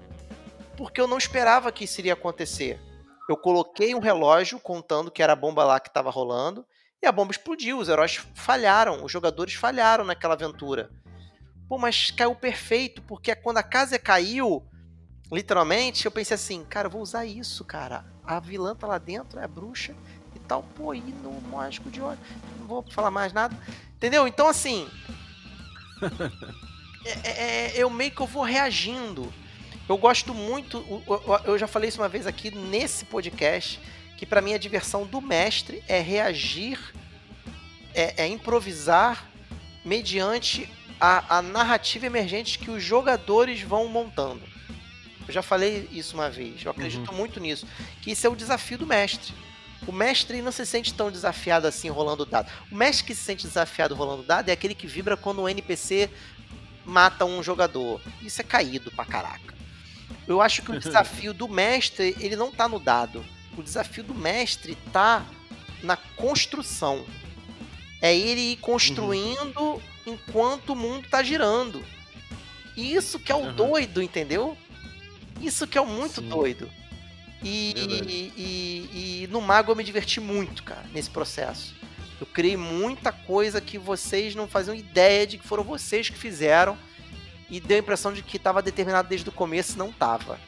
Porque 0.76 1.00
eu 1.00 1.08
não 1.08 1.20
esperava 1.20 1.72
que 1.72 1.84
isso 1.84 2.02
iria 2.02 2.14
acontecer. 2.14 2.80
Eu 3.30 3.38
coloquei 3.38 3.94
um 3.94 4.00
relógio 4.00 4.60
contando 4.60 5.12
que 5.12 5.22
era 5.22 5.34
a 5.34 5.36
bomba 5.36 5.64
lá 5.64 5.80
que 5.80 5.90
estava 5.90 6.10
rolando. 6.10 6.66
E 7.02 7.08
a 7.08 7.12
bomba 7.12 7.32
explodiu, 7.32 7.78
os 7.78 7.88
heróis 7.88 8.20
falharam, 8.34 9.04
os 9.04 9.12
jogadores 9.12 9.54
falharam 9.54 10.04
naquela 10.04 10.34
aventura. 10.34 10.92
Pô, 11.72 11.78
mas 11.78 12.12
caiu 12.12 12.36
perfeito, 12.36 13.02
porque 13.04 13.34
quando 13.34 13.60
a 13.60 13.64
casa 13.64 13.98
caiu, 13.98 14.62
literalmente, 15.32 16.06
eu 16.06 16.12
pensei 16.12 16.36
assim, 16.36 16.66
cara, 16.66 16.88
eu 16.88 16.92
vou 16.92 17.02
usar 17.02 17.26
isso, 17.26 17.64
cara. 17.64 18.04
A 18.26 18.42
vilã 18.42 18.76
tá 18.76 18.86
lá 18.86 18.98
dentro, 18.98 19.40
é 19.40 19.46
a 19.46 19.48
bruxa 19.48 19.96
e 20.36 20.40
tal, 20.40 20.64
pô, 20.76 20.94
e 20.94 21.00
no 21.00 21.40
mágico 21.44 21.90
de 21.90 22.02
olho. 22.02 22.20
Não 22.60 22.68
vou 22.68 22.84
falar 22.92 23.10
mais 23.10 23.32
nada. 23.32 23.58
Entendeu? 23.96 24.28
Então, 24.28 24.50
assim. 24.50 24.86
é- 27.24 27.30
é- 27.30 27.74
eu 27.78 27.90
meio 27.90 28.12
que 28.12 28.20
eu 28.20 28.28
vou 28.28 28.44
reagindo. 28.44 29.34
Eu 29.88 29.96
gosto 29.98 30.34
muito. 30.34 30.84
Eu 31.46 31.58
já 31.58 31.68
falei 31.68 31.88
isso 31.88 32.02
uma 32.02 32.10
vez 32.10 32.28
aqui 32.28 32.52
nesse 32.52 33.06
podcast 33.06 33.80
que 34.18 34.26
para 34.26 34.42
mim 34.42 34.54
a 34.54 34.58
diversão 34.58 35.06
do 35.06 35.22
mestre 35.22 35.82
é 35.88 36.02
reagir, 36.02 36.78
é, 37.94 38.24
é 38.24 38.28
improvisar 38.28 39.26
mediante 39.86 40.70
a, 41.02 41.40
a 41.40 41.42
narrativa 41.42 42.06
emergente 42.06 42.60
que 42.60 42.70
os 42.70 42.84
jogadores 42.84 43.62
vão 43.64 43.88
montando. 43.88 44.44
Eu 45.28 45.34
já 45.34 45.42
falei 45.42 45.90
isso 45.92 46.14
uma 46.14 46.30
vez, 46.30 46.64
eu 46.64 46.70
acredito 46.70 47.12
muito 47.12 47.40
nisso, 47.40 47.68
que 48.02 48.12
isso 48.12 48.28
é 48.28 48.30
o 48.30 48.36
desafio 48.36 48.78
do 48.78 48.86
mestre. 48.86 49.34
O 49.88 49.92
mestre 49.92 50.44
não 50.44 50.52
se 50.52 50.64
sente 50.64 50.94
tão 50.94 51.10
desafiado 51.10 51.66
assim 51.66 51.90
rolando 51.90 52.24
dado. 52.24 52.52
O 52.72 52.76
mestre 52.76 53.06
que 53.06 53.16
se 53.16 53.24
sente 53.24 53.48
desafiado 53.48 53.96
rolando 53.96 54.22
dado 54.22 54.50
é 54.50 54.52
aquele 54.52 54.76
que 54.76 54.86
vibra 54.86 55.18
quando 55.18 55.42
o 55.42 55.50
NPC 55.50 56.08
mata 56.86 57.26
um 57.26 57.42
jogador. 57.42 58.00
Isso 58.22 58.40
é 58.42 58.44
caído 58.44 58.92
pra 58.92 59.04
caraca. 59.04 59.56
Eu 60.28 60.40
acho 60.40 60.62
que 60.62 60.72
o 60.72 60.78
desafio 60.80 61.34
do 61.34 61.48
mestre, 61.48 62.16
ele 62.20 62.36
não 62.36 62.52
tá 62.52 62.68
no 62.68 62.80
dado. 62.80 63.26
O 63.58 63.64
desafio 63.64 64.04
do 64.04 64.14
mestre 64.14 64.78
tá 64.94 65.26
na 65.82 65.98
construção. 65.98 67.04
É 68.02 68.16
ele 68.16 68.54
ir 68.54 68.58
construindo 68.58 69.82
enquanto 70.06 70.72
o 70.72 70.76
mundo 70.76 71.08
tá 71.10 71.22
girando. 71.22 71.84
E 72.76 72.96
isso 72.96 73.20
que 73.20 73.32
é 73.32 73.36
o 73.36 73.40
Uhum. 73.40 73.54
doido, 73.54 74.02
entendeu? 74.02 74.58
Isso 75.40 75.68
que 75.68 75.78
é 75.78 75.82
o 75.82 75.86
muito 75.86 76.22
Sim. 76.22 76.30
doido. 76.30 76.70
E, 77.44 77.74
Verdade. 77.76 78.12
e, 78.38 79.22
e 79.24 79.28
no 79.32 79.42
Mago 79.42 79.72
eu 79.72 79.76
me 79.76 79.84
diverti 79.84 80.20
muito, 80.20 80.64
cara, 80.64 80.86
nesse 80.94 81.10
processo. 81.10 81.76
Eu 82.20 82.28
criei 82.28 82.56
muita 82.56 83.12
coisa 83.12 83.60
que 83.60 83.78
vocês 83.80 84.36
não 84.36 84.48
faziam 84.48 84.76
ideia 84.76 85.26
de 85.26 85.38
que 85.40 85.48
foram 85.48 85.64
vocês 85.64 86.08
que 86.10 86.18
fizeram. 86.18 86.78
E 87.50 87.60
deu 87.60 87.76
a 87.78 87.80
impressão 87.82 88.14
de 88.14 88.22
que 88.22 88.38
estava 88.38 88.62
determinado 88.62 89.10
desde 89.10 89.28
o 89.28 89.32
começo 89.32 89.74
e 89.74 89.78
não 89.78 89.92
tava. 89.92 90.40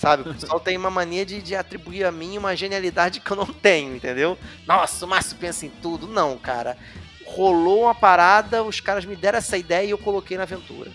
Sabe? 0.00 0.22
O 0.22 0.32
pessoal 0.32 0.58
tem 0.58 0.78
uma 0.78 0.90
mania 0.90 1.26
de, 1.26 1.42
de 1.42 1.54
atribuir 1.54 2.06
a 2.06 2.10
mim 2.10 2.38
uma 2.38 2.56
genialidade 2.56 3.20
que 3.20 3.30
eu 3.30 3.36
não 3.36 3.44
tenho, 3.44 3.94
entendeu? 3.94 4.38
Nossa, 4.66 5.04
o 5.04 5.08
Márcio 5.08 5.36
pensa 5.36 5.66
em 5.66 5.68
tudo. 5.68 6.08
Não, 6.08 6.38
cara. 6.38 6.78
Rolou 7.26 7.82
uma 7.82 7.94
parada, 7.94 8.64
os 8.64 8.80
caras 8.80 9.04
me 9.04 9.14
deram 9.14 9.36
essa 9.36 9.58
ideia 9.58 9.84
e 9.84 9.90
eu 9.90 9.98
coloquei 9.98 10.38
na 10.38 10.44
aventura. 10.44 10.90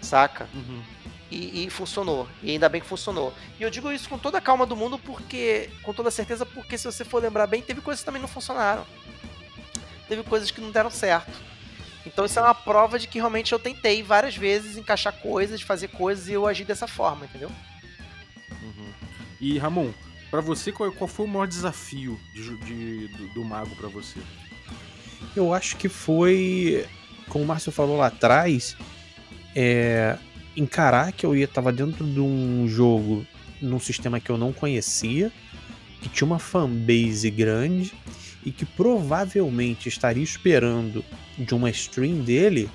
Saca? 0.00 0.48
Uhum. 0.54 0.82
E, 1.30 1.66
e 1.66 1.68
funcionou. 1.68 2.26
E 2.42 2.52
ainda 2.52 2.70
bem 2.70 2.80
que 2.80 2.86
funcionou. 2.86 3.34
E 3.60 3.62
eu 3.62 3.68
digo 3.68 3.92
isso 3.92 4.08
com 4.08 4.16
toda 4.16 4.38
a 4.38 4.40
calma 4.40 4.64
do 4.64 4.74
mundo, 4.74 4.98
porque. 4.98 5.68
Com 5.82 5.92
toda 5.92 6.10
certeza, 6.10 6.46
porque 6.46 6.78
se 6.78 6.86
você 6.86 7.04
for 7.04 7.22
lembrar 7.22 7.46
bem, 7.46 7.60
teve 7.60 7.82
coisas 7.82 8.00
que 8.00 8.06
também 8.06 8.22
não 8.22 8.28
funcionaram. 8.28 8.86
Teve 10.08 10.22
coisas 10.22 10.50
que 10.50 10.62
não 10.62 10.70
deram 10.70 10.90
certo. 10.90 11.38
Então 12.06 12.24
isso 12.24 12.38
é 12.38 12.42
uma 12.42 12.54
prova 12.54 12.98
de 12.98 13.08
que 13.08 13.18
realmente 13.18 13.52
eu 13.52 13.58
tentei 13.58 14.02
várias 14.02 14.34
vezes 14.34 14.78
encaixar 14.78 15.12
coisas, 15.12 15.60
fazer 15.60 15.88
coisas 15.88 16.28
e 16.28 16.32
eu 16.32 16.46
agi 16.46 16.64
dessa 16.64 16.88
forma, 16.88 17.26
entendeu? 17.26 17.50
E 19.40 19.58
Ramon, 19.58 19.90
pra 20.30 20.40
você 20.40 20.72
qual, 20.72 20.90
qual 20.92 21.08
foi 21.08 21.26
o 21.26 21.28
maior 21.28 21.46
desafio 21.46 22.18
de 22.34 22.56
de- 22.58 23.08
do, 23.08 23.28
do 23.34 23.44
mago 23.44 23.74
pra 23.76 23.88
você? 23.88 24.18
Eu 25.36 25.52
acho 25.52 25.76
que 25.76 25.88
foi, 25.88 26.84
como 27.28 27.44
o 27.44 27.46
Márcio 27.46 27.72
falou 27.72 27.96
lá 27.96 28.06
atrás, 28.06 28.76
é, 29.54 30.16
encarar 30.56 31.12
que 31.12 31.24
eu 31.26 31.36
ia 31.36 31.46
tava 31.48 31.72
dentro 31.72 32.04
de 32.04 32.20
um 32.20 32.66
jogo 32.68 33.26
num 33.60 33.80
sistema 33.80 34.20
que 34.20 34.30
eu 34.30 34.38
não 34.38 34.52
conhecia, 34.52 35.32
que 36.00 36.08
tinha 36.08 36.26
uma 36.26 36.38
fanbase 36.38 37.28
grande 37.30 37.92
e 38.44 38.52
que 38.52 38.64
provavelmente 38.64 39.88
estaria 39.88 40.22
esperando 40.22 41.04
de 41.36 41.54
uma 41.54 41.68
stream 41.70 42.20
dele 42.20 42.70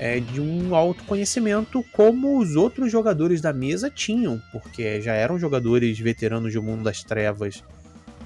é, 0.00 0.18
de 0.18 0.40
um 0.40 0.74
autoconhecimento 0.74 1.84
como 1.92 2.38
os 2.38 2.56
outros 2.56 2.90
jogadores 2.90 3.42
da 3.42 3.52
mesa 3.52 3.90
tinham, 3.90 4.40
porque 4.50 4.98
já 5.02 5.12
eram 5.12 5.38
jogadores 5.38 5.98
veteranos 5.98 6.54
do 6.54 6.62
mundo 6.62 6.82
das 6.82 7.04
trevas. 7.04 7.62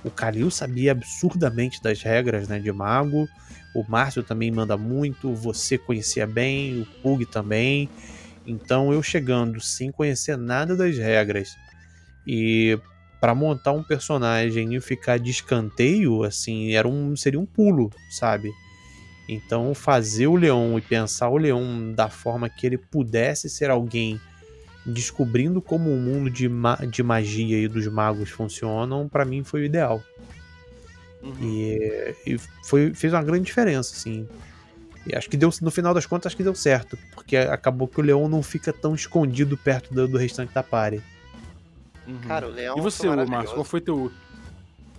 O 0.05 0.11
Kalil 0.11 0.53
sabia 0.53 0.93
absurdamente 0.93 1.83
das 1.83 2.01
regras 2.01 2.47
né, 2.47 2.61
de 2.61 2.71
mago, 2.71 3.29
o 3.75 3.85
Márcio 3.89 4.23
também 4.23 4.53
manda 4.53 4.77
muito, 4.77 5.35
você 5.35 5.77
conhecia 5.77 6.29
bem, 6.29 6.81
o 6.81 6.87
Pug 7.03 7.27
também. 7.27 7.89
Então 8.47 8.93
eu 8.93 9.03
chegando 9.03 9.61
sem 9.61 9.91
conhecer 9.91 10.39
nada 10.39 10.77
das 10.77 10.97
regras 10.97 11.57
e 12.25 12.79
para 13.21 13.35
montar 13.35 13.73
um 13.73 13.83
personagem 13.83 14.77
e 14.77 14.81
ficar 14.81 15.19
de 15.19 15.33
escanteio, 15.33 16.23
assim, 16.23 16.73
era 16.73 16.87
um 16.87 17.17
seria 17.17 17.41
um 17.41 17.47
pulo, 17.47 17.91
sabe? 18.11 18.49
Então 19.29 19.75
fazer 19.75 20.27
o 20.27 20.37
Leão 20.37 20.79
e 20.79 20.83
pensar 20.83 21.29
o 21.29 21.37
Leão 21.37 21.93
da 21.93 22.09
forma 22.09 22.49
que 22.49 22.67
ele 22.67 22.77
pudesse 22.77 23.49
ser 23.49 23.71
alguém 23.71 24.21
descobrindo 24.85 25.63
como 25.63 25.91
o 25.91 25.99
mundo 25.99 26.29
de, 26.29 26.49
ma 26.49 26.77
de 26.77 27.03
magia 27.03 27.59
e 27.59 27.67
dos 27.67 27.87
magos 27.87 28.29
funcionam, 28.29 29.09
para 29.09 29.25
mim 29.25 29.43
foi 29.43 29.63
o 29.63 29.65
ideal. 29.65 30.03
Uhum. 31.23 31.35
E, 31.41 32.15
e 32.27 32.39
foi, 32.65 32.93
fez 32.93 33.13
uma 33.15 33.23
grande 33.23 33.47
diferença, 33.47 33.95
assim. 33.95 34.29
E 35.07 35.17
acho 35.17 35.29
que 35.29 35.39
deu, 35.39 35.51
no 35.63 35.71
final 35.71 35.95
das 35.95 36.05
contas, 36.05 36.27
acho 36.27 36.37
que 36.37 36.43
deu 36.43 36.55
certo. 36.55 36.99
Porque 37.15 37.37
acabou 37.37 37.89
que 37.89 37.99
o 37.99 38.03
leão 38.03 38.29
não 38.29 38.43
fica 38.43 38.73
tão 38.73 38.95
escondido 38.95 39.57
perto 39.57 39.93
do, 39.93 40.07
do 40.07 40.19
restante 40.19 40.53
da 40.53 40.63
party. 40.63 41.03
Uhum. 42.07 42.19
Cara, 42.21 42.47
o 42.47 42.51
Leão. 42.51 42.77
E 42.77 42.81
você. 42.81 43.09
Márcio, 43.09 43.55
qual 43.55 43.65
foi 43.65 43.81
teu. 43.81 44.13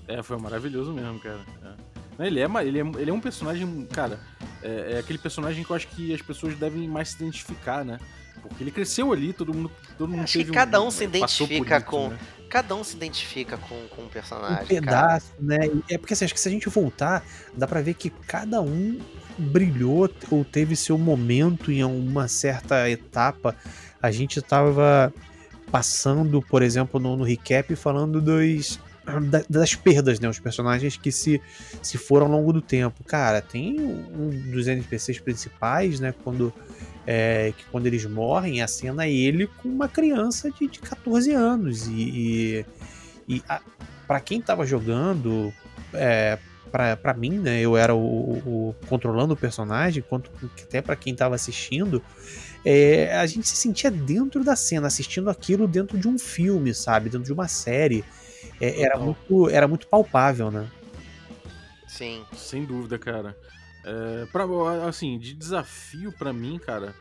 É, 0.08 0.22
foi 0.22 0.38
maravilhoso 0.38 0.94
mesmo, 0.94 1.20
cara. 1.20 1.40
É. 1.64 1.75
Não, 2.18 2.26
Ele, 2.26 2.40
é, 2.40 2.46
ele, 2.64 2.80
é, 2.80 2.84
ele 3.00 3.10
é 3.10 3.14
um 3.14 3.20
personagem, 3.20 3.86
cara, 3.92 4.20
é, 4.62 4.94
é 4.94 5.00
aquele 5.00 5.18
personagem 5.20 5.64
que 5.64 5.70
eu 5.70 5.76
acho 5.76 5.88
que 5.88 6.14
as 6.14 6.22
pessoas 6.22 6.56
devem 6.56 6.88
mais 6.88 7.10
se 7.10 7.16
identificar, 7.16 7.84
né? 7.84 8.00
Porque 8.42 8.64
ele 8.64 8.72
cresceu 8.72 9.12
ali, 9.12 9.34
todo 9.34 9.54
mundo, 9.54 9.72
todo 9.98 10.10
mundo 10.10 10.24
Acho 10.24 10.38
que 10.38 10.46
cada 10.46 10.82
um 10.82 10.92
se 10.92 11.08
passou 11.08 11.48
por 11.48 11.54
identifica 11.54 11.78
isso, 11.78 11.86
com- 11.86 12.10
né? 12.10 12.20
Cada 12.50 12.76
um 12.76 12.84
se 12.84 12.96
identifica 12.96 13.58
com, 13.58 13.88
com 13.88 14.04
um 14.04 14.08
personagem. 14.08 14.64
um 14.64 14.68
pedaço, 14.68 15.34
né? 15.40 15.58
É 15.90 15.98
porque 15.98 16.14
assim, 16.14 16.26
acho 16.26 16.34
que 16.34 16.40
se 16.40 16.48
a 16.48 16.52
gente 16.52 16.70
voltar, 16.70 17.26
dá 17.56 17.68
pra 17.68 17.82
ver 17.82 17.96
que 17.96 18.10
cada 18.10 18.62
um 18.62 19.00
brilhou 19.38 20.10
ou 20.30 20.46
teve 20.46 20.76
seu 20.76 20.98
momento 20.98 21.72
em 21.72 21.84
uma 21.84 22.28
certa 22.28 22.90
etapa. 22.90 23.56
A 24.02 24.12
gente 24.12 24.42
tava 24.42 25.12
passando, 25.72 26.42
por 26.42 26.62
exemplo, 26.62 27.00
no, 27.00 27.18
no 27.18 27.24
recap, 27.24 27.76
falando 27.76 28.22
dos, 28.22 28.80
da- 29.30 29.44
das 29.50 29.76
perdas, 29.76 30.20
né? 30.20 30.28
Os 30.28 30.40
personagens 30.40 30.98
que 30.98 31.12
se, 31.12 31.42
se 31.82 31.98
foram 31.98 32.26
ao 32.28 32.32
longo 32.34 32.52
do 32.54 32.62
tempo. 32.62 33.04
Cara, 33.04 33.42
tem 33.42 33.80
um 33.80 34.30
dos 34.52 34.68
NPCs 34.68 35.20
principais, 35.20 36.00
né? 36.00 36.14
Quando, 36.24 36.54
é, 37.06 37.54
que 37.58 37.66
quando 37.72 37.86
eles 37.88 38.06
morrem, 38.06 38.62
a 38.62 38.68
cena 38.68 39.06
é 39.06 39.12
ele 39.12 39.48
com 39.48 39.70
uma 39.70 39.88
criança 39.88 40.50
de, 40.52 40.68
de 40.68 40.80
14 40.80 41.32
anos. 41.32 41.88
E, 41.88 42.66
e, 43.28 43.36
e 43.38 43.44
para 44.08 44.20
quem 44.20 44.42
tava 44.42 44.66
jogando, 44.66 45.54
é, 45.94 46.38
pra 47.02 47.14
mim, 47.14 47.40
né? 47.40 47.62
Eu 47.62 47.78
era 47.78 47.94
o, 47.96 48.00
o- 48.00 48.76
controlando 48.88 49.34
o 49.34 49.38
personagem, 49.38 50.04
quanto 50.08 50.30
até 50.64 50.82
pra 50.82 50.96
quem 50.96 51.16
tava 51.16 51.36
assistindo. 51.36 52.02
é, 52.66 53.16
a 53.16 53.26
gente 53.28 53.48
se 53.48 53.56
sentia 53.56 53.90
dentro 53.92 54.44
da 54.44 54.56
cena, 54.56 54.88
assistindo 54.88 55.30
aquilo 55.30 55.68
dentro 55.68 55.98
de 55.98 56.08
um 56.08 56.18
filme, 56.18 56.74
sabe? 56.74 57.10
Dentro 57.10 57.26
de 57.26 57.32
uma 57.34 57.48
série. 57.48 58.04
É, 58.60 58.82
era, 58.82 58.98
muito, 58.98 59.50
era 59.50 59.68
muito 59.68 59.88
palpável, 59.88 60.50
né? 60.50 60.70
Sim. 61.88 62.24
Sem 62.34 62.64
dúvida, 62.66 62.98
cara. 62.98 63.38
É, 63.84 64.26
pra, 64.32 64.46
assim, 64.88 65.18
de 65.20 65.34
desafio 65.34 66.12
pra 66.12 66.34
mim, 66.34 66.58
cara, 66.58 66.96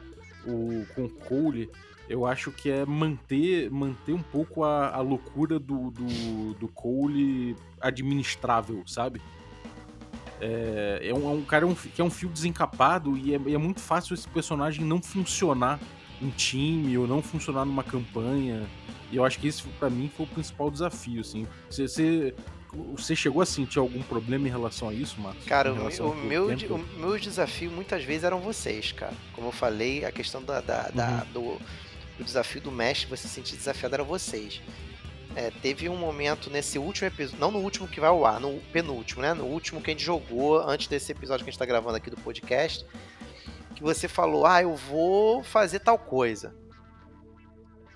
o, 0.47 0.85
com 0.95 1.05
o 1.05 1.09
Cole, 1.09 1.71
eu 2.09 2.27
acho 2.27 2.51
que 2.53 2.71
é 2.71 2.85
manter, 2.85 3.71
manter 3.71 4.13
um 4.13 4.23
pouco 4.23 4.65
a, 4.65 4.91
a 4.95 5.01
loucura 5.01 5.59
do, 5.59 5.91
do, 5.91 6.55
do 6.55 6.69
Cole 6.69 7.57
administrável, 7.81 8.83
sabe? 8.87 9.21
É, 10.41 11.01
é 11.03 11.15
um, 11.15 11.31
é 11.31 11.33
um 11.33 11.43
cara 11.45 11.67
um- 11.67 11.75
que 11.75 12.01
é 12.01 12.05
um 12.05 12.11
fio 12.11 12.29
desencapado 12.29 13.17
e 13.17 13.35
é, 13.35 13.41
e 13.47 13.55
é 13.55 13.59
muito 13.59 13.81
fácil 13.81 14.15
esse 14.15 14.29
personagem 14.29 14.85
não 14.85 15.01
funcionar 15.01 15.79
em 16.21 16.29
time 16.31 16.99
ou 16.99 17.07
não 17.07 17.23
funcionar 17.23 17.65
numa 17.65 17.85
campanha. 17.85 18.67
E 19.15 19.17
eu 19.17 19.25
acho 19.25 19.39
que 19.39 19.47
esse, 19.47 19.63
pra 19.79 19.89
mim, 19.89 20.11
foi 20.17 20.27
o 20.27 20.29
principal 20.29 20.69
desafio, 20.71 21.21
assim. 21.21 21.47
Você, 21.71 21.87
você, 21.87 22.35
você 22.97 23.15
chegou 23.15 23.41
a 23.41 23.47
sentir 23.47 23.79
algum 23.79 24.03
problema 24.03 24.49
em 24.49 24.51
relação 24.51 24.89
a 24.89 24.93
isso, 24.93 25.21
Marcos? 25.21 25.45
Cara, 25.45 25.73
o, 25.73 26.11
o 26.11 26.15
meu, 26.17 26.53
de- 26.57 26.67
o 26.67 26.79
meu 26.99 27.17
desafio 27.19 27.71
muitas 27.71 28.03
vezes 28.03 28.25
eram 28.25 28.41
vocês, 28.41 28.91
cara. 28.91 29.15
Como 29.33 29.47
eu 29.49 29.53
falei, 29.53 30.05
a 30.05 30.11
questão 30.11 30.43
da, 30.43 30.61
da- 30.61 30.89
da- 30.91 31.25
do, 31.33 31.59
do 32.19 32.25
desafio 32.25 32.61
do 32.61 32.73
mestre, 32.73 33.09
você 33.09 33.29
se 33.29 33.35
sentir 33.35 33.57
desafiado, 33.57 33.95
eram 33.95 34.05
vocês. 34.05 34.61
É, 35.37 35.51
teve 35.51 35.89
um 35.89 35.97
momento 35.97 36.51
nesse 36.51 36.77
último 36.79 37.07
episódio, 37.09 37.39
não 37.41 37.51
no 37.53 37.59
último 37.61 37.87
que 37.87 38.01
vai 38.01 38.09
ao 38.11 38.25
ar, 38.27 38.41
no 38.41 38.59
penúltimo, 38.73 39.23
né? 39.23 39.33
No 39.35 39.45
último 39.45 39.81
que 39.81 39.91
a 39.91 39.95
gente 39.95 40.05
jogou, 40.05 40.59
antes 40.61 40.87
desse 40.89 41.13
episódio 41.13 41.45
que 41.45 41.51
a 41.51 41.53
gente 41.53 41.59
tá 41.59 41.67
gravando 41.67 41.97
aqui 41.97 42.11
do 42.11 42.17
podcast, 42.17 42.85
que 43.77 43.83
você 43.83 44.09
falou, 44.09 44.45
ah, 44.47 44.63
eu 44.63 44.75
vou 44.75 45.43
fazer 45.45 45.79
tal 45.81 45.99
coisa. 45.99 46.53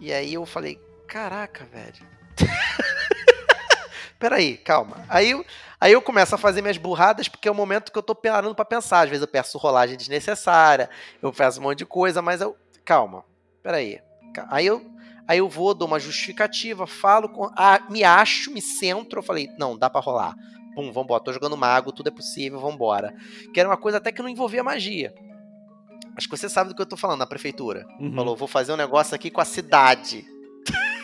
E 0.00 0.12
aí 0.12 0.34
eu 0.34 0.46
falei, 0.46 0.80
caraca, 1.08 1.64
velho. 1.64 2.06
Peraí, 4.18 4.56
calma. 4.56 5.04
Aí, 5.08 5.30
eu- 5.30 5.44
aí 5.80 5.92
eu 5.92 6.02
começo 6.02 6.34
a 6.34 6.38
fazer 6.38 6.60
minhas 6.60 6.76
burradas, 6.76 7.28
porque 7.28 7.46
é 7.48 7.50
o 7.50 7.54
momento 7.54 7.92
que 7.92 7.98
eu 7.98 8.02
tô 8.02 8.14
parando 8.14 8.54
pra 8.54 8.64
pensar. 8.64 9.00
Às 9.02 9.08
vezes 9.10 9.22
eu 9.22 9.28
peço 9.28 9.58
rolagem 9.58 9.96
desnecessária, 9.96 10.90
eu 11.22 11.32
peço 11.32 11.60
um 11.60 11.64
monte 11.64 11.78
de 11.78 11.86
coisa, 11.86 12.20
mas 12.20 12.40
eu. 12.40 12.56
Calma, 12.84 13.24
peraí. 13.62 14.00
Aí 14.50 14.66
eu, 14.66 14.84
aí 15.26 15.38
eu 15.38 15.48
vou, 15.48 15.72
dou 15.74 15.86
uma 15.86 16.00
justificativa, 16.00 16.86
falo, 16.86 17.28
com, 17.28 17.50
ah, 17.56 17.80
me 17.90 18.02
acho, 18.02 18.50
me 18.50 18.60
centro. 18.60 19.20
Eu 19.20 19.22
falei, 19.22 19.48
não, 19.58 19.76
dá 19.78 19.88
pra 19.88 20.00
rolar. 20.00 20.34
Pum, 20.74 20.90
vambora, 20.92 21.22
tô 21.22 21.32
jogando 21.32 21.56
mago, 21.56 21.92
tudo 21.92 22.08
é 22.08 22.12
possível, 22.12 22.58
vambora. 22.60 23.14
Que 23.52 23.60
era 23.60 23.68
uma 23.68 23.76
coisa 23.76 23.98
até 23.98 24.10
que 24.12 24.22
não 24.22 24.28
envolvia 24.28 24.62
magia. 24.64 25.14
Acho 26.16 26.28
que 26.28 26.36
você 26.36 26.48
sabe 26.48 26.70
do 26.70 26.74
que 26.74 26.82
eu 26.82 26.86
tô 26.86 26.96
falando, 26.96 27.20
na 27.20 27.26
prefeitura. 27.26 27.86
Uhum. 28.00 28.14
Falou, 28.14 28.36
vou 28.36 28.48
fazer 28.48 28.72
um 28.72 28.76
negócio 28.76 29.14
aqui 29.14 29.30
com 29.30 29.40
a 29.40 29.44
cidade. 29.44 30.24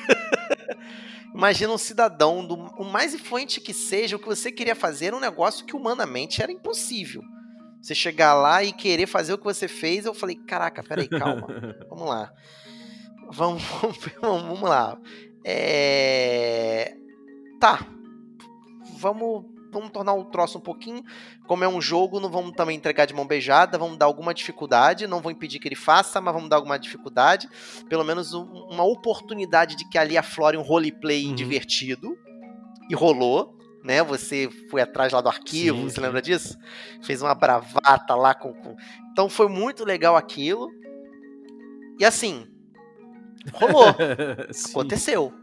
Imagina 1.35 1.73
um 1.73 1.79
cidadão, 1.79 2.47
do, 2.47 2.55
o 2.55 2.85
mais 2.85 3.13
influente 3.13 3.61
que 3.61 3.75
seja, 3.75 4.17
o 4.17 4.19
que 4.19 4.27
você 4.27 4.53
queria 4.53 4.75
fazer 4.77 5.07
era 5.07 5.17
um 5.17 5.21
negócio 5.21 5.67
que 5.67 5.75
humanamente 5.75 6.43
era 6.43 6.53
impossível. 6.53 7.23
Você 7.83 7.95
chegar 7.95 8.35
lá 8.35 8.63
e 8.63 8.73
querer 8.73 9.07
fazer 9.07 9.35
o 9.35 9.39
que 9.39 9.45
você 9.45 9.69
fez, 9.69 10.07
eu 10.07 10.15
falei, 10.15 10.37
caraca, 10.37 10.83
peraí, 10.83 11.09
calma. 11.09 11.47
Vamos 11.91 12.09
lá. 12.09 12.33
Vamos, 13.31 13.63
vamos, 14.23 14.43
vamos 14.43 14.63
lá. 14.63 14.99
É... 15.45 16.97
Tá. 17.61 17.87
Vamos, 18.99 19.45
vamos 19.75 19.91
tornar 19.91 20.15
o 20.15 20.25
troço 20.25 20.57
um 20.59 20.61
pouquinho. 20.61 21.03
Como 21.47 21.63
é 21.65 21.69
um 21.69 21.81
jogo, 21.81 22.19
não 22.21 22.31
vamos 22.31 22.53
também 22.53 22.77
entregar 22.77 23.05
de 23.07 23.13
mão 23.15 23.27
beijada. 23.27 23.77
Vamos 23.77 23.97
dar 23.99 24.07
alguma 24.07 24.33
dificuldade. 24.33 25.07
Não 25.07 25.21
vou 25.21 25.31
impedir 25.31 25.59
que 25.59 25.69
ele 25.69 25.75
faça, 25.77 26.21
mas 26.21 26.33
vamos 26.33 26.49
dar 26.49 26.57
alguma 26.57 26.79
dificuldade. 26.79 27.49
Pelo 27.89 28.05
menos 28.05 28.33
um- 28.33 28.45
uma 28.71 28.85
oportunidade 28.85 29.77
de 29.77 29.89
que 29.89 29.99
ali 29.99 30.17
aflore 30.17 30.57
um 30.57 30.63
roleplay 30.63 31.27
Uhum. 31.27 31.35
divertido. 31.35 32.17
E 32.89 32.95
rolou. 32.95 33.53
Né, 33.83 34.03
você 34.03 34.49
foi 34.71 34.81
atrás 34.81 35.13
lá 35.13 35.21
do 35.21 35.29
arquivo, 35.29 35.77
Sim, 35.77 35.85
você 35.91 35.97
sim. 35.97 36.01
lembra 36.01 36.23
disso? 36.23 36.57
Fez 37.03 37.21
uma 37.21 37.35
bravata 37.35 38.15
lá 38.15 38.33
com, 38.35 38.55
com- 38.55 38.75
Então 39.13 39.29
foi 39.29 39.47
muito 39.47 39.85
legal 39.85 40.17
aquilo. 40.17 40.71
E 42.01 42.05
assim, 42.05 42.47
rolou. 43.53 43.85
Aconteceu. 44.71 45.35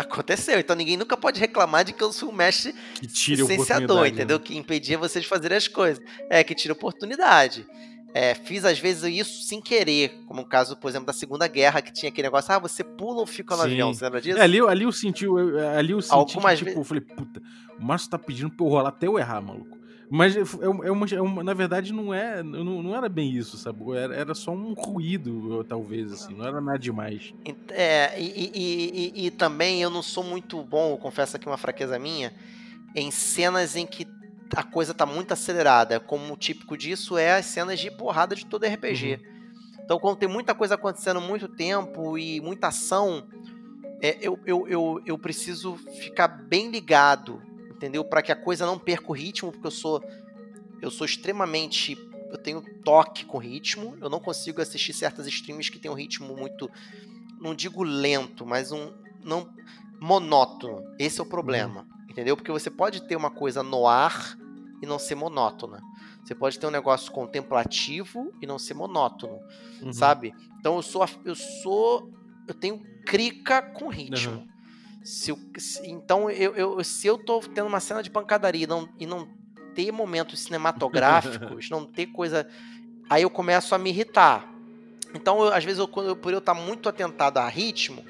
Aconteceu. 0.00 0.58
Então 0.58 0.74
ninguém 0.76 0.96
nunca 0.96 1.16
pode 1.16 1.38
reclamar 1.40 1.84
de 1.84 1.92
que 1.92 2.02
eu 2.02 2.12
sou 2.12 2.30
o 2.30 2.32
mestre 2.32 2.74
Que 3.00 3.06
tire 3.06 3.42
a 3.42 3.44
licenciador, 3.44 4.06
entendeu? 4.06 4.38
né? 4.38 4.44
Que 4.44 4.56
impedia 4.56 4.96
você 4.98 5.20
de 5.20 5.26
fazer 5.26 5.52
as 5.52 5.68
coisas. 5.68 6.02
É, 6.28 6.42
que 6.44 6.54
tira 6.54 6.72
oportunidade. 6.72 7.66
É, 8.12 8.34
fiz 8.34 8.64
às 8.64 8.76
vezes 8.78 9.04
isso 9.04 9.42
sem 9.44 9.60
querer, 9.60 10.24
como 10.26 10.42
o 10.42 10.44
caso, 10.44 10.76
por 10.76 10.88
exemplo, 10.88 11.06
da 11.06 11.12
Segunda 11.12 11.46
Guerra, 11.46 11.80
que 11.80 11.92
tinha 11.92 12.10
aquele 12.10 12.26
negócio, 12.26 12.52
ah, 12.52 12.58
você 12.58 12.82
pula 12.82 13.20
ou 13.20 13.26
fica 13.26 13.54
no 13.54 13.62
Sim. 13.62 13.68
avião, 13.68 13.94
você 13.94 14.04
lembra 14.04 14.20
disso? 14.20 14.36
É, 14.36 14.42
ali, 14.42 14.58
eu- 14.58 14.68
ali 14.68 14.82
eu 14.82 14.90
senti, 14.90 15.24
eu- 15.26 15.36
ali 15.78 15.92
eu 15.92 16.02
senti 16.02 16.12
Algumas 16.14 16.58
que, 16.58 16.64
tipo, 16.64 16.64
vezes- 16.64 16.78
eu 16.78 16.84
falei, 16.84 17.00
puta, 17.02 17.40
o 17.78 17.84
Márcio 17.84 18.10
tá 18.10 18.18
pedindo 18.18 18.50
pra 18.50 18.66
eu 18.66 18.70
rolar 18.70 18.88
até 18.88 19.06
eu 19.06 19.16
errar, 19.16 19.40
maluco. 19.40 19.78
Mas 20.10 20.34
é, 20.36 20.40
é 20.40 20.68
uma, 20.68 20.84
é 20.86 20.90
uma- 20.90 21.06
é 21.06 21.20
uma- 21.20 21.44
na 21.44 21.54
verdade 21.54 21.92
não 21.92 22.12
é, 22.12 22.42
não, 22.42 22.82
não 22.82 22.96
era 22.96 23.08
bem 23.08 23.30
isso, 23.30 23.56
sabe? 23.56 23.78
Era, 23.96 24.14
era 24.14 24.34
só 24.34 24.50
um 24.50 24.72
ruído, 24.74 25.62
talvez, 25.64 26.12
assim, 26.12 26.34
não 26.34 26.44
era 26.44 26.60
nada 26.60 26.78
demais. 26.78 27.32
É, 27.68 28.20
e, 28.20 28.50
e- 28.52 28.52
e- 29.22 29.26
e- 29.26 29.30
também 29.30 29.80
eu 29.80 29.88
não 29.88 30.02
sou 30.02 30.24
muito 30.24 30.62
bom, 30.64 30.96
confesso 30.96 31.36
aqui 31.36 31.46
uma 31.46 31.56
fraqueza 31.56 31.96
minha, 31.98 32.32
em 32.96 33.10
cenas 33.12 33.76
em 33.76 33.86
que 33.86 34.04
a 34.56 34.64
coisa 34.64 34.92
tá 34.92 35.06
muito 35.06 35.30
acelerada. 35.30 36.00
Como 36.00 36.34
o 36.34 36.36
típico 36.36 36.76
disso 36.76 37.16
é 37.16 37.36
as 37.36 37.46
cenas 37.46 37.78
de 37.78 37.88
porrada 37.88 38.34
de 38.34 38.44
todo 38.44 38.64
RPG. 38.64 39.20
Então, 39.84 39.96
quando 40.00 40.16
tem 40.16 40.28
muita 40.28 40.56
coisa 40.56 40.74
acontecendo 40.74 41.20
muito 41.20 41.46
tempo 41.46 42.18
e 42.18 42.40
muita 42.40 42.66
ação, 42.66 43.24
é, 44.02 44.18
eu, 44.20 44.38
eu, 44.44 44.66
eu, 44.68 45.00
eu 45.06 45.16
preciso 45.18 45.76
ficar 46.00 46.26
bem 46.26 46.68
ligado, 46.68 47.40
entendeu? 47.80 48.04
Para 48.04 48.20
que 48.20 48.30
a 48.30 48.36
coisa 48.36 48.66
não 48.66 48.78
perca 48.78 49.10
o 49.10 49.14
ritmo, 49.14 49.50
porque 49.50 49.66
eu 49.66 49.70
sou 49.70 50.02
eu 50.82 50.90
sou 50.90 51.04
extremamente 51.06 51.96
eu 52.30 52.38
tenho 52.38 52.62
toque 52.84 53.24
com 53.24 53.38
ritmo, 53.38 53.96
eu 54.00 54.08
não 54.08 54.20
consigo 54.20 54.60
assistir 54.60 54.92
certas 54.92 55.26
streams 55.26 55.70
que 55.70 55.78
tem 55.80 55.90
um 55.90 55.94
ritmo 55.94 56.36
muito 56.36 56.70
não 57.40 57.54
digo 57.54 57.82
lento, 57.82 58.44
mas 58.44 58.70
um 58.70 58.92
não 59.24 59.48
monótono. 60.00 60.84
Esse 60.98 61.20
é 61.20 61.22
o 61.22 61.26
problema, 61.26 61.86
entendeu? 62.08 62.36
Porque 62.36 62.52
você 62.52 62.70
pode 62.70 63.00
ter 63.02 63.16
uma 63.16 63.30
coisa 63.30 63.62
no 63.62 63.86
ar 63.86 64.36
e 64.82 64.86
não 64.86 64.98
ser 64.98 65.14
monótona. 65.14 65.82
Você 66.22 66.34
pode 66.34 66.58
ter 66.58 66.66
um 66.66 66.70
negócio 66.70 67.10
contemplativo 67.10 68.32
e 68.42 68.46
não 68.46 68.58
ser 68.58 68.74
monótono 68.74 69.40
Uhum. 69.82 69.92
sabe? 69.92 70.34
Então 70.58 70.76
eu 70.76 70.82
sou, 70.82 71.06
eu 71.24 71.34
sou, 71.34 72.10
eu 72.46 72.54
tenho 72.54 72.78
crica 73.06 73.62
com 73.62 73.88
ritmo. 73.88 74.46
Se 75.02 75.30
eu- 75.30 75.38
se- 75.56 75.86
então 75.88 76.30
eu, 76.30 76.54
eu- 76.54 76.84
se 76.84 77.06
eu 77.06 77.16
tô 77.18 77.40
tendo 77.40 77.66
uma 77.66 77.80
cena 77.80 78.02
de 78.02 78.10
pancadaria 78.10 78.64
e 78.64 78.66
não, 78.66 78.88
e 78.98 79.06
não 79.06 79.26
ter 79.74 79.90
momentos 79.92 80.40
cinematográficos, 80.40 81.68
não 81.70 81.84
ter 81.86 82.06
coisa, 82.06 82.48
aí 83.08 83.22
eu 83.22 83.30
começo 83.30 83.74
a 83.74 83.78
me 83.78 83.90
irritar. 83.90 84.46
Então 85.14 85.40
eu- 85.44 85.52
às 85.52 85.64
vezes 85.64 85.78
eu, 85.78 85.88
por 85.88 86.32
eu 86.32 86.38
estar 86.38 86.54
muito 86.54 86.88
atentado 86.88 87.38
a 87.38 87.48
ritmo, 87.48 88.04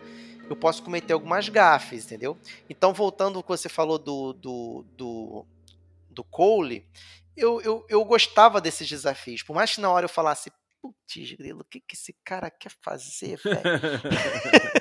eu 0.49 0.57
posso 0.57 0.82
cometer 0.82 1.12
algumas 1.12 1.49
gafes, 1.49 2.07
entendeu? 2.07 2.36
Então 2.68 2.93
voltando 2.93 3.36
ao 3.36 3.43
que 3.43 3.49
você 3.49 3.68
falou 3.68 3.99
do 3.99 4.32
do, 4.32 4.84
do, 4.97 5.47
do 6.11 6.24
Cole, 6.24 6.84
eu, 7.36 7.61
eu, 7.62 7.86
eu 7.88 8.05
gostava 8.05 8.61
desses 8.61 8.88
desafios, 8.88 9.43
por 9.45 9.55
mais 9.55 9.74
que 9.74 9.80
na 9.80 9.91
hora 9.91 10.05
eu 10.05 10.09
falasse 10.11 10.51
Putz, 10.82 11.32
grilo, 11.36 11.61
o 11.61 11.64
que, 11.64 11.78
que 11.78 11.95
esse 11.95 12.14
cara 12.24 12.51
quer 12.51 12.72
fazer, 12.82 13.38
velho? 13.45 13.61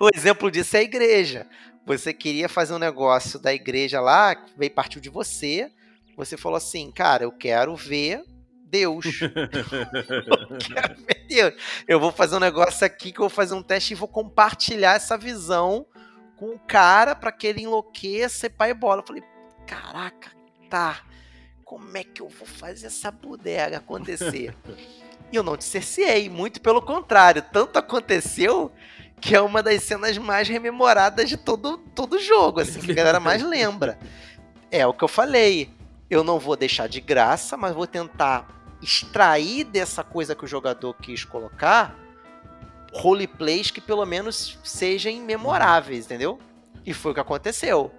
o 0.00 0.08
exemplo 0.14 0.50
disso 0.50 0.76
é 0.76 0.80
a 0.80 0.82
igreja. 0.82 1.46
Você 1.86 2.12
queria 2.12 2.48
fazer 2.48 2.74
um 2.74 2.78
negócio 2.78 3.38
da 3.38 3.54
igreja 3.54 4.00
lá, 4.00 4.36
veio 4.56 4.72
partiu 4.72 5.00
de 5.00 5.08
você. 5.08 5.70
Você 6.16 6.36
falou 6.36 6.56
assim, 6.56 6.90
cara, 6.90 7.24
eu 7.24 7.32
quero 7.32 7.76
ver 7.76 8.24
Deus. 8.64 9.06
eu 9.22 9.30
quero 10.58 10.96
ver 10.96 11.26
Deus. 11.28 11.54
Eu 11.86 12.00
vou 12.00 12.10
fazer 12.10 12.36
um 12.36 12.40
negócio 12.40 12.84
aqui 12.84 13.12
que 13.12 13.20
eu 13.20 13.28
vou 13.28 13.30
fazer 13.30 13.54
um 13.54 13.62
teste 13.62 13.92
e 13.92 13.96
vou 13.96 14.08
compartilhar 14.08 14.96
essa 14.96 15.16
visão 15.16 15.86
com 16.36 16.54
o 16.54 16.58
cara 16.58 17.14
para 17.14 17.32
que 17.32 17.46
ele 17.46 17.62
enlouqueça 17.62 18.46
e 18.46 18.50
pai 18.50 18.74
bola. 18.74 19.02
Eu 19.02 19.06
falei, 19.06 19.22
caraca, 19.66 20.30
tá. 20.68 21.02
Como 21.64 21.96
é 21.96 22.04
que 22.04 22.20
eu 22.20 22.28
vou 22.28 22.46
fazer 22.46 22.86
essa 22.86 23.10
bodega 23.10 23.78
acontecer? 23.78 24.54
E 25.32 25.34
eu 25.34 25.42
não 25.42 25.56
te 25.56 25.64
cerceei, 25.64 26.28
muito 26.28 26.60
pelo 26.60 26.80
contrário. 26.80 27.42
Tanto 27.52 27.80
aconteceu 27.80 28.70
que 29.20 29.34
é 29.34 29.40
uma 29.40 29.62
das 29.62 29.82
cenas 29.82 30.18
mais 30.18 30.48
rememoradas 30.48 31.28
de 31.28 31.36
todo 31.36 31.78
todo 31.94 32.18
jogo, 32.18 32.60
assim, 32.60 32.80
que 32.80 32.92
a 32.92 32.94
galera 32.94 33.20
mais 33.20 33.42
lembra. 33.44 33.98
É 34.70 34.86
o 34.86 34.92
que 34.92 35.04
eu 35.04 35.08
falei. 35.08 35.70
Eu 36.08 36.22
não 36.22 36.38
vou 36.38 36.56
deixar 36.56 36.88
de 36.88 37.00
graça, 37.00 37.56
mas 37.56 37.74
vou 37.74 37.86
tentar 37.86 38.46
extrair 38.80 39.64
dessa 39.64 40.04
coisa 40.04 40.34
que 40.34 40.44
o 40.44 40.48
jogador 40.48 40.94
quis 40.94 41.24
colocar 41.24 41.96
roleplays 42.92 43.70
que 43.70 43.80
pelo 43.80 44.04
menos 44.06 44.58
sejam 44.64 45.14
memoráveis, 45.16 46.06
entendeu? 46.06 46.38
E 46.84 46.94
foi 46.94 47.12
o 47.12 47.14
que 47.14 47.20
aconteceu. 47.20 47.92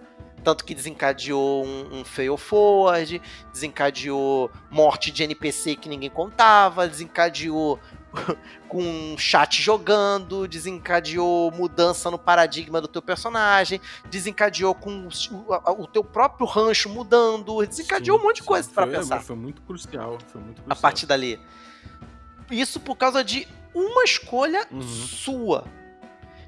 Tanto 0.43 0.63
que 0.63 0.73
desencadeou 0.73 1.65
um, 1.65 1.99
um 1.99 2.05
fail 2.05 2.37
forward, 2.37 3.21
desencadeou 3.51 4.49
morte 4.69 5.11
de 5.11 5.23
NPC 5.23 5.75
que 5.75 5.89
ninguém 5.89 6.09
contava, 6.09 6.87
desencadeou 6.87 7.79
com 8.67 8.81
um 8.83 9.17
chat 9.17 9.61
jogando, 9.61 10.47
desencadeou 10.47 11.51
mudança 11.51 12.09
no 12.11 12.17
paradigma 12.19 12.79
do 12.81 12.87
teu 12.87 13.01
personagem, 13.01 13.79
desencadeou 14.09 14.73
com 14.75 15.07
o, 15.07 15.81
o 15.83 15.87
teu 15.87 16.03
próprio 16.03 16.45
rancho 16.45 16.89
mudando, 16.89 17.65
desencadeou 17.65 18.17
Sim, 18.17 18.23
um 18.23 18.27
monte 18.27 18.35
de 18.37 18.41
sim. 18.43 18.47
coisa 18.47 18.69
para 18.69 18.85
Foi- 18.85 18.95
pensar 18.95 19.21
Foi 19.21 19.35
muito 19.35 19.61
crucial. 19.61 20.17
Foi 20.27 20.41
muito 20.41 20.59
a 20.59 20.63
crucial. 20.63 20.81
partir 20.81 21.05
dali. 21.05 21.39
Isso 22.49 22.79
por 22.79 22.95
causa 22.95 23.23
de 23.23 23.47
uma 23.73 24.03
escolha 24.03 24.65
Uhum. 24.71 24.81
sua. 24.81 25.65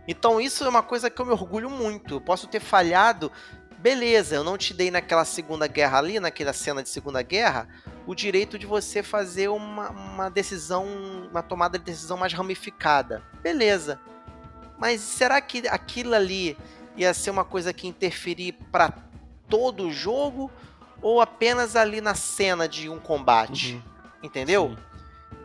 Então 0.08 0.40
isso 0.42 0.64
é 0.64 0.70
uma 0.70 0.82
coisa 0.82 1.10
que 1.10 1.22
eu 1.22 1.26
me 1.26 1.32
orgulho 1.32 1.70
muito. 1.70 2.16
Eu 2.16 2.22
posso 2.22 2.48
ter 2.48 2.60
falhado, 2.60 3.32
beleza, 3.78 4.36
eu 4.36 4.44
não 4.44 4.58
te 4.58 4.74
dei 4.74 4.90
naquela 4.90 5.24
segunda 5.26 5.68
guerra 5.68 6.00
ali, 6.00 6.20
naquela 6.20 6.52
cena 6.54 6.82
de 6.82 6.90
segunda 6.90 7.22
guerra, 7.22 7.68
o 8.10 8.16
direito 8.16 8.57
de 8.57 8.66
você 8.66 9.03
fazer 9.03 9.49
uma, 9.49 9.91
uma 9.91 10.30
decisão, 10.30 10.84
uma 11.30 11.43
tomada 11.43 11.78
de 11.78 11.86
decisão 11.86 12.18
mais 12.18 12.34
ramificada. 12.34 13.22
Beleza. 13.39 13.99
Mas 14.80 14.99
será 14.99 15.39
que 15.39 15.68
aquilo 15.68 16.16
ali 16.16 16.57
ia 16.97 17.14
ser 17.14 17.30
uma 17.30 17.45
coisa 17.45 17.72
que 17.72 17.88
interferir 17.88 18.53
para 18.72 18.91
todo 19.47 19.86
o 19.86 19.91
jogo 19.91 20.49
ou 21.03 21.22
apenas 21.22 21.76
ali 21.76 22.01
na 22.01 22.16
cena 22.16 22.68
de 22.68 22.89
um 22.89 22.97
combate? 22.97 23.76
Uhum. 23.76 23.82
Entendeu? 24.24 24.76
Sim. 24.76 24.89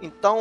Então, 0.00 0.40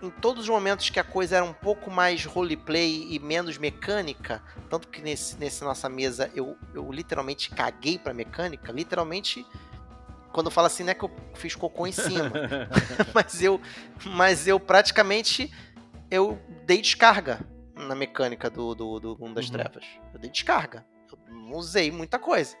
em 0.00 0.08
todos 0.08 0.44
os 0.44 0.48
momentos 0.48 0.88
que 0.88 1.00
a 1.00 1.04
coisa 1.04 1.34
era 1.34 1.44
um 1.44 1.52
pouco 1.52 1.90
mais 1.90 2.24
roleplay 2.24 3.08
e 3.10 3.18
menos 3.18 3.58
mecânica, 3.58 4.40
tanto 4.68 4.86
que 4.86 5.02
nesse, 5.02 5.36
nesse 5.36 5.64
nossa 5.64 5.88
mesa 5.88 6.30
eu, 6.32 6.56
eu 6.72 6.92
literalmente 6.92 7.50
caguei 7.50 7.98
pra 7.98 8.14
mecânica, 8.14 8.70
literalmente, 8.70 9.44
quando 10.32 10.46
eu 10.46 10.50
falo 10.50 10.66
assim, 10.66 10.82
não 10.84 10.90
é 10.90 10.94
que 10.94 11.04
eu 11.04 11.10
fiz 11.34 11.54
cocô 11.54 11.86
em 11.86 11.92
cima, 11.92 12.30
mas 13.14 13.42
eu, 13.42 13.60
mas 14.06 14.46
eu 14.46 14.58
praticamente 14.60 15.52
eu 16.10 16.38
dei 16.66 16.80
descarga 16.80 17.40
na 17.74 17.94
mecânica 17.94 18.50
do, 18.50 18.74
do, 18.74 19.00
do 19.00 19.16
Mundo 19.18 19.34
das 19.34 19.46
Uhum. 19.46 19.52
Trevas. 19.52 19.84
Eu 20.12 20.20
dei 20.20 20.30
descarga. 20.30 20.84
Eu 21.10 21.18
não 21.34 21.52
usei 21.56 21.90
muita 21.90 22.18
coisa. 22.18 22.56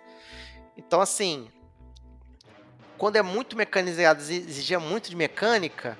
Então, 0.76 1.00
assim, 1.00 1.48
quando 2.96 3.16
é 3.16 3.22
muito 3.22 3.56
mecanizado, 3.56 4.20
exi- 4.20 4.36
exigia 4.48 4.78
muito 4.80 5.10
de 5.10 5.16
mecânica, 5.16 5.98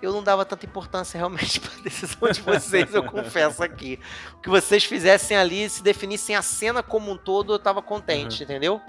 eu 0.00 0.12
não 0.12 0.22
dava 0.22 0.44
tanta 0.44 0.64
importância 0.66 1.18
realmente 1.18 1.58
para 1.60 1.72
a 1.78 1.82
decisão 1.82 2.30
de 2.30 2.40
vocês, 2.40 2.94
eu 2.94 3.02
confesso 3.04 3.62
aqui. 3.62 3.98
O 4.34 4.40
que 4.40 4.48
vocês 4.48 4.84
fizessem 4.84 5.36
ali, 5.36 5.68
se 5.68 5.82
definissem 5.82 6.36
a 6.36 6.42
cena 6.42 6.82
como 6.82 7.10
um 7.10 7.16
todo, 7.16 7.52
eu 7.52 7.58
tava 7.58 7.82
contente, 7.82 8.44
entendeu? 8.44 8.80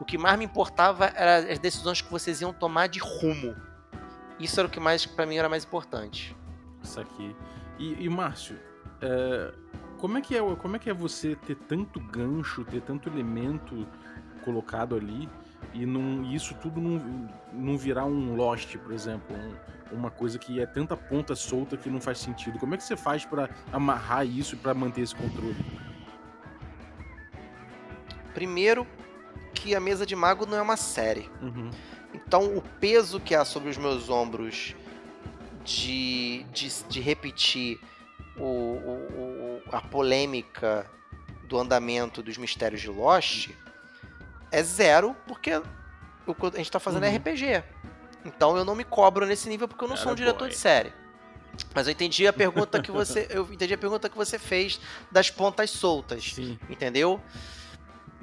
O 0.00 0.04
que 0.04 0.18
mais 0.18 0.38
me 0.38 0.44
importava 0.44 1.06
eram 1.06 1.50
as 1.50 1.58
decisões 1.58 2.00
que 2.02 2.10
vocês 2.10 2.40
iam 2.40 2.52
tomar 2.52 2.88
de 2.88 2.98
rumo. 2.98 3.54
Isso 4.38 4.58
era 4.58 4.66
o 4.66 4.70
que 4.70 4.80
mais, 4.80 5.06
para 5.06 5.24
mim, 5.24 5.36
era 5.36 5.48
mais 5.48 5.64
importante. 5.64 6.36
Isso 6.82 7.00
aqui. 7.00 7.34
E, 7.78 8.04
e, 8.04 8.08
Márcio, 8.08 8.58
é, 9.00 9.52
como, 9.98 10.18
é 10.18 10.20
que 10.20 10.36
é, 10.36 10.40
como 10.56 10.76
é 10.76 10.78
que 10.78 10.90
é 10.90 10.94
você 10.94 11.36
ter 11.36 11.54
tanto 11.56 12.00
gancho, 12.00 12.64
ter 12.64 12.80
tanto 12.82 13.08
elemento 13.08 13.86
colocado 14.44 14.94
ali 14.94 15.28
e 15.72 15.86
não, 15.86 16.22
isso 16.30 16.54
tudo 16.56 16.80
não, 16.80 17.28
não 17.52 17.78
virar 17.78 18.04
um 18.04 18.34
Lost, 18.34 18.76
por 18.78 18.92
exemplo? 18.92 19.34
um- 19.36 19.74
uma 19.92 20.10
coisa 20.10 20.38
que 20.40 20.60
é 20.60 20.66
tanta 20.66 20.96
ponta 20.96 21.36
solta 21.36 21.76
que 21.76 21.88
não 21.88 22.00
faz 22.00 22.18
sentido. 22.18 22.58
Como 22.58 22.74
é 22.74 22.76
que 22.76 22.82
você 22.82 22.96
faz 22.96 23.24
pra 23.24 23.48
amarrar 23.72 24.26
isso 24.26 24.56
e 24.56 24.58
pra 24.58 24.74
manter 24.74 25.02
esse 25.02 25.14
controle? 25.14 25.54
Primeiro, 28.32 28.84
que 29.54 29.74
a 29.74 29.80
mesa 29.80 30.04
de 30.04 30.14
mago 30.16 30.44
não 30.46 30.56
é 30.58 30.62
uma 30.62 30.76
série. 30.76 31.30
Uhum. 31.40 31.70
Então, 32.12 32.56
o 32.56 32.62
peso 32.80 33.18
que 33.20 33.34
há 33.34 33.44
sobre 33.44 33.70
os 33.70 33.76
meus 33.76 34.08
ombros 34.10 34.74
de, 35.64 36.44
de, 36.52 36.68
de 36.88 37.00
repetir 37.00 37.80
o, 38.36 38.42
o- 38.44 39.08
o- 39.16 39.62
a 39.72 39.80
polêmica 39.80 40.86
do 41.44 41.58
andamento 41.58 42.22
dos 42.22 42.36
mistérios 42.36 42.80
de 42.80 42.88
Lost 42.88 43.50
é 44.50 44.62
zero, 44.62 45.16
porque 45.26 45.50
o 46.26 46.34
que 46.34 46.46
a 46.46 46.50
gente 46.56 46.70
tá 46.70 46.78
fazendo 46.80 47.04
é 47.04 47.08
Uhum. 47.10 47.16
RPG. 47.16 47.62
Então 48.24 48.56
eu 48.56 48.64
não 48.64 48.74
me 48.74 48.84
cobro 48.84 49.26
nesse 49.26 49.48
nível 49.48 49.68
porque 49.68 49.84
eu 49.84 49.88
não 49.88 49.96
sou 49.96 50.08
um 50.08 50.12
Atta 50.12 50.16
diretor 50.16 50.38
boy. 50.40 50.48
de 50.50 50.56
série. 50.56 50.92
Mas 51.74 51.86
eu 51.86 51.92
entendi 51.92 52.26
a 52.26 52.32
pergunta 52.32 52.82
que 52.82 52.90
você. 52.90 53.26
Eu 53.30 53.48
entendi 53.52 53.72
a 53.74 53.78
pergunta 53.78 54.08
que 54.08 54.16
você 54.16 54.38
fez 54.40 54.80
das 55.12 55.30
pontas 55.30 55.70
soltas 55.70 56.32
Sim. 56.34 56.58
entendeu? 56.68 57.20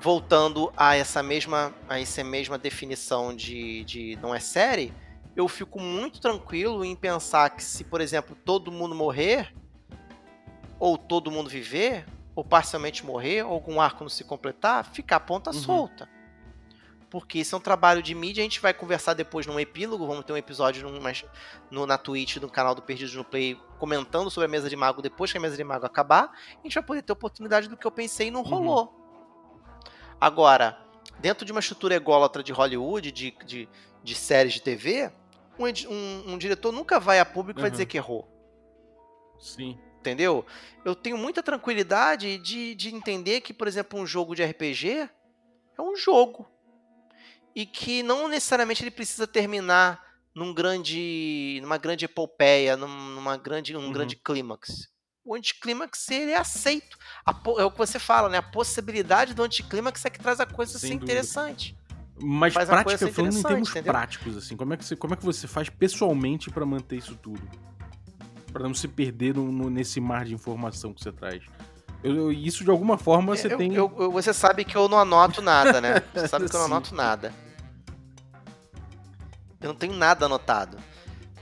Voltando 0.02 0.74
a 0.76 0.96
essa 0.96 1.22
mesma, 1.22 1.72
a 1.88 2.00
essa 2.00 2.24
mesma 2.24 2.58
definição 2.58 3.36
de, 3.36 3.84
de 3.84 4.18
não 4.20 4.34
é 4.34 4.40
série, 4.40 4.92
eu 5.36 5.48
fico 5.48 5.80
muito 5.80 6.20
tranquilo 6.20 6.84
em 6.84 6.96
pensar 6.96 7.52
que 7.52 7.64
se, 7.64 7.84
por 7.84 8.02
exemplo, 8.02 8.36
todo 8.44 8.72
mundo 8.72 8.96
morrer, 8.96 9.54
ou 10.80 10.98
todo 10.98 11.30
mundo 11.30 11.50
viver, 11.52 12.06
ou 12.36 12.44
parcialmente 12.44 13.06
morrer, 13.06 13.44
ou 13.44 13.54
algum 13.54 13.80
arco 13.80 14.04
não 14.04 14.10
se 14.10 14.24
completar, 14.24 14.86
ficar 14.86 15.18
a 15.18 15.20
ponta 15.20 15.52
Uhum. 15.52 15.62
solta. 15.62 16.10
Porque 17.08 17.38
isso 17.40 17.54
é 17.54 17.58
um 17.58 17.62
trabalho 17.62 18.02
de 18.02 18.16
mídia, 18.16 18.42
a 18.42 18.46
gente 18.46 18.60
vai 18.60 18.74
conversar 18.74 19.14
depois 19.14 19.46
num 19.46 19.60
epílogo, 19.60 20.08
vamos 20.08 20.26
ter 20.26 20.34
um 20.34 20.38
episódio 20.38 20.82
num- 20.90 21.00
mas 21.00 21.24
no, 21.70 21.86
na 21.86 21.98
Twitch 22.00 22.38
do 22.38 22.50
canal 22.50 22.74
do 22.74 22.82
Perdidos 22.82 23.14
no 23.14 23.24
Play 23.24 23.56
comentando 23.78 24.32
sobre 24.32 24.48
a 24.48 24.50
mesa 24.50 24.68
de 24.70 24.76
mago 24.76 25.02
depois 25.02 25.32
que 25.32 25.38
a 25.38 25.42
mesa 25.42 25.56
de 25.58 25.64
mago 25.64 25.86
acabar, 25.86 26.32
a 26.58 26.64
gente 26.64 26.74
vai 26.74 26.84
poder 26.84 27.02
ter 27.04 27.12
oportunidade 27.14 27.68
do 27.68 27.78
que 27.78 27.86
eu 27.86 27.92
pensei 27.92 28.30
e 28.30 28.32
não 28.32 28.42
rolou. 28.42 28.98
Agora, 30.22 30.78
dentro 31.20 31.44
de 31.44 31.52
uma 31.52 31.60
estrutura 31.60 31.96
ególatra 31.96 32.44
de 32.44 32.52
Hollywood, 32.54 33.12
de, 33.12 33.32
de, 33.44 33.68
de 34.04 34.16
séries 34.16 34.54
de 34.54 34.62
TV, 34.62 35.12
um, 35.58 35.66
um- 35.92 36.34
um 36.34 36.38
diretor 36.38 36.72
nunca 36.72 37.00
vai 37.00 37.20
a 37.20 37.26
público 37.26 37.60
e 37.60 37.62
vai 37.62 37.70
Uhum. 37.70 37.72
dizer 37.72 37.88
que 37.88 37.98
errou. 37.98 38.28
Sim. 39.40 39.80
Entendeu? 40.00 40.46
Eu 40.86 40.96
tenho 40.96 41.18
muita 41.18 41.44
tranquilidade 41.44 42.38
de, 42.38 42.74
de 42.76 42.94
entender 42.94 43.42
que, 43.42 43.54
por 43.54 43.68
exemplo, 43.68 44.00
um 44.00 44.06
jogo 44.06 44.36
de 44.36 44.44
RPG 44.44 45.10
é 45.78 45.82
um 45.82 45.96
jogo. 45.96 46.48
E 47.56 47.66
que 47.66 48.02
não 48.02 48.28
necessariamente 48.28 48.82
ele 48.84 48.92
precisa 48.92 49.28
terminar 49.28 50.04
num 50.34 50.54
grande, 50.54 51.60
numa 51.62 51.78
grande 51.78 52.06
epopeia, 52.06 52.78
num- 52.78 52.88
numa 53.16 53.38
grande, 53.38 53.74
num 53.74 53.86
Uhum. 53.86 53.92
grande 53.92 54.16
clímax. 54.16 54.90
O 55.24 55.36
anticlímax 55.36 56.10
ele 56.10 56.32
é 56.32 56.38
aceito. 56.38 56.98
É 57.60 57.64
o 57.64 57.72
que 57.72 57.78
você 57.78 58.00
fala, 58.00 58.28
né? 58.30 58.38
A 58.40 58.42
possibilidade 58.44 59.34
do 59.34 59.44
anticlímax 59.44 60.04
é 60.06 60.10
que 60.10 60.20
traz 60.20 60.40
a 60.40 60.46
coisa 60.46 60.78
a 60.78 60.80
Sem 60.80 60.90
ser 60.90 60.96
dúvida. 60.96 61.12
interessante. 61.12 61.78
Mas 62.24 62.54
Faz 62.54 62.68
prática, 62.70 63.08
falando 63.12 63.38
em 63.38 63.44
termos 63.44 63.70
entendeu? 63.70 63.94
práticos, 63.94 64.38
assim, 64.38 64.56
como 64.56 64.74
é, 64.74 64.78
que 64.78 64.86
você, 64.86 64.96
como 64.96 65.14
é 65.14 65.18
que 65.18 65.24
você 65.26 65.48
faz 65.48 65.70
pessoalmente 65.70 66.50
pra 66.52 66.66
manter 66.66 66.98
isso 66.98 67.16
tudo? 67.16 67.42
Pra 68.52 68.64
não 68.64 68.74
se 68.74 68.88
perder 68.88 69.36
no- 69.36 69.52
no- 69.52 69.70
nesse 69.70 70.00
mar 70.00 70.26
de 70.26 70.34
informação 70.34 70.94
que 70.94 71.02
você 71.02 71.12
traz. 71.12 71.44
Eu- 72.04 72.16
eu- 72.16 72.32
isso 72.32 72.64
de 72.64 72.70
alguma 72.70 72.98
forma 72.98 73.36
você 73.36 73.52
Eu- 73.52 73.58
tem. 73.58 73.72
você 74.12 74.34
sabe 74.34 74.66
que 74.66 74.76
eu 74.76 74.88
não 74.88 75.00
anoto 75.00 75.42
nada, 75.42 75.80
né? 75.80 76.02
Você 76.14 76.28
sabe 76.28 76.50
que 76.50 76.56
eu 76.56 76.60
não 76.60 76.66
anoto 76.66 76.94
nada. 76.96 77.32
Eu 79.60 79.70
não 79.70 79.76
tenho 79.76 79.94
nada 79.94 80.26
anotado. 80.26 80.78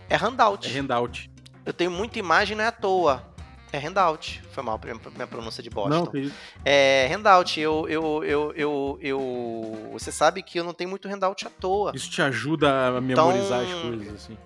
É 0.09 0.15
handout. 0.17 0.67
É 0.67 0.79
handout. 0.79 1.31
Eu 1.65 1.73
tenho 1.73 1.91
muita 1.91 2.19
imagem, 2.19 2.55
não 2.57 2.63
é 2.63 2.67
à 2.67 2.71
toa. 2.71 3.28
É 3.71 3.77
handout. 3.77 4.41
Foi 4.51 4.63
mal 4.63 4.79
minha, 4.83 4.99
minha 5.15 5.27
pronúncia 5.27 5.61
de 5.61 5.69
Boston. 5.69 6.11
Não. 6.11 6.31
É 6.65 7.07
handout. 7.13 7.59
Eu, 7.59 7.87
eu, 7.87 8.23
eu, 8.23 8.53
eu, 8.55 8.97
eu. 9.01 9.89
Você 9.93 10.11
sabe 10.11 10.41
que 10.41 10.59
eu 10.59 10.63
não 10.63 10.73
tenho 10.73 10.89
muito 10.89 11.07
handout 11.07 11.45
à 11.45 11.49
toa. 11.51 11.91
Isso 11.93 12.09
te 12.09 12.21
ajuda 12.21 12.87
a 12.97 13.01
memorizar 13.01 13.63
Então- 13.63 13.77
as 13.77 13.81
coisas, 13.85 14.15
assim. 14.15 14.37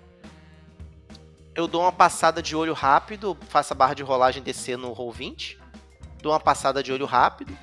eu 1.54 1.66
dou 1.66 1.80
uma 1.82 1.92
passada 1.92 2.42
de 2.42 2.54
olho 2.54 2.74
rápido, 2.74 3.36
faço 3.48 3.72
a 3.72 3.76
barra 3.76 3.94
de 3.94 4.02
rolagem 4.02 4.42
descer 4.42 4.76
no 4.76 4.92
roll 4.92 5.12
20, 5.12 5.58
dou 6.20 6.32
uma 6.32 6.40
passada 6.40 6.82
de 6.82 6.92
olho 6.92 7.06
rápido. 7.06 7.56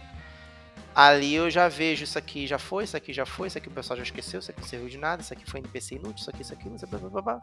Ali 0.96 1.36
eu 1.36 1.50
já 1.50 1.70
vejo 1.70 2.04
isso 2.04 2.18
aqui 2.18 2.46
já 2.48 2.58
foi, 2.60 2.84
isso 2.86 2.98
aqui 2.98 3.14
já 3.14 3.26
foi, 3.26 3.48
isso 3.48 3.58
aqui 3.58 3.68
o 3.70 3.72
pessoal 3.72 3.96
já 3.98 4.04
esqueceu, 4.04 4.40
isso 4.40 4.52
aqui 4.52 4.60
não 4.60 4.68
serviu 4.68 4.90
de 4.90 4.98
nada, 4.98 5.22
isso 5.22 5.32
aqui 5.34 5.50
foi 5.50 5.60
NPC 5.62 5.96
inútil, 5.96 6.16
isso 6.22 6.30
aqui, 6.30 6.42
isso 6.42 6.54
aqui, 6.54 6.68
blá, 6.70 6.78
blá, 6.88 7.00
blá, 7.00 7.10
blá, 7.10 7.22
blá. 7.22 7.42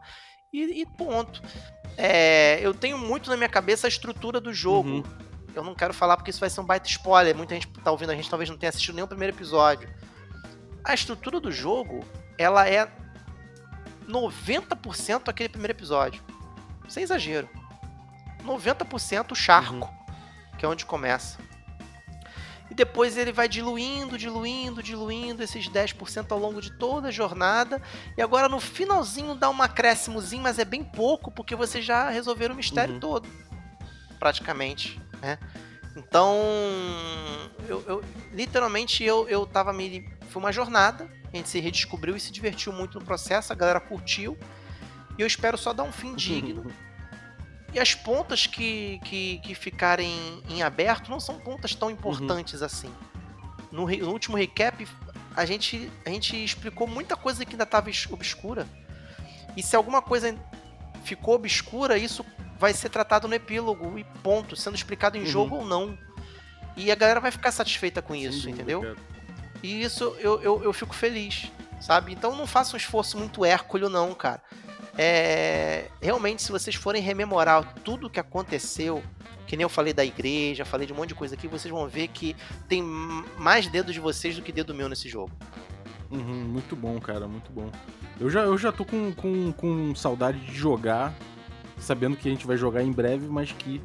E, 0.51 0.81
e 0.81 0.85
ponto. 0.85 1.41
É, 1.97 2.59
eu 2.61 2.73
tenho 2.73 2.97
muito 2.97 3.29
na 3.29 3.37
minha 3.37 3.49
cabeça 3.49 3.87
a 3.87 3.89
estrutura 3.89 4.39
do 4.39 4.53
jogo. 4.53 4.89
Uhum. 4.89 5.03
Eu 5.55 5.63
não 5.63 5.75
quero 5.75 5.93
falar 5.93 6.15
porque 6.15 6.31
isso 6.31 6.39
vai 6.39 6.49
ser 6.49 6.61
um 6.61 6.65
baita 6.65 6.87
spoiler. 6.87 7.35
Muita 7.35 7.55
gente 7.55 7.67
tá 7.67 7.91
ouvindo 7.91 8.11
a 8.11 8.15
gente, 8.15 8.29
talvez 8.29 8.49
não 8.49 8.57
tenha 8.57 8.69
assistido 8.69 8.95
nenhum 8.95 9.07
primeiro 9.07 9.35
episódio. 9.35 9.89
A 10.83 10.93
estrutura 10.93 11.39
do 11.39 11.51
jogo, 11.51 12.05
ela 12.37 12.67
é 12.67 12.89
90% 14.07 15.27
aquele 15.27 15.49
primeiro 15.49 15.73
episódio. 15.73 16.23
Sem 16.87 17.03
exagero. 17.03 17.49
90% 18.43 19.31
o 19.31 19.35
charco, 19.35 19.93
que 20.57 20.65
é 20.65 20.67
onde 20.69 20.85
começa. 20.85 21.37
E 22.69 22.73
depois 22.75 23.17
ele 23.17 23.31
vai 23.31 23.47
diluindo, 23.49 24.17
diluindo, 24.17 24.83
diluindo 24.83 25.41
esses 25.41 25.67
10% 25.67 26.31
ao 26.31 26.37
longo 26.37 26.61
de 26.61 26.71
toda 26.71 27.07
a 27.07 27.11
jornada. 27.11 27.81
E 28.17 28.21
agora 28.21 28.47
no 28.47 28.59
finalzinho 28.59 29.33
dá 29.35 29.49
um 29.49 29.61
acréscimozinho, 29.61 30.43
mas 30.43 30.59
é 30.59 30.65
bem 30.65 30.83
pouco, 30.83 31.31
porque 31.31 31.55
vocês 31.55 31.83
já 31.83 32.09
resolveram 32.09 32.53
o 32.53 32.57
mistério 32.57 32.93
Uhum. 32.93 32.99
todo. 32.99 33.27
Praticamente, 34.19 35.01
né? 35.21 35.39
Então, 35.95 36.35
eu, 37.67 37.83
eu- 37.87 38.03
literalmente 38.31 39.03
eu, 39.03 39.27
eu 39.27 39.45
tava 39.45 39.73
me. 39.73 40.07
Foi 40.29 40.41
uma 40.41 40.51
jornada, 40.51 41.09
a 41.33 41.35
gente 41.37 41.49
se 41.49 41.59
redescobriu 41.59 42.15
e 42.15 42.19
se 42.19 42.31
divertiu 42.31 42.71
muito 42.71 42.99
no 42.99 43.05
processo, 43.05 43.51
a 43.51 43.55
galera 43.55 43.79
curtiu. 43.79 44.37
E 45.17 45.21
eu 45.21 45.27
espero 45.27 45.57
só 45.57 45.73
dar 45.73 45.83
um 45.83 45.91
fim 45.91 46.13
digno. 46.15 46.71
E 47.73 47.79
as 47.79 47.93
pontas 47.93 48.47
que, 48.47 48.99
que, 49.03 49.37
que 49.39 49.53
ficarem 49.55 50.41
em 50.49 50.63
aberto 50.63 51.09
não 51.11 51.19
são 51.19 51.37
pontas 51.39 51.75
tão 51.75 51.89
importantes 51.91 52.61
assim. 52.61 52.91
No, 53.71 53.85
no 53.87 54.11
último 54.11 54.35
recap, 54.35 54.87
a 55.35 55.45
gente, 55.45 55.91
a 56.05 56.09
gente 56.09 56.43
explicou 56.43 56.87
muita 56.87 57.15
coisa 57.15 57.45
que 57.45 57.51
ainda 57.53 57.63
estava 57.63 57.89
obscura. 58.11 58.67
E 59.55 59.61
se 59.61 59.75
alguma 59.75 60.01
coisa 60.01 60.35
ficou 61.03 61.35
obscura, 61.35 61.97
isso 61.97 62.25
vai 62.57 62.73
ser 62.73 62.89
tratado 62.89 63.27
no 63.27 63.33
epílogo 63.35 63.97
e 63.97 64.03
ponto, 64.23 64.55
sendo 64.55 64.75
explicado 64.75 65.17
em 65.17 65.21
Uhum. 65.21 65.25
jogo 65.27 65.55
ou 65.57 65.65
não. 65.65 65.97
E 66.75 66.91
a 66.91 66.95
galera 66.95 67.19
vai 67.19 67.31
ficar 67.31 67.51
satisfeita 67.51 68.01
com 68.01 68.13
Sem 68.13 68.23
isso, 68.25 68.49
entendeu? 68.49 68.81
cara. 68.81 68.95
E 69.61 69.81
isso 69.81 70.15
eu, 70.19 70.41
eu, 70.41 70.63
eu 70.63 70.73
fico 70.73 70.95
feliz, 70.95 71.51
sabe? 71.81 72.13
Então 72.13 72.35
não 72.35 72.47
faça 72.47 72.75
um 72.75 72.77
esforço 72.77 73.17
muito 73.17 73.43
hércules, 73.45 73.89
não, 73.91 74.13
cara. 74.15 74.41
É, 75.01 75.85
realmente, 76.01 76.41
se 76.41 76.51
vocês 76.51 76.75
forem 76.75 77.01
rememorar 77.01 77.73
tudo 77.85 78.09
que 78.09 78.19
aconteceu, 78.19 79.01
que 79.47 79.55
nem 79.55 79.63
eu 79.63 79.69
falei 79.69 79.93
da 79.93 80.03
igreja, 80.03 80.65
falei 80.65 80.85
de 80.85 80.91
um 80.91 80.95
monte 80.97 81.09
de 81.09 81.15
coisa 81.15 81.35
aqui, 81.35 81.47
vocês 81.47 81.71
vão 81.73 81.87
ver 81.87 82.09
que 82.09 82.35
tem 82.67 82.83
mais 83.37 83.65
dedo 83.69 83.93
de 83.93 83.99
vocês 84.01 84.35
do 84.35 84.41
que 84.41 84.51
dedo 84.51 84.75
meu 84.75 84.89
nesse 84.89 85.07
jogo. 85.07 85.31
Uhum, 86.11 86.43
muito 86.43 86.75
bom, 86.75 86.99
cara, 86.99 87.29
muito 87.29 87.49
bom. 87.49 87.71
Eu 88.19 88.29
já, 88.29 88.41
eu 88.41 88.57
já 88.57 88.73
tô 88.73 88.83
com, 88.83 89.13
com, 89.13 89.53
com 89.53 89.95
saudade 89.95 90.37
de 90.41 90.53
jogar, 90.53 91.13
sabendo 91.77 92.17
que 92.17 92.27
a 92.27 92.31
gente 92.31 92.45
vai 92.45 92.57
jogar 92.57 92.83
em 92.83 92.91
breve, 92.91 93.25
mas 93.29 93.53
que 93.53 93.81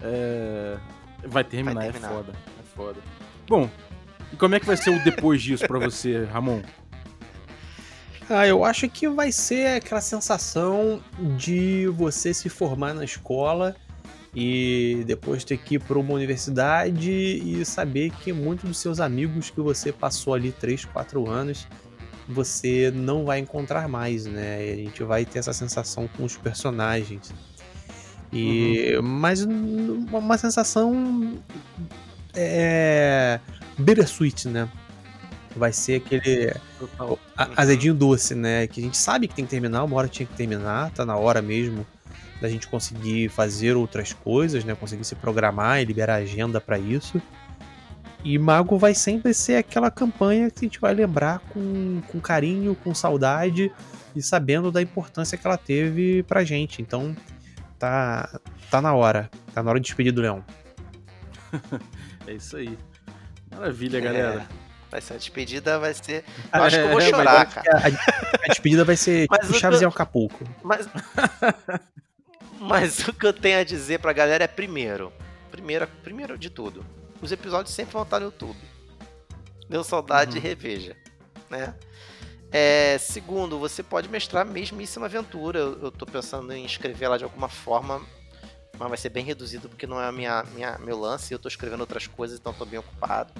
é, 0.00 0.78
vai 1.26 1.44
terminar, 1.44 1.74
Vai 1.80 1.88
é 1.88 1.92
terminar. 1.92 2.14
foda, 2.14 2.32
é 2.32 2.62
foda. 2.74 3.00
Bom, 3.46 3.68
e 4.32 4.36
como 4.36 4.54
é 4.54 4.60
que 4.60 4.64
vai 4.64 4.78
ser 4.78 4.88
o 4.88 5.04
depois 5.04 5.42
disso 5.42 5.66
pra 5.66 5.78
você, 5.78 6.24
Ramon? 6.24 6.62
Ah, 8.30 8.46
eu 8.46 8.62
acho 8.64 8.88
que 8.88 9.08
vai 9.08 9.32
ser 9.32 9.76
aquela 9.76 10.00
sensação 10.02 11.00
de 11.38 11.86
você 11.88 12.34
se 12.34 12.48
formar 12.48 12.92
na 12.94 13.04
escola 13.04 13.74
e 14.34 15.02
depois 15.06 15.44
ter 15.44 15.56
que 15.56 15.76
ir 15.76 15.78
para 15.80 15.98
uma 15.98 16.12
universidade 16.12 17.10
e 17.10 17.64
saber 17.64 18.10
que 18.10 18.32
muitos 18.32 18.68
dos 18.68 18.78
seus 18.78 19.00
amigos 19.00 19.48
que 19.48 19.60
você 19.60 19.90
passou 19.92 20.34
ali 20.34 20.52
3, 20.52 20.84
4 20.84 21.28
anos 21.28 21.66
você 22.28 22.92
não 22.94 23.24
vai 23.24 23.38
encontrar 23.38 23.88
mais, 23.88 24.26
né? 24.26 24.66
E 24.68 24.72
a 24.72 24.76
gente 24.76 25.02
vai 25.02 25.24
ter 25.24 25.38
essa 25.38 25.54
sensação 25.54 26.06
com 26.14 26.24
os 26.24 26.36
personagens. 26.36 27.32
E 28.30 28.98
mas 29.02 29.40
n- 29.46 30.06
uma 30.12 30.36
sensação 30.36 31.38
é 32.34 33.40
bittersweet, 33.78 34.48
né? 34.48 34.68
Vai 35.56 35.72
ser 35.72 35.96
aquele 35.96 36.54
Total. 36.78 37.10
Uhum. 37.10 37.46
azedinho 37.56 37.94
doce, 37.94 38.34
né? 38.34 38.66
Que 38.66 38.80
a 38.80 38.84
gente 38.84 38.96
sabe 38.96 39.26
que 39.26 39.34
tem 39.34 39.44
que 39.44 39.50
terminar, 39.50 39.84
uma 39.84 39.96
hora 39.96 40.08
tinha 40.08 40.26
que 40.26 40.34
terminar, 40.34 40.90
tá 40.90 41.04
na 41.04 41.16
hora 41.16 41.42
mesmo 41.42 41.86
da 42.40 42.48
gente 42.48 42.68
conseguir 42.68 43.28
fazer 43.28 43.76
outras 43.76 44.12
coisas, 44.12 44.64
né? 44.64 44.74
Conseguir 44.74 45.04
se 45.04 45.14
programar 45.14 45.80
e 45.80 45.84
liberar 45.84 46.16
agenda 46.16 46.60
pra 46.60 46.78
isso. 46.78 47.20
E 48.24 48.38
Mago 48.38 48.78
vai 48.78 48.94
sempre 48.94 49.32
ser 49.32 49.56
aquela 49.56 49.90
campanha 49.90 50.50
que 50.50 50.64
a 50.64 50.68
gente 50.68 50.80
vai 50.80 50.92
lembrar 50.92 51.38
com, 51.50 52.00
com 52.08 52.20
carinho, 52.20 52.74
com 52.74 52.94
saudade 52.94 53.72
e 54.14 54.22
sabendo 54.22 54.72
da 54.72 54.82
importância 54.82 55.38
que 55.38 55.46
ela 55.46 55.56
teve 55.56 56.22
pra 56.24 56.44
gente. 56.44 56.82
Então, 56.82 57.16
tá, 57.78 58.40
tá 58.70 58.80
na 58.80 58.92
hora. 58.94 59.30
Tá 59.54 59.62
na 59.62 59.70
hora 59.70 59.80
de 59.80 59.86
despedir 59.86 60.12
do 60.12 60.20
Leão. 60.20 60.44
É 62.26 62.34
isso 62.34 62.58
aí. 62.58 62.78
Maravilha, 63.50 63.98
galera. 64.00 64.42
É, 64.42 64.67
vai 64.90 65.00
ser 65.00 65.14
a 65.14 65.16
despedida, 65.16 65.78
vai 65.78 65.94
ser. 65.94 66.24
Eu 66.52 66.62
acho 66.62 66.76
que 66.76 66.82
eu 66.82 66.88
vou 66.90 67.00
chorar, 67.02 67.46
cara. 67.46 67.70
A, 67.78 67.86
a 68.44 68.48
despedida 68.48 68.84
vai 68.84 68.96
ser 68.96 69.26
Mas 69.30 69.50
o- 69.50 69.54
Chaves 69.54 69.80
e 69.80 69.84
Acapulco. 69.84 70.44
Mas. 70.62 70.86
Mas 72.60 73.06
o 73.06 73.12
que 73.12 73.26
eu 73.26 73.32
tenho 73.32 73.60
a 73.60 73.64
dizer 73.64 74.00
pra 74.00 74.12
galera 74.12 74.44
é 74.44 74.48
primeiro. 74.48 75.12
Primeiro, 75.50 75.86
primeiro 76.02 76.36
de 76.38 76.50
tudo. 76.50 76.84
Os 77.22 77.30
episódios 77.32 77.74
sempre 77.74 77.92
vão 77.92 78.02
estar 78.02 78.18
no 78.20 78.26
YouTube. 78.26 78.58
Deu 79.68 79.84
saudade, 79.84 80.36
Uhum. 80.38 80.42
reveja. 80.42 80.96
Né? 81.48 81.74
É, 82.50 82.96
segundo, 82.98 83.58
você 83.58 83.82
pode 83.82 84.08
mestrar 84.08 84.42
a 84.42 84.50
mesmíssima 84.50 85.06
aventura. 85.06 85.58
Eu, 85.58 85.82
eu 85.84 85.90
tô 85.92 86.04
pensando 86.06 86.52
em 86.52 86.64
escrever 86.64 87.04
ela 87.06 87.18
de 87.18 87.24
alguma 87.24 87.48
forma. 87.48 88.00
Mas 88.78 88.88
vai 88.88 88.98
ser 88.98 89.08
bem 89.10 89.24
reduzido 89.24 89.68
porque 89.68 89.86
não 89.86 90.00
é 90.00 90.06
a 90.06 90.12
minha, 90.12 90.42
minha, 90.54 90.78
meu 90.78 90.98
lance. 90.98 91.32
Eu 91.32 91.38
tô 91.38 91.48
escrevendo 91.48 91.80
outras 91.80 92.06
coisas, 92.06 92.38
então 92.38 92.52
tô 92.52 92.64
bem 92.64 92.78
ocupado. 92.78 93.32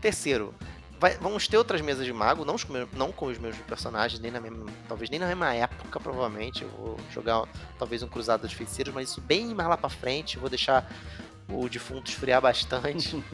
Terceiro, 0.00 0.54
vai- 0.98 1.16
vamos 1.18 1.46
ter 1.46 1.56
outras 1.56 1.80
mesas 1.80 2.04
de 2.06 2.12
mago, 2.12 2.44
não, 2.44 2.56
não 2.92 3.12
com 3.12 3.26
os 3.26 3.38
meus 3.38 3.56
personagens, 3.58 4.20
nem 4.20 4.30
na 4.30 4.40
mesma, 4.40 4.66
talvez 4.88 5.10
nem 5.10 5.18
na 5.20 5.26
mesma 5.26 5.52
época, 5.54 6.00
provavelmente. 6.00 6.62
Eu 6.62 6.68
vou 6.70 7.00
jogar 7.12 7.46
talvez 7.78 8.02
um 8.02 8.08
cruzado 8.08 8.46
de 8.48 8.54
feiticeiros, 8.56 8.92
mas 8.94 9.10
isso 9.10 9.20
bem 9.20 9.54
mais 9.54 9.68
lá 9.68 9.76
pra 9.76 9.88
frente. 9.90 10.38
Vou 10.38 10.48
deixar 10.48 10.90
o 11.48 11.68
defunto 11.68 12.10
esfriar 12.10 12.40
bastante. 12.40 13.22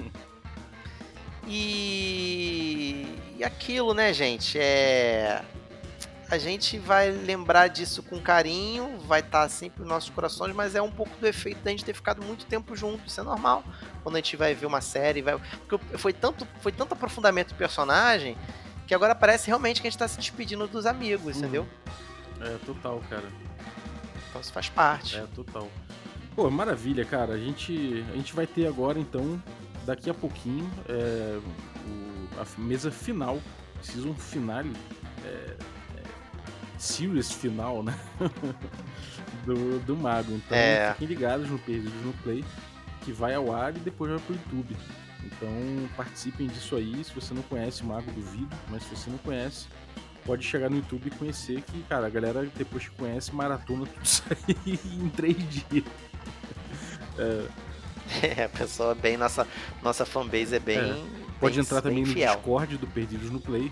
E, 1.48 3.06
e 3.38 3.44
aquilo, 3.44 3.94
né, 3.94 4.12
gente? 4.12 4.58
É. 4.58 5.44
A 6.29 6.39
gente 6.39 6.77
vai 6.79 7.11
lembrar 7.11 7.68
disso 7.68 8.03
com 8.03 8.20
carinho, 8.20 8.99
vai 9.07 9.20
estar 9.20 9.49
sempre 9.49 9.81
nos 9.81 9.89
nossos 9.89 10.11
corações, 10.11 10.53
mas 10.55 10.74
é 10.74 10.83
um 10.83 10.91
pouco 10.91 11.16
do 11.20 11.27
efeito 11.27 11.62
da 11.62 11.70
gente 11.70 11.85
ter 11.85 11.95
ficado 11.95 12.20
muito 12.24 12.47
tempo 12.47 12.74
junto, 12.74 13.07
isso 13.07 13.20
é 13.20 13.22
normal. 13.22 13.62
Quando 14.03 14.16
a 14.16 14.18
gente 14.18 14.37
vai 14.37 14.53
ver 14.53 14.66
uma 14.66 14.81
série, 14.81 15.22
vai. 15.22 15.39
Porque 15.68 15.97
foi 15.97 16.12
tanto, 16.12 16.47
foi 16.61 16.72
tanto 16.72 16.95
aprofundamento 16.95 17.51
do 17.51 17.55
personagem 17.55 18.37
que 18.89 18.95
agora 18.95 19.14
parece 19.14 19.47
realmente 19.47 19.81
que 19.81 19.87
a 19.87 19.91
gente 19.91 19.99
tá 19.99 20.09
se 20.09 20.16
despedindo 20.18 20.66
dos 20.66 20.85
amigos, 20.85 21.37
Uhum. 21.37 21.43
entendeu? 21.43 21.68
É, 22.41 22.57
total, 22.66 23.01
cara. 23.09 23.29
Então 24.29 24.41
isso 24.41 24.53
faz 24.53 24.68
parte. 24.68 25.16
É, 25.16 25.27
total. 25.35 25.68
Pô, 26.35 26.51
maravilha, 26.51 27.05
cara. 27.05 27.35
A 27.35 27.39
gente, 27.39 28.05
a 28.12 28.16
gente 28.16 28.35
vai 28.35 28.47
ter 28.49 28.66
agora, 28.66 28.99
então, 28.99 29.41
daqui 29.85 30.11
a 30.11 30.14
pouquinho, 30.14 30.68
é, 30.89 31.39
o- 31.87 32.41
a 32.41 32.61
mesa 32.61 32.91
final, 32.91 33.41
season 33.81 34.12
finale, 34.14 34.72
é, 35.24 35.57
series 36.79 37.33
final, 37.33 37.83
né? 37.83 37.95
do, 39.45 39.79
do 39.81 39.97
Mago. 39.97 40.33
Então, 40.33 40.57
É. 40.57 40.93
fiquem 40.93 41.09
ligados 41.09 41.49
no 41.49 41.59
Perdidos 41.59 42.05
no 42.05 42.12
Play, 42.22 42.45
que 43.03 43.12
vai 43.12 43.35
ao 43.35 43.55
ar 43.55 43.74
e 43.77 43.81
depois 43.81 44.11
vai 44.11 44.20
pro 44.20 44.35
YouTube. 44.35 44.77
Então, 45.24 45.89
participem 45.97 46.47
disso 46.47 46.77
aí. 46.77 47.03
Se 47.05 47.12
você 47.12 47.35
não 47.35 47.43
conhece 47.43 47.83
o 47.83 47.87
Mago, 47.87 48.11
duvido, 48.12 48.55
mas 48.68 48.83
se 48.85 48.95
você 48.95 49.11
não 49.11 49.18
conhece, 49.18 49.66
pode 50.24 50.45
chegar 50.45 50.68
no 50.70 50.77
YouTube 50.77 51.07
e 51.07 51.11
conhecer 51.11 51.62
que, 51.62 51.83
cara, 51.85 52.07
a 52.07 52.11
galera, 52.11 52.49
depois 52.57 52.89
que 52.89 52.95
conhece, 52.97 53.35
maratona 53.35 53.87
tudo 53.87 54.05
isso 54.05 54.22
aí 54.31 54.79
em 55.01 55.09
três 55.09 55.37
dias. 55.37 55.85
É, 57.18 58.45
a 58.45 58.49
pessoa 58.49 58.93
é 58.93 58.95
bem. 58.95 59.16
Nossa, 59.16 59.47
nossa 59.83 60.05
fanbase 60.05 60.55
é 60.55 60.61
bem. 60.61 61.07
Pode 61.39 61.61
entrar 61.61 61.82
também 61.82 62.05
no 62.05 62.12
fiel. 62.12 62.34
Discord 62.34 62.78
do 62.78 62.87
Perdidos 62.87 63.30
no 63.30 63.39
Play, 63.41 63.70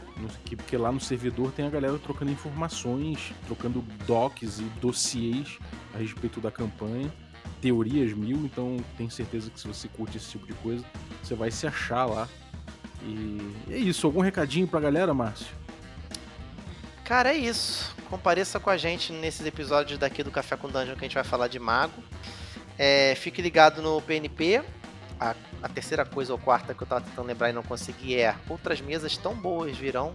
porque 0.56 0.76
lá 0.76 0.92
no 0.92 1.00
servidor 1.00 1.50
tem 1.52 1.66
a 1.66 1.70
galera 1.70 1.98
trocando 1.98 2.30
informações, 2.30 3.32
trocando 3.46 3.82
docs 4.06 4.60
e 4.60 4.64
dossiês 4.80 5.58
a 5.94 5.98
respeito 5.98 6.40
da 6.40 6.50
campanha, 6.50 7.10
teorias 7.62 8.12
mil, 8.12 8.38
então 8.44 8.76
tenho 8.98 9.10
certeza 9.10 9.50
que 9.50 9.58
se 9.58 9.66
você 9.66 9.88
curte 9.88 10.18
esse 10.18 10.30
tipo 10.30 10.46
de 10.46 10.52
coisa, 10.54 10.84
você 11.22 11.34
vai 11.34 11.50
se 11.50 11.66
achar 11.66 12.04
lá. 12.04 12.28
E 13.02 13.38
é 13.70 13.78
isso, 13.78 14.06
algum 14.06 14.20
recadinho 14.20 14.66
pra 14.66 14.80
galera, 14.80 15.14
Márcio? 15.14 15.46
Cara, 17.04 17.34
é 17.34 17.36
isso. 17.36 17.94
Compareça 18.08 18.58
com 18.58 18.70
a 18.70 18.76
gente 18.76 19.12
nesses 19.12 19.46
episódios 19.46 19.98
daqui 19.98 20.22
do 20.22 20.30
Café 20.30 20.56
com 20.56 20.68
Dungeon 20.68 20.94
que 20.94 21.04
a 21.04 21.08
gente 21.08 21.14
vai 21.14 21.24
falar 21.24 21.48
de 21.48 21.58
mago. 21.58 22.02
É, 22.78 23.14
fique 23.14 23.42
ligado 23.42 23.82
no 23.82 24.00
PNP. 24.00 24.62
A, 25.20 25.34
a 25.64 25.68
terceira 25.70 26.04
coisa 26.04 26.30
ou 26.30 26.38
quarta 26.38 26.74
que 26.74 26.82
eu 26.82 26.86
tava 26.86 27.00
tentando 27.00 27.26
lembrar 27.26 27.48
e 27.48 27.52
não 27.54 27.62
consegui 27.62 28.20
é 28.20 28.36
outras 28.50 28.82
mesas 28.82 29.16
tão 29.16 29.34
boas 29.34 29.74
virão 29.74 30.14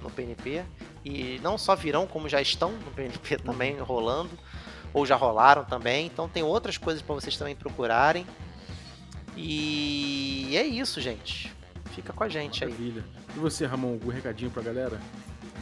no 0.00 0.08
PNP. 0.08 0.62
E 1.04 1.40
não 1.42 1.58
só 1.58 1.74
virão, 1.74 2.06
como 2.06 2.28
já 2.28 2.40
estão 2.40 2.70
no 2.70 2.92
PNP 2.92 3.38
também 3.42 3.76
rolando. 3.80 4.30
Ou 4.94 5.04
já 5.04 5.16
rolaram 5.16 5.64
também. 5.64 6.06
Então 6.06 6.28
tem 6.28 6.44
outras 6.44 6.78
coisas 6.78 7.02
para 7.02 7.16
vocês 7.16 7.36
também 7.36 7.56
procurarem. 7.56 8.24
E 9.36 10.56
é 10.56 10.64
isso, 10.64 11.00
gente. 11.00 11.52
Fica 11.92 12.12
com 12.12 12.22
a 12.22 12.28
gente 12.28 12.64
aí. 12.64 12.70
Maravilha. 12.70 13.04
E 13.34 13.38
você, 13.40 13.66
Ramon, 13.66 13.94
algum 13.94 14.10
recadinho 14.10 14.52
pra 14.52 14.62
galera? 14.62 15.00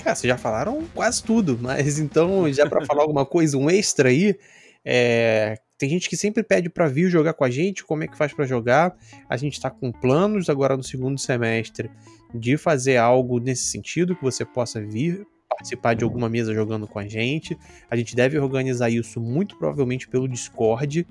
Cara, 0.02 0.14
vocês 0.14 0.30
já 0.30 0.36
falaram 0.36 0.84
quase 0.94 1.24
tudo, 1.24 1.58
mas 1.58 1.98
então, 1.98 2.52
já 2.52 2.68
pra 2.68 2.84
falar 2.84 3.02
alguma 3.02 3.24
coisa, 3.24 3.56
um 3.56 3.70
extra 3.70 4.10
aí, 4.10 4.38
é, 4.84 5.58
tem 5.76 5.88
gente 5.88 6.08
que 6.08 6.16
sempre 6.16 6.42
pede 6.42 6.70
pra 6.70 6.88
vir 6.88 7.10
jogar 7.10 7.34
com 7.34 7.44
a 7.44 7.50
gente, 7.50 7.84
como 7.84 8.04
é 8.04 8.08
que 8.08 8.16
faz 8.16 8.32
pra 8.32 8.46
jogar? 8.46 8.96
A 9.28 9.36
gente 9.36 9.60
tá 9.60 9.70
com 9.70 9.90
planos 9.90 10.48
agora 10.48 10.76
no 10.76 10.82
segundo 10.82 11.18
semestre 11.18 11.90
de 12.34 12.56
fazer 12.56 12.96
algo 12.96 13.38
nesse 13.38 13.64
sentido, 13.64 14.14
que 14.16 14.22
você 14.22 14.44
possa 14.44 14.80
vir 14.80 15.26
participar 15.48 15.94
de 15.94 16.04
alguma 16.04 16.28
mesa 16.28 16.52
jogando 16.52 16.86
com 16.86 16.98
a 16.98 17.06
gente. 17.06 17.56
A 17.90 17.96
gente 17.96 18.16
deve 18.16 18.38
organizar 18.38 18.90
isso 18.90 19.20
muito 19.20 19.56
provavelmente 19.56 20.08
pelo 20.08 20.28
Discord. 20.28 21.06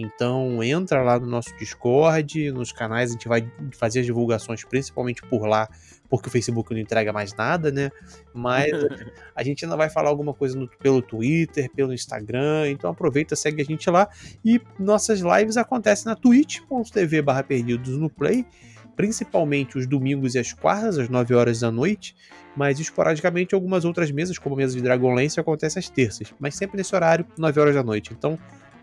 Então 0.00 0.62
entra 0.62 1.02
lá 1.02 1.18
no 1.18 1.26
nosso 1.26 1.52
Discord, 1.56 2.52
nos 2.52 2.70
canais, 2.70 3.10
a 3.10 3.12
gente 3.14 3.26
vai 3.26 3.50
fazer 3.72 3.98
as 3.98 4.06
divulgações 4.06 4.62
principalmente 4.62 5.22
por 5.22 5.44
lá, 5.44 5.68
porque 6.08 6.28
o 6.28 6.30
Facebook 6.30 6.72
não 6.72 6.80
entrega 6.80 7.12
mais 7.12 7.34
nada, 7.34 7.72
né? 7.72 7.90
Mas 8.32 8.70
a 9.34 9.42
gente 9.42 9.64
ainda 9.64 9.76
vai 9.76 9.90
falar 9.90 10.08
alguma 10.08 10.32
coisa 10.32 10.56
no, 10.56 10.68
pelo 10.68 11.02
Twitter, 11.02 11.68
pelo 11.74 11.92
Instagram, 11.92 12.70
então 12.70 12.90
aproveita, 12.90 13.34
segue 13.34 13.60
a 13.60 13.64
gente 13.64 13.90
lá. 13.90 14.08
E 14.44 14.60
nossas 14.78 15.18
lives 15.18 15.56
acontecem 15.56 16.06
na 16.06 16.14
twitch.tv 16.14 17.20
barra 17.20 17.42
perdidos 17.42 17.98
no 17.98 18.08
play, 18.08 18.46
principalmente 18.94 19.78
os 19.78 19.84
domingos 19.84 20.36
e 20.36 20.38
as 20.38 20.52
quartas, 20.52 20.96
às 20.96 21.08
9 21.08 21.34
horas 21.34 21.58
da 21.58 21.72
noite, 21.72 22.14
mas 22.56 22.78
esporadicamente 22.78 23.52
algumas 23.52 23.84
outras 23.84 24.12
mesas, 24.12 24.38
como 24.38 24.54
a 24.54 24.58
mesa 24.58 24.76
de 24.76 24.82
Dragonlance, 24.82 25.40
acontece 25.40 25.76
às 25.76 25.90
terças, 25.90 26.32
mas 26.38 26.54
sempre 26.54 26.76
nesse 26.76 26.94
horário, 26.94 27.26
9 27.36 27.60
horas 27.60 27.74
da 27.74 27.82
noite. 27.82 28.14
Então 28.16 28.38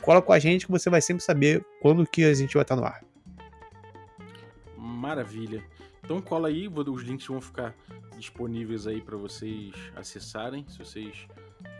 cola 0.05 0.21
com 0.21 0.31
a 0.31 0.37
gente 0.37 0.67
que 0.67 0.71
você 0.71 0.87
vai 0.87 1.01
sempre 1.01 1.23
saber 1.23 1.65
quando 1.81 2.05
que 2.05 2.23
a 2.23 2.33
gente 2.33 2.53
vai 2.53 2.61
estar 2.61 2.75
no 2.75 2.85
ar. 2.85 3.03
Maravilha. 4.77 5.65
Então 6.03 6.21
cola 6.21 6.47
aí, 6.47 6.67
os 6.67 7.01
links 7.01 7.25
vão 7.25 7.41
ficar 7.41 7.75
disponíveis 8.15 8.85
aí 8.85 9.01
para 9.01 9.17
vocês 9.17 9.73
acessarem, 9.95 10.63
se 10.69 10.77
vocês 10.77 11.27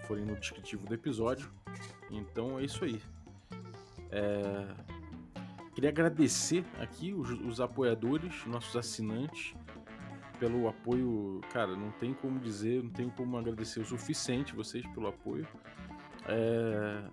forem 0.08 0.26
no 0.26 0.36
descritivo 0.36 0.88
do 0.88 0.94
episódio. 0.96 1.52
Então 2.10 2.60
é 2.60 2.66
isso 2.66 2.84
aí. 2.84 3.00
É... 4.10 4.66
Queria 5.76 5.92
agradecer 5.92 6.66
aqui 6.80 7.14
os, 7.14 7.30
os 7.30 7.62
apoiadores, 7.62 8.44
nossos 8.48 8.76
assinantes, 8.76 9.54
pelo 10.40 10.68
apoio. 10.68 11.42
Cara, 11.54 11.76
não 11.76 11.92
tem 11.92 12.14
como 12.14 12.40
dizer, 12.40 12.82
não 12.82 12.90
tem 12.90 13.08
como 13.10 13.38
agradecer 13.38 13.82
o 13.82 13.86
suficiente 13.86 14.56
vocês 14.56 14.84
pelo 14.88 15.08
apoio. 15.08 15.48
É 16.28 17.04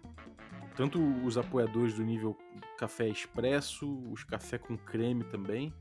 tanto 0.76 1.00
os 1.24 1.36
apoiadores 1.36 1.94
do 1.94 2.02
nível 2.02 2.36
Café 2.78 3.08
Expresso, 3.08 3.86
os 4.10 4.24
Café 4.24 4.58
com 4.58 4.76
Creme 4.76 5.24
também. 5.24 5.72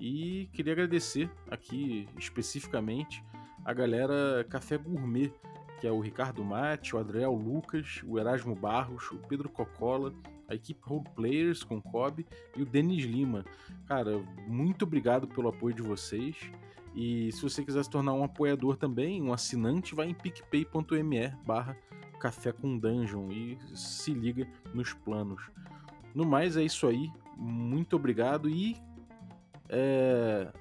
E 0.00 0.48
queria 0.52 0.72
agradecer 0.72 1.30
aqui 1.50 2.08
especificamente 2.18 3.22
a 3.64 3.72
galera 3.72 4.44
Café 4.48 4.76
Gourmet, 4.76 5.32
que 5.80 5.86
é 5.86 5.92
o 5.92 6.00
Ricardo 6.00 6.44
Mate, 6.44 6.94
o 6.94 6.98
Adriel 6.98 7.32
Lucas, 7.32 8.02
o 8.06 8.18
Erasmo 8.18 8.54
Barros, 8.54 9.10
o 9.10 9.18
Pedro 9.18 9.48
Cocola, 9.48 10.12
a 10.48 10.54
equipe 10.54 10.80
Role 10.82 11.04
Players 11.14 11.62
com 11.62 11.80
Kobe 11.80 12.26
e 12.56 12.62
o 12.62 12.66
Denis 12.66 13.04
Lima. 13.04 13.44
Cara, 13.86 14.18
muito 14.46 14.84
obrigado 14.84 15.26
pelo 15.26 15.48
apoio 15.48 15.74
de 15.74 15.82
vocês. 15.82 16.36
E 16.94 17.32
se 17.32 17.42
você 17.42 17.64
quiser 17.64 17.82
se 17.82 17.90
tornar 17.90 18.12
um 18.12 18.24
apoiador 18.24 18.76
também, 18.76 19.22
um 19.22 19.32
assinante, 19.32 19.94
vai 19.94 20.08
em 20.08 20.14
picpay.me 20.14 21.28
barra 21.46 21.76
café 22.20 22.52
com 22.52 22.78
dungeon 22.78 23.32
e 23.32 23.58
se 23.74 24.12
liga 24.12 24.46
nos 24.72 24.92
planos. 24.92 25.42
No 26.14 26.24
mais 26.24 26.56
é 26.56 26.62
isso 26.62 26.86
aí. 26.86 27.10
Muito 27.36 27.96
obrigado 27.96 28.48
e 28.48 28.76
é... 29.68 30.52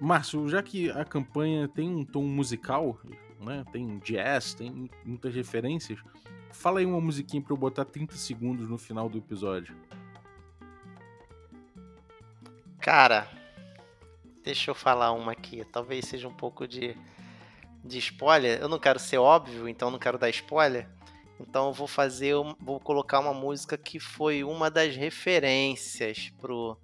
Márcio, 0.00 0.48
já 0.48 0.60
que 0.62 0.90
a 0.90 1.04
campanha 1.04 1.68
tem 1.68 1.88
um 1.88 2.04
tom 2.04 2.24
musical, 2.24 2.98
né? 3.40 3.64
Tem 3.70 3.98
jazz, 3.98 4.54
tem 4.54 4.90
muitas 5.04 5.32
referências. 5.32 6.00
Fala 6.50 6.80
aí 6.80 6.86
uma 6.86 7.00
musiquinha 7.00 7.42
para 7.42 7.52
eu 7.52 7.56
botar 7.56 7.84
30 7.84 8.16
segundos 8.16 8.68
no 8.68 8.76
final 8.76 9.08
do 9.08 9.18
episódio. 9.18 9.76
Cara, 12.80 13.28
deixa 14.44 14.70
eu 14.70 14.74
falar 14.74 15.12
uma 15.12 15.32
aqui. 15.32 15.64
Talvez 15.72 16.04
seja 16.04 16.28
um 16.28 16.34
pouco 16.34 16.68
de, 16.68 16.96
de 17.82 17.98
spoiler. 17.98 18.60
Eu 18.60 18.68
não 18.68 18.78
quero 18.78 18.98
ser 18.98 19.18
óbvio, 19.18 19.68
então 19.68 19.90
não 19.90 19.98
quero 19.98 20.18
dar 20.18 20.28
spoiler. 20.28 20.88
Então 21.40 21.68
eu 21.68 21.72
vou 21.72 21.88
fazer, 21.88 22.34
vou 22.60 22.78
colocar 22.78 23.18
uma 23.18 23.34
música 23.34 23.76
que 23.76 23.98
foi 23.98 24.44
uma 24.44 24.70
das 24.70 24.94
referências 24.94 26.30
pro 26.40 26.76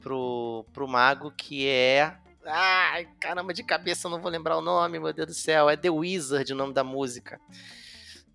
pro, 0.00 0.64
pro 0.72 0.86
mago 0.86 1.32
que 1.32 1.66
é 1.66 2.16
Ai, 2.50 3.06
caramba, 3.20 3.52
de 3.52 3.62
cabeça 3.62 4.06
eu 4.06 4.10
não 4.10 4.20
vou 4.22 4.30
lembrar 4.30 4.56
o 4.56 4.62
nome, 4.62 4.98
meu 4.98 5.12
Deus 5.12 5.28
do 5.28 5.34
céu. 5.34 5.68
É 5.68 5.76
The 5.76 5.90
Wizard 5.90 6.50
o 6.50 6.56
nome 6.56 6.72
da 6.72 6.82
música. 6.82 7.38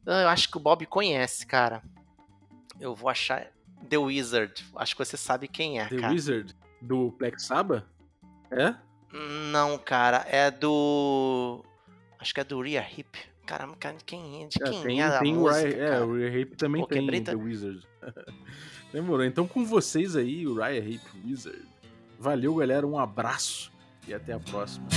Ah, 0.06 0.22
eu 0.22 0.30
acho 0.30 0.52
que 0.52 0.58
o 0.58 0.60
Bob 0.60 0.86
conhece, 0.86 1.48
cara. 1.48 1.82
Eu 2.80 2.94
vou 2.94 3.10
achar 3.10 3.52
The 3.90 3.98
Wizard. 3.98 4.66
Acho 4.76 4.96
que 4.96 5.04
você 5.04 5.18
sabe 5.18 5.48
quem 5.48 5.80
é, 5.80 5.88
The 5.88 5.96
cara. 5.96 6.14
Wizard? 6.14 6.56
Do 6.80 7.12
Black 7.18 7.42
Sabbath? 7.42 7.86
É? 8.54 8.76
Não, 9.52 9.78
cara. 9.78 10.26
É 10.30 10.50
do... 10.50 11.64
Acho 12.20 12.34
que 12.34 12.40
é 12.40 12.44
do 12.44 12.62
Ria 12.62 12.86
Hip. 12.98 13.18
Caramba, 13.46 13.76
quem 14.06 14.44
é? 14.44 14.48
De 14.48 14.58
quem 14.58 14.80
é, 14.80 14.84
tem, 14.84 15.02
é 15.02 15.04
a 15.04 15.20
tem 15.20 15.34
música, 15.34 15.60
o 15.60 15.62
Raya, 15.62 15.76
É, 15.76 16.02
o 16.02 16.14
Raya 16.14 16.40
Rape 16.40 16.56
também 16.56 16.82
Pô, 16.82 16.88
tem 16.88 17.24
The 17.24 17.36
Wizard. 17.36 17.86
Demorou. 18.94 19.26
Então 19.26 19.48
com 19.48 19.66
vocês 19.66 20.16
aí, 20.16 20.48
o 20.48 20.56
Raya 20.56 20.82
Rape 20.82 21.02
Wizard. 21.26 21.62
Valeu, 22.18 22.56
galera. 22.56 22.88
Um 22.88 22.98
abraço 22.98 23.72
e 24.08 24.14
até 24.14 24.34
a 24.34 24.40
próxima. 24.40 24.88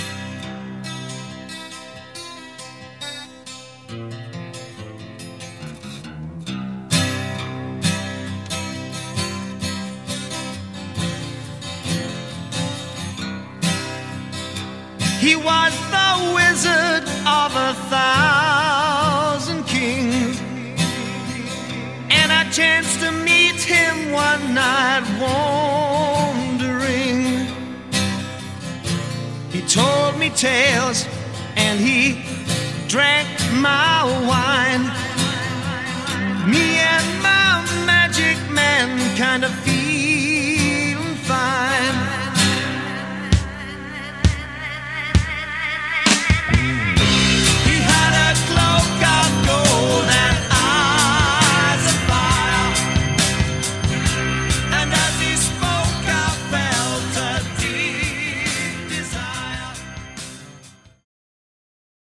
Night 24.56 25.04
wandering. 25.20 26.56
He 29.50 29.60
told 29.60 30.18
me 30.18 30.30
tales 30.30 31.06
and 31.56 31.78
he 31.78 32.22
drank 32.88 33.28
my 33.52 34.04
wine. 34.30 34.84
Me 36.50 36.66
and 36.94 37.08
my 37.22 37.50
magic 37.84 38.38
man 38.50 38.88
kind 39.18 39.44
of 39.44 39.52
feel 39.64 39.85